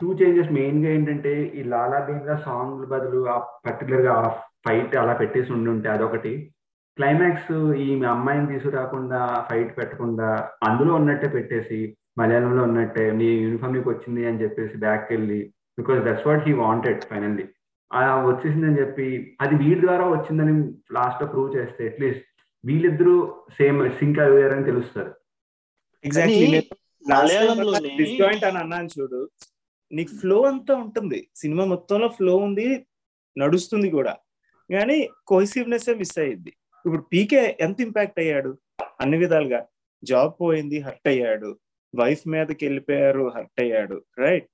టూ 0.00 0.08
చేంజెస్ 0.18 0.50
మెయిన్గా 0.56 0.88
ఏంటంటే 0.88 1.30
ఈ 1.58 1.62
లాలా 1.72 1.98
దీంట్లో 2.08 2.36
సాంగ్ 2.44 2.82
బదులు 2.86 3.20
ఆ 3.26 3.36
పర్టికులర్గా 3.66 4.12
ఆ 4.18 4.26
ఫైట్ 4.66 4.94
అలా 4.96 5.14
పెట్టేసి 5.14 5.50
ఉండి 5.52 5.70
ఉంటే 5.70 5.88
అదొకటి. 5.88 6.32
క్లైమాక్స్ 6.98 7.52
ఈ 7.82 7.88
అమ్మాయిని 8.12 8.46
తీసుకురాకుండా 8.46 9.18
ఫైట్ 9.48 9.72
పెట్టకుండా 9.76 10.28
అందులో 10.68 10.92
ఉన్నట్టే 10.94 11.28
పెట్టేసి 11.28 11.78
మలయాళంలో 12.18 12.62
ఉన్నట్టే 12.62 13.04
నీ 13.18 13.28
యూనిఫామ్ 13.42 13.74
నీకు 13.74 13.90
వచ్చింది 13.90 14.22
అని 14.26 14.42
చెప్పేసి 14.42 14.76
బ్యాక్ 14.78 15.12
వెళ్ళి 15.12 15.40
because 15.78 16.00
that's 16.06 16.26
what 16.28 16.46
he 16.48 16.52
wanted 16.62 17.04
finally 17.10 17.44
ఆ 17.90 18.00
వచ్చేసిందని 18.24 18.80
చెప్పి 18.80 19.06
అది 19.40 19.54
వీడి 19.54 19.80
ద్వారా 19.80 20.06
వచ్చిందని 20.08 20.54
లాస్ట్లో 20.96 21.26
ప్రూవ్ 21.26 21.56
చేస్తే 21.56 21.84
అట్లీస్ట్ 21.90 22.26
వీళ్ళిద్దరూ 22.64 23.44
సేమ్ 23.50 23.90
సింక్ 23.90 24.18
అయ్యారని 24.18 24.64
తెలుస్తారు. 24.64 25.14
ఎగ్జాక్ట్లీ 26.04 26.60
డిస్జాయింట్ 27.96 28.44
అని 28.44 28.58
అన్నాను 28.58 28.88
చూడు 29.00 29.30
నీకు 29.92 30.20
ఫ్లో 30.20 30.42
అంతా 30.42 30.74
ఉంటుంది. 30.74 31.28
సినిమా 31.36 31.64
మొత్తంలో 31.64 32.08
ఫ్లో 32.08 32.36
ఉంది 32.36 32.86
నడుస్తుంది 33.38 33.90
కూడా. 33.90 34.16
కానీ 34.72 35.08
కోహెసివ్నెస్ 35.26 35.88
మిస్ 35.88 36.18
అయ్యింది 36.18 36.48
ఇప్పుడు 36.86 37.02
పీకే 37.02 37.56
ఎంత 37.60 37.80
ఇంపాక్ట్ 37.80 38.20
అయ్యాడు? 38.20 38.58
అన్ని 39.00 39.16
విధాలుగా. 39.16 39.66
జాబ్ 40.04 40.32
పోయింది 40.40 40.80
హర్ట్ 40.80 41.08
అయ్యాడు. 41.08 41.58
వైఫ్ 41.96 42.28
మీదకి 42.28 42.66
వెళ్ళిపోయారు 42.66 43.32
హర్ట్ 43.36 43.60
అయ్యాడు. 43.60 44.04
రైట్. 44.18 44.48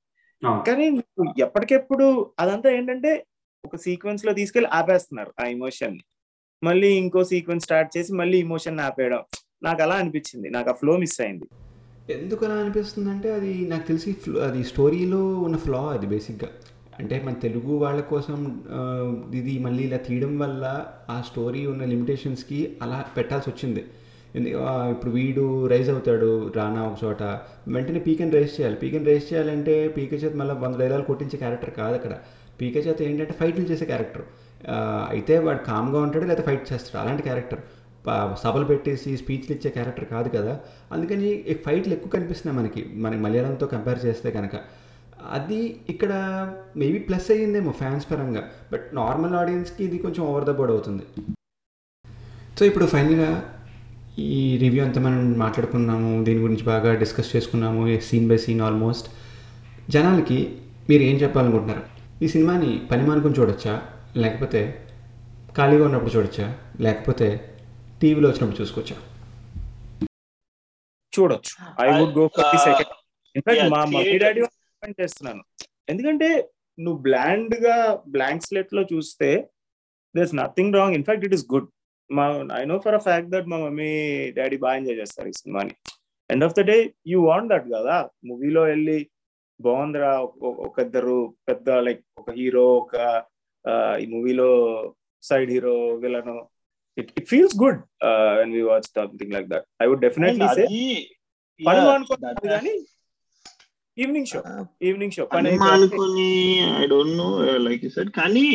కానీ 0.67 1.03
ఎప్పటికెప్పుడు 1.39 2.33
అదంతా 2.39 2.71
ఏంటంటే 2.71 3.27
ఒక 3.65 3.77
సీక్వెన్స్లో 3.77 4.33
తీసుకెళ్ళి 4.33 4.71
ఆపేస్తున్నారు 4.71 5.35
ఆ 5.41 5.47
ఎమోషన్ని. 5.47 6.05
మళ్ళీ 6.69 6.91
ఇంకో 7.03 7.21
సీక్వెన్స్ 7.33 7.65
స్టార్ట్ 7.69 7.91
చేసి 7.97 8.13
మళ్ళీ 8.21 8.37
ఇమోషన్ 8.47 8.79
ఆపేయడం. 8.89 9.23
నాకు 9.67 9.81
అలా 9.87 9.97
అనిపించింది. 10.03 10.49
నాకు 10.57 10.69
ఆ 10.73 10.77
ఫ్లో 10.81 10.95
మిస్ 11.03 11.19
అయింది. 11.25 11.47
ఎందుకు 12.17 12.43
అలా 12.47 12.57
అనిపిస్తుంది 12.63 13.09
అంటే 13.15 13.29
అది 13.39 13.53
నాకు 13.73 13.85
తెలిసి 13.91 14.11
ఫ్లో 14.23 14.39
అది 14.47 14.61
స్టోరీలో 14.71 15.21
ఉన్న 15.47 15.57
ఫ్లా 15.67 15.83
అది 15.97 16.07
బేసిక్గా 16.15 16.49
అంటే 16.99 17.17
మన 17.27 17.35
తెలుగు 17.45 17.73
వాళ్ళ 17.83 18.01
కోసం 18.11 18.39
ఇది 19.39 19.55
మళ్ళీ 19.67 19.83
ఇలా 19.89 19.99
తీయడం 20.09 20.33
వల్ల 20.43 20.65
ఆ 21.11 21.17
స్టోరీ 21.29 21.63
ఉన్న 21.73 21.85
లిమిటేషన్స్కి 21.93 22.59
అలా 22.83 22.99
పెట్టాల్సి 23.17 23.49
వచ్చింది. 23.51 23.83
ఇప్పుడు 24.93 25.11
వీడు 25.17 25.45
రైజ్ 25.73 25.91
అవుతాడు 25.95 26.31
రానా 26.57 26.81
ఒక 26.89 26.97
చోట. 27.05 27.23
వెంటనే 27.75 28.01
పీకెన్ 28.07 28.33
రైజ్ 28.37 28.55
చేయాలి. 28.57 28.77
పీకెన్ 28.83 29.07
రైజ్ 29.11 29.27
చేయాలంటే 29.33 29.75
పీకే 29.97 30.17
చేత 30.23 30.35
మళ్ళీ 30.41 30.55
వంద 30.63 30.77
డైలాలు 30.83 31.05
కొట్టించే 31.11 31.37
క్యారెక్టర్ 31.43 31.73
కాదు 31.81 31.95
అక్కడ. 32.01 32.15
పీకే 32.61 32.81
చేత 32.87 33.03
ఏంటంటే 33.09 33.35
ఫైట్లు 33.41 33.67
చేసే 33.71 33.85
క్యారెక్టర్ 33.93 34.25
అయితే 34.69 35.39
వాడు 35.39 35.59
కామ్గా 35.59 36.01
ఉంటాడు 36.01 36.25
లేదా 36.25 36.43
ఫైట్ 36.43 36.73
చేస్తాడు. 36.73 37.05
అలాంటి 37.05 37.23
క్యారెక్టర్. 37.23 37.59
సభలు 38.45 38.65
పెట్టేసి 38.65 39.17
స్పీచ్లు 39.17 39.57
ఇచ్చే 39.57 39.71
క్యారెక్టర్ 39.71 40.05
కాదు 40.05 40.29
కదా. 40.29 40.61
అందుకని 40.93 41.31
ఈ 41.33 41.55
ఫైట్లు 41.55 41.93
ఎక్కువ 41.93 42.11
కనిపిస్తున్నాయి 42.11 42.67
మనకి. 42.67 42.99
మన 42.99 43.17
మలయాళంతో 43.17 43.67
కంపేర్ 43.67 44.05
చేస్తే 44.05 44.31
కనుక. 44.31 44.51
అది 45.33 45.81
ఇక్కడ 45.89 46.13
మేబీ 46.77 46.99
ప్లస్ 46.99 47.31
అయ్యిందేమో 47.31 47.73
ఫ్యాన్స్ 47.73 48.11
పరంగా. 48.11 48.43
బట్ 48.73 48.95
నార్మల్ 48.95 49.35
ఆడియన్స్కి 49.35 49.85
ఇది 49.85 49.99
కొంచెం 49.99 50.27
ఓవర్ 50.27 50.45
ద 50.45 50.51
బోర్డ్ 50.51 50.73
అవుతుంది. 50.73 51.03
సో 52.59 52.65
ఇప్పుడు 52.65 52.87
ఫైనల్గా 52.87 53.45
ఈ 54.19 54.57
రివ్యూ 54.57 54.85
అంతా 54.85 55.01
మనం 55.01 55.33
మాట్లాడుకున్నాము. 55.39 56.25
దీని 56.25 56.41
గురించి 56.41 56.63
బాగా 56.63 56.95
డిస్కస్ 56.95 57.37
చేసుకున్నాము. 57.37 58.01
Scene 58.01 58.29
by 58.29 58.37
scene 58.37 58.61
almost. 58.61 59.09
జనాలకి 59.91 60.57
మీరు 60.89 61.03
ఏం 61.03 61.17
చెప్పాలనుకుంటున్నారు? 61.17 61.83
ఈ 62.25 62.29
సినిమాని 62.29 62.83
పని 62.91 63.07
మానుకుని 63.07 63.35
చూడొచ్చా? 63.41 63.83
లేకపోతే 64.17 64.87
ఖాళీగా 65.57 65.85
ఉన్నప్పుడు 65.85 66.11
చూడొచ్చా? 66.11 66.59
లేకపోతే 66.81 67.57
టీవీలో 68.03 68.29
వచ్చినప్పుడు 68.29 68.61
చూసుకోవచ్చా? 68.61 68.97
చూడొచ్చు. 71.21 71.85
I 71.85 72.01
would 72.01 72.19
go 72.19 72.29
for 72.29 72.45
the 72.45 72.59
second 72.59 72.87
in fact 73.37 73.71
మా 73.71 73.85
మమ్మీ 73.85 74.19
డాడీ 74.19 74.43
చేస్తున్నాను. 75.01 75.45
ఎందుకంటే 75.89 76.51
నువ్వు 76.81 77.03
బ్లాండ్గా 77.03 78.03
బ్లాంక్ 78.09 78.43
స్లెట్లో 78.43 78.83
చూస్తే 78.83 79.49
there's 80.17 80.35
nothing 80.35 80.75
wrong 80.75 80.95
in fact 80.95 81.25
it 81.25 81.35
is 81.35 81.47
good 81.55 81.69
మా 82.13 82.49
I 82.55 82.65
know 82.65 82.79
for 82.79 82.95
a 82.95 82.99
fact 82.99 83.31
that 83.31 83.47
మా 83.47 83.59
మమ్మీ 83.59 84.31
డాడీ 84.31 84.57
బాగా 84.57 84.77
ఎంజాయ్ 84.77 84.99
చేస్తారు 84.99 85.29
ఈ 85.29 85.33
సినిమాని. 85.33 85.71
End 86.31 86.45
of 86.45 86.53
the 86.53 86.61
day 86.61 86.95
you 87.07 87.21
want 87.23 87.53
that 87.53 87.65
కదా? 87.65 88.09
మూవీలో 88.25 88.63
వెళ్ళి 88.63 89.11
బాగుందిరా 89.61 90.19
ఒక- 90.19 90.67
ఒక 90.67 90.79
ఇద్దరు 90.81 91.37
పెద్ద 91.49 91.71
లైక్ 91.71 92.05
ఒక 92.19 92.31
హీరో 92.31 92.77
ఒక 92.77 93.25
ఈ 94.03 94.07
మూవీలో 94.15 94.49
side 95.23 95.51
hero 95.55 95.77
villain 96.03 96.33
it 96.99 97.11
it 97.21 97.29
feels 97.33 97.57
good 97.63 97.81
when 98.41 98.53
we 98.57 98.63
watch 98.71 98.89
something 98.99 99.33
like 99.37 99.49
that 99.55 99.67
I 99.83 99.87
would 99.93 100.05
definitely 100.07 100.49
say 100.59 100.67
పని 101.61 101.81
అనుకుంటున్నాను 101.97 102.43
కానీ 102.55 102.75
ఈవినింగ్ 103.97 104.29
షో 104.33 104.41
ఈవినింగ్ 104.89 105.15
షో 105.17 105.25
పని 105.35 105.51
అనుకుని 105.73 106.31
I 106.83 106.87
don't 106.95 107.17
know 107.23 107.29
like 107.67 107.83
you 107.87 107.91
said 107.97 108.13
కానీ 108.21 108.47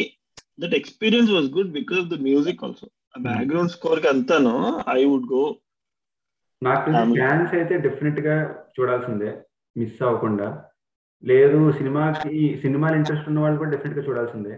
that 0.64 0.76
experience 0.82 1.32
was 1.36 1.50
good 1.58 1.74
because 1.80 2.06
the 2.14 2.20
music 2.28 2.64
also 2.68 2.88
background 3.16 3.74
స్కోర్కి 3.78 4.10
అంతాను 4.16 4.56
I 4.98 5.02
would 5.12 5.30
go 5.36 5.44
నాకు 6.62 6.88
Family. 6.94 7.18
Fans 7.20 7.52
అయితే 7.58 7.74
డెఫినెట్గా 7.84 8.34
చూడాల్సిందే 8.76 9.30
మిస్ 9.76 10.02
అవ్వకుండా. 10.08 10.48
లేదు 11.24 11.60
సినిమాకి 11.78 12.34
సినిమాలు 12.64 12.96
ఇంట్రెస్ట్ 13.00 13.30
ఉన్న 13.30 13.40
వాళ్ళు 13.44 13.58
కూడా 13.62 13.72
డెఫినెట్గా 13.74 14.04
చూడాల్సిందే. 14.08 14.56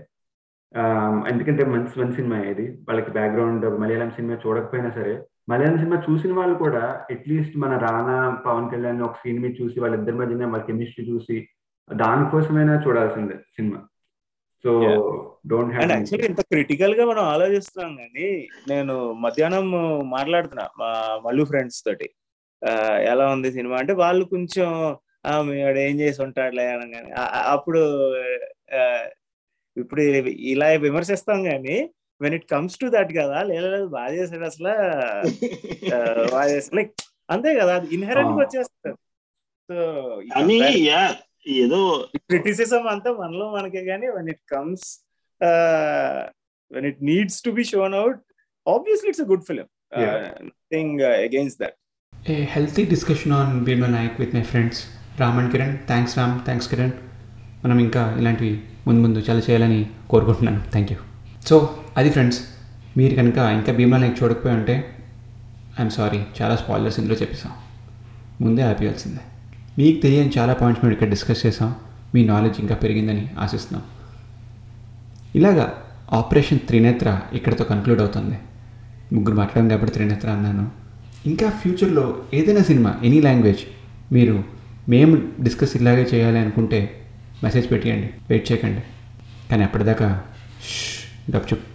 ఎందుకంటే 1.30 1.64
మంచి 1.66 2.00
మంచి 2.00 2.16
సినిమా 2.16 2.40
ఇది. 2.44 2.78
వాళ్ళకి 2.88 3.12
బ్యాక్గ్రౌండ్ 3.12 3.80
మలయాళం 3.80 4.12
సినిమా 4.12 4.38
చూడకపోయినా 4.46 4.92
సరే 4.92 5.14
మలయాళం 5.50 5.78
సినిమా 5.78 6.04
చూసిన 6.10 6.34
వాళ్ళు 6.34 6.56
కూడా 6.56 6.84
అట్లీస్ట్ 7.12 7.58
మన 7.58 7.78
రానా 7.78 8.16
పవన్ 8.46 8.72
కళ్యాణ్ 8.72 9.02
ఒక 9.02 9.16
సీన్ 9.16 9.40
మీద 9.40 9.54
చూసి 9.62 9.80
వాళ్ళిద్దరి 9.80 10.16
మధ్యన 10.16 10.46
వాళ్ళ 10.46 10.64
కెమిస్ట్రీ 10.64 11.06
చూసి 11.06 11.38
దానికోసమైనా 11.90 12.84
చూడాల్సిందే 12.88 13.34
cinema. 13.56 13.80
So. 14.64 14.72
Don't 15.48 15.76
and 15.76 15.92
actually 15.92 16.28
ఇంత 16.28 16.42
క్రిటికల్గా 16.42 17.06
మనం 17.06 17.24
ఆలోచిస్తున్నాం 17.26 17.96
కానీ 17.96 18.28
నేను 18.70 18.96
మధ్యాహ్నం 19.14 19.68
మాట్లాడుతున్నా 20.10 20.66
మా 20.80 20.90
మల్లు 21.26 21.46
ఫ్రెండ్స్ 21.46 21.84
తోటి. 21.86 22.08
ఎలా 23.04 23.28
ఉంది 23.28 23.52
సినిమా? 23.52 23.78
అంటే 23.78 23.94
వాళ్ళు 23.94 24.26
కొంచెం 24.26 24.68
"ఆ, 25.26 25.32
వాడు 25.38 25.80
ఏం 25.80 26.00
చేసి 26.00 26.24
ఉంటాడులే 26.24 26.68
అనగానే. 26.68 27.12
అప్పుడు 27.48 27.82
ఇప్పుడు 29.78 30.02
ఇలా 30.52 30.68
విమర్శిస్తాం 30.82 31.40
కానీ 31.44 31.78
when 32.22 32.34
it 32.34 32.48
comes 32.50 32.76
to 32.80 32.88
that 32.88 33.12
కదా 33.18 33.38
లేదు 33.44 33.70
బాగా 33.90 34.12
చేశాడు 34.14 34.46
అసలు 34.46 34.74
బాగా 36.32 36.48
లైక్ 36.74 36.94
అంతే 37.30 37.52
కదా 37.60 37.74
అది 37.76 37.88
ఇన్హెరెంట్గా 37.96 38.40
వచ్చేస్తారు 38.42 38.98
సో 39.70 39.78
ఏదో 41.58 41.80
క్రిటిసిజం 42.24 42.84
అంతా 42.88 43.12
మనలో 43.14 43.46
మనకే 43.52 43.82
కానీ 43.86 44.08
when 44.08 44.30
it 44.30 44.44
comes 44.52 44.88
when 46.72 46.88
it 46.88 47.00
needs 47.04 47.40
to 47.44 47.52
be 47.52 47.64
shown 47.64 47.96
out 47.96 48.20
obviously 48.68 49.10
it's 49.10 49.24
a 49.24 49.30
good 49.30 49.46
film. 49.48 49.68
Nothing 50.46 51.00
against 51.22 51.56
that 51.60 51.78
a 52.14 52.36
healthy 52.52 52.84
discussion 52.86 53.34
on 53.34 53.54
Bheema 53.66 53.88
Nayak 53.88 54.20
with 54.20 54.36
my 54.36 54.44
friends 54.44 54.82
Ram 55.20 55.40
and 55.40 55.52
Kiran 55.52 55.74
thanks 55.88 56.18
Ram 56.18 56.36
thanks 56.46 56.70
Kiran 56.70 56.94
మనం 57.66 57.80
ఇంకా 57.80 58.04
ఇలాంటివి 58.20 58.54
ముందు 58.88 59.02
ముందు 59.02 59.20
చాలా 59.20 59.42
చేయాలని 59.50 59.86
కోరుకుంటున్నాను. 60.10 60.62
Thank 60.72 60.92
you 60.92 60.98
so 61.48 61.76
అది 61.98 62.10
friends 62.10 62.40
మీరు 62.98 63.16
కనుక 63.16 63.38
ఇంకా 63.38 63.74
భీమ్లా 63.74 63.98
నాయక్ 63.98 64.24
చూడకపోయి 64.24 64.56
ఉంటే 64.56 64.76
ఐఎమ్ 65.80 65.90
సారీ 65.90 66.20
చాలా 66.42 66.56
స్పాయిలర్స్ 66.56 67.00
ఇందులో 67.00 67.16
చెప్పేసాం 67.22 67.52
ముందే 68.42 68.62
ఆపేయాల్సిందే 68.62 69.24
మీకు 69.78 70.02
తెలియని 70.02 70.32
చాలా 70.38 70.54
పాయింట్స్ 70.54 70.86
మేము 70.86 70.94
ఇక్కడ 70.94 71.10
డిస్కస్ 71.10 71.46
చేసాం 71.46 71.76
మీ 72.16 72.26
నాలెడ్జ్ 72.26 72.62
ఇంకా 72.62 72.76
పెరిగిందని 72.76 73.30
ఆశిస్తున్నాం. 73.40 73.84
ఇలాగా 75.36 75.74
ఆపరేషన్ 76.14 76.60
త్రినేత్ర 76.60 77.22
ఇక్కడతో 77.34 77.64
కన్క్లూడ్ 77.64 78.00
అవుతుంది. 78.00 78.38
ముగ్గురు 79.14 79.36
మాట్లాడడం 79.36 79.70
కాబట్టి 79.70 79.94
త్రినేత్ర 79.94 80.30
అన్నాను. 80.30 80.66
ఇంకా 81.26 81.50
ఫ్యూచర్లో 81.50 82.22
ఏదైనా 82.34 82.64
సినిమా 82.64 82.92
ఎనీ 83.04 83.22
లాంగ్వేజ్ 83.22 83.64
మీరు 84.14 84.44
మేము 84.90 85.16
డిస్కస్ 85.42 85.76
ఇలాగే 85.76 86.04
చేయాలి 86.14 86.40
అనుకుంటే 86.40 87.01
మెసేజ్ 87.44 87.72
పెట్టేయండి 87.72 88.10
వెయిట్ 88.30 88.52
చేయకండి. 88.52 88.82
కానీ 89.52 89.64
అప్పటిదాకా 89.64 90.26
చెప్పు. 91.54 91.71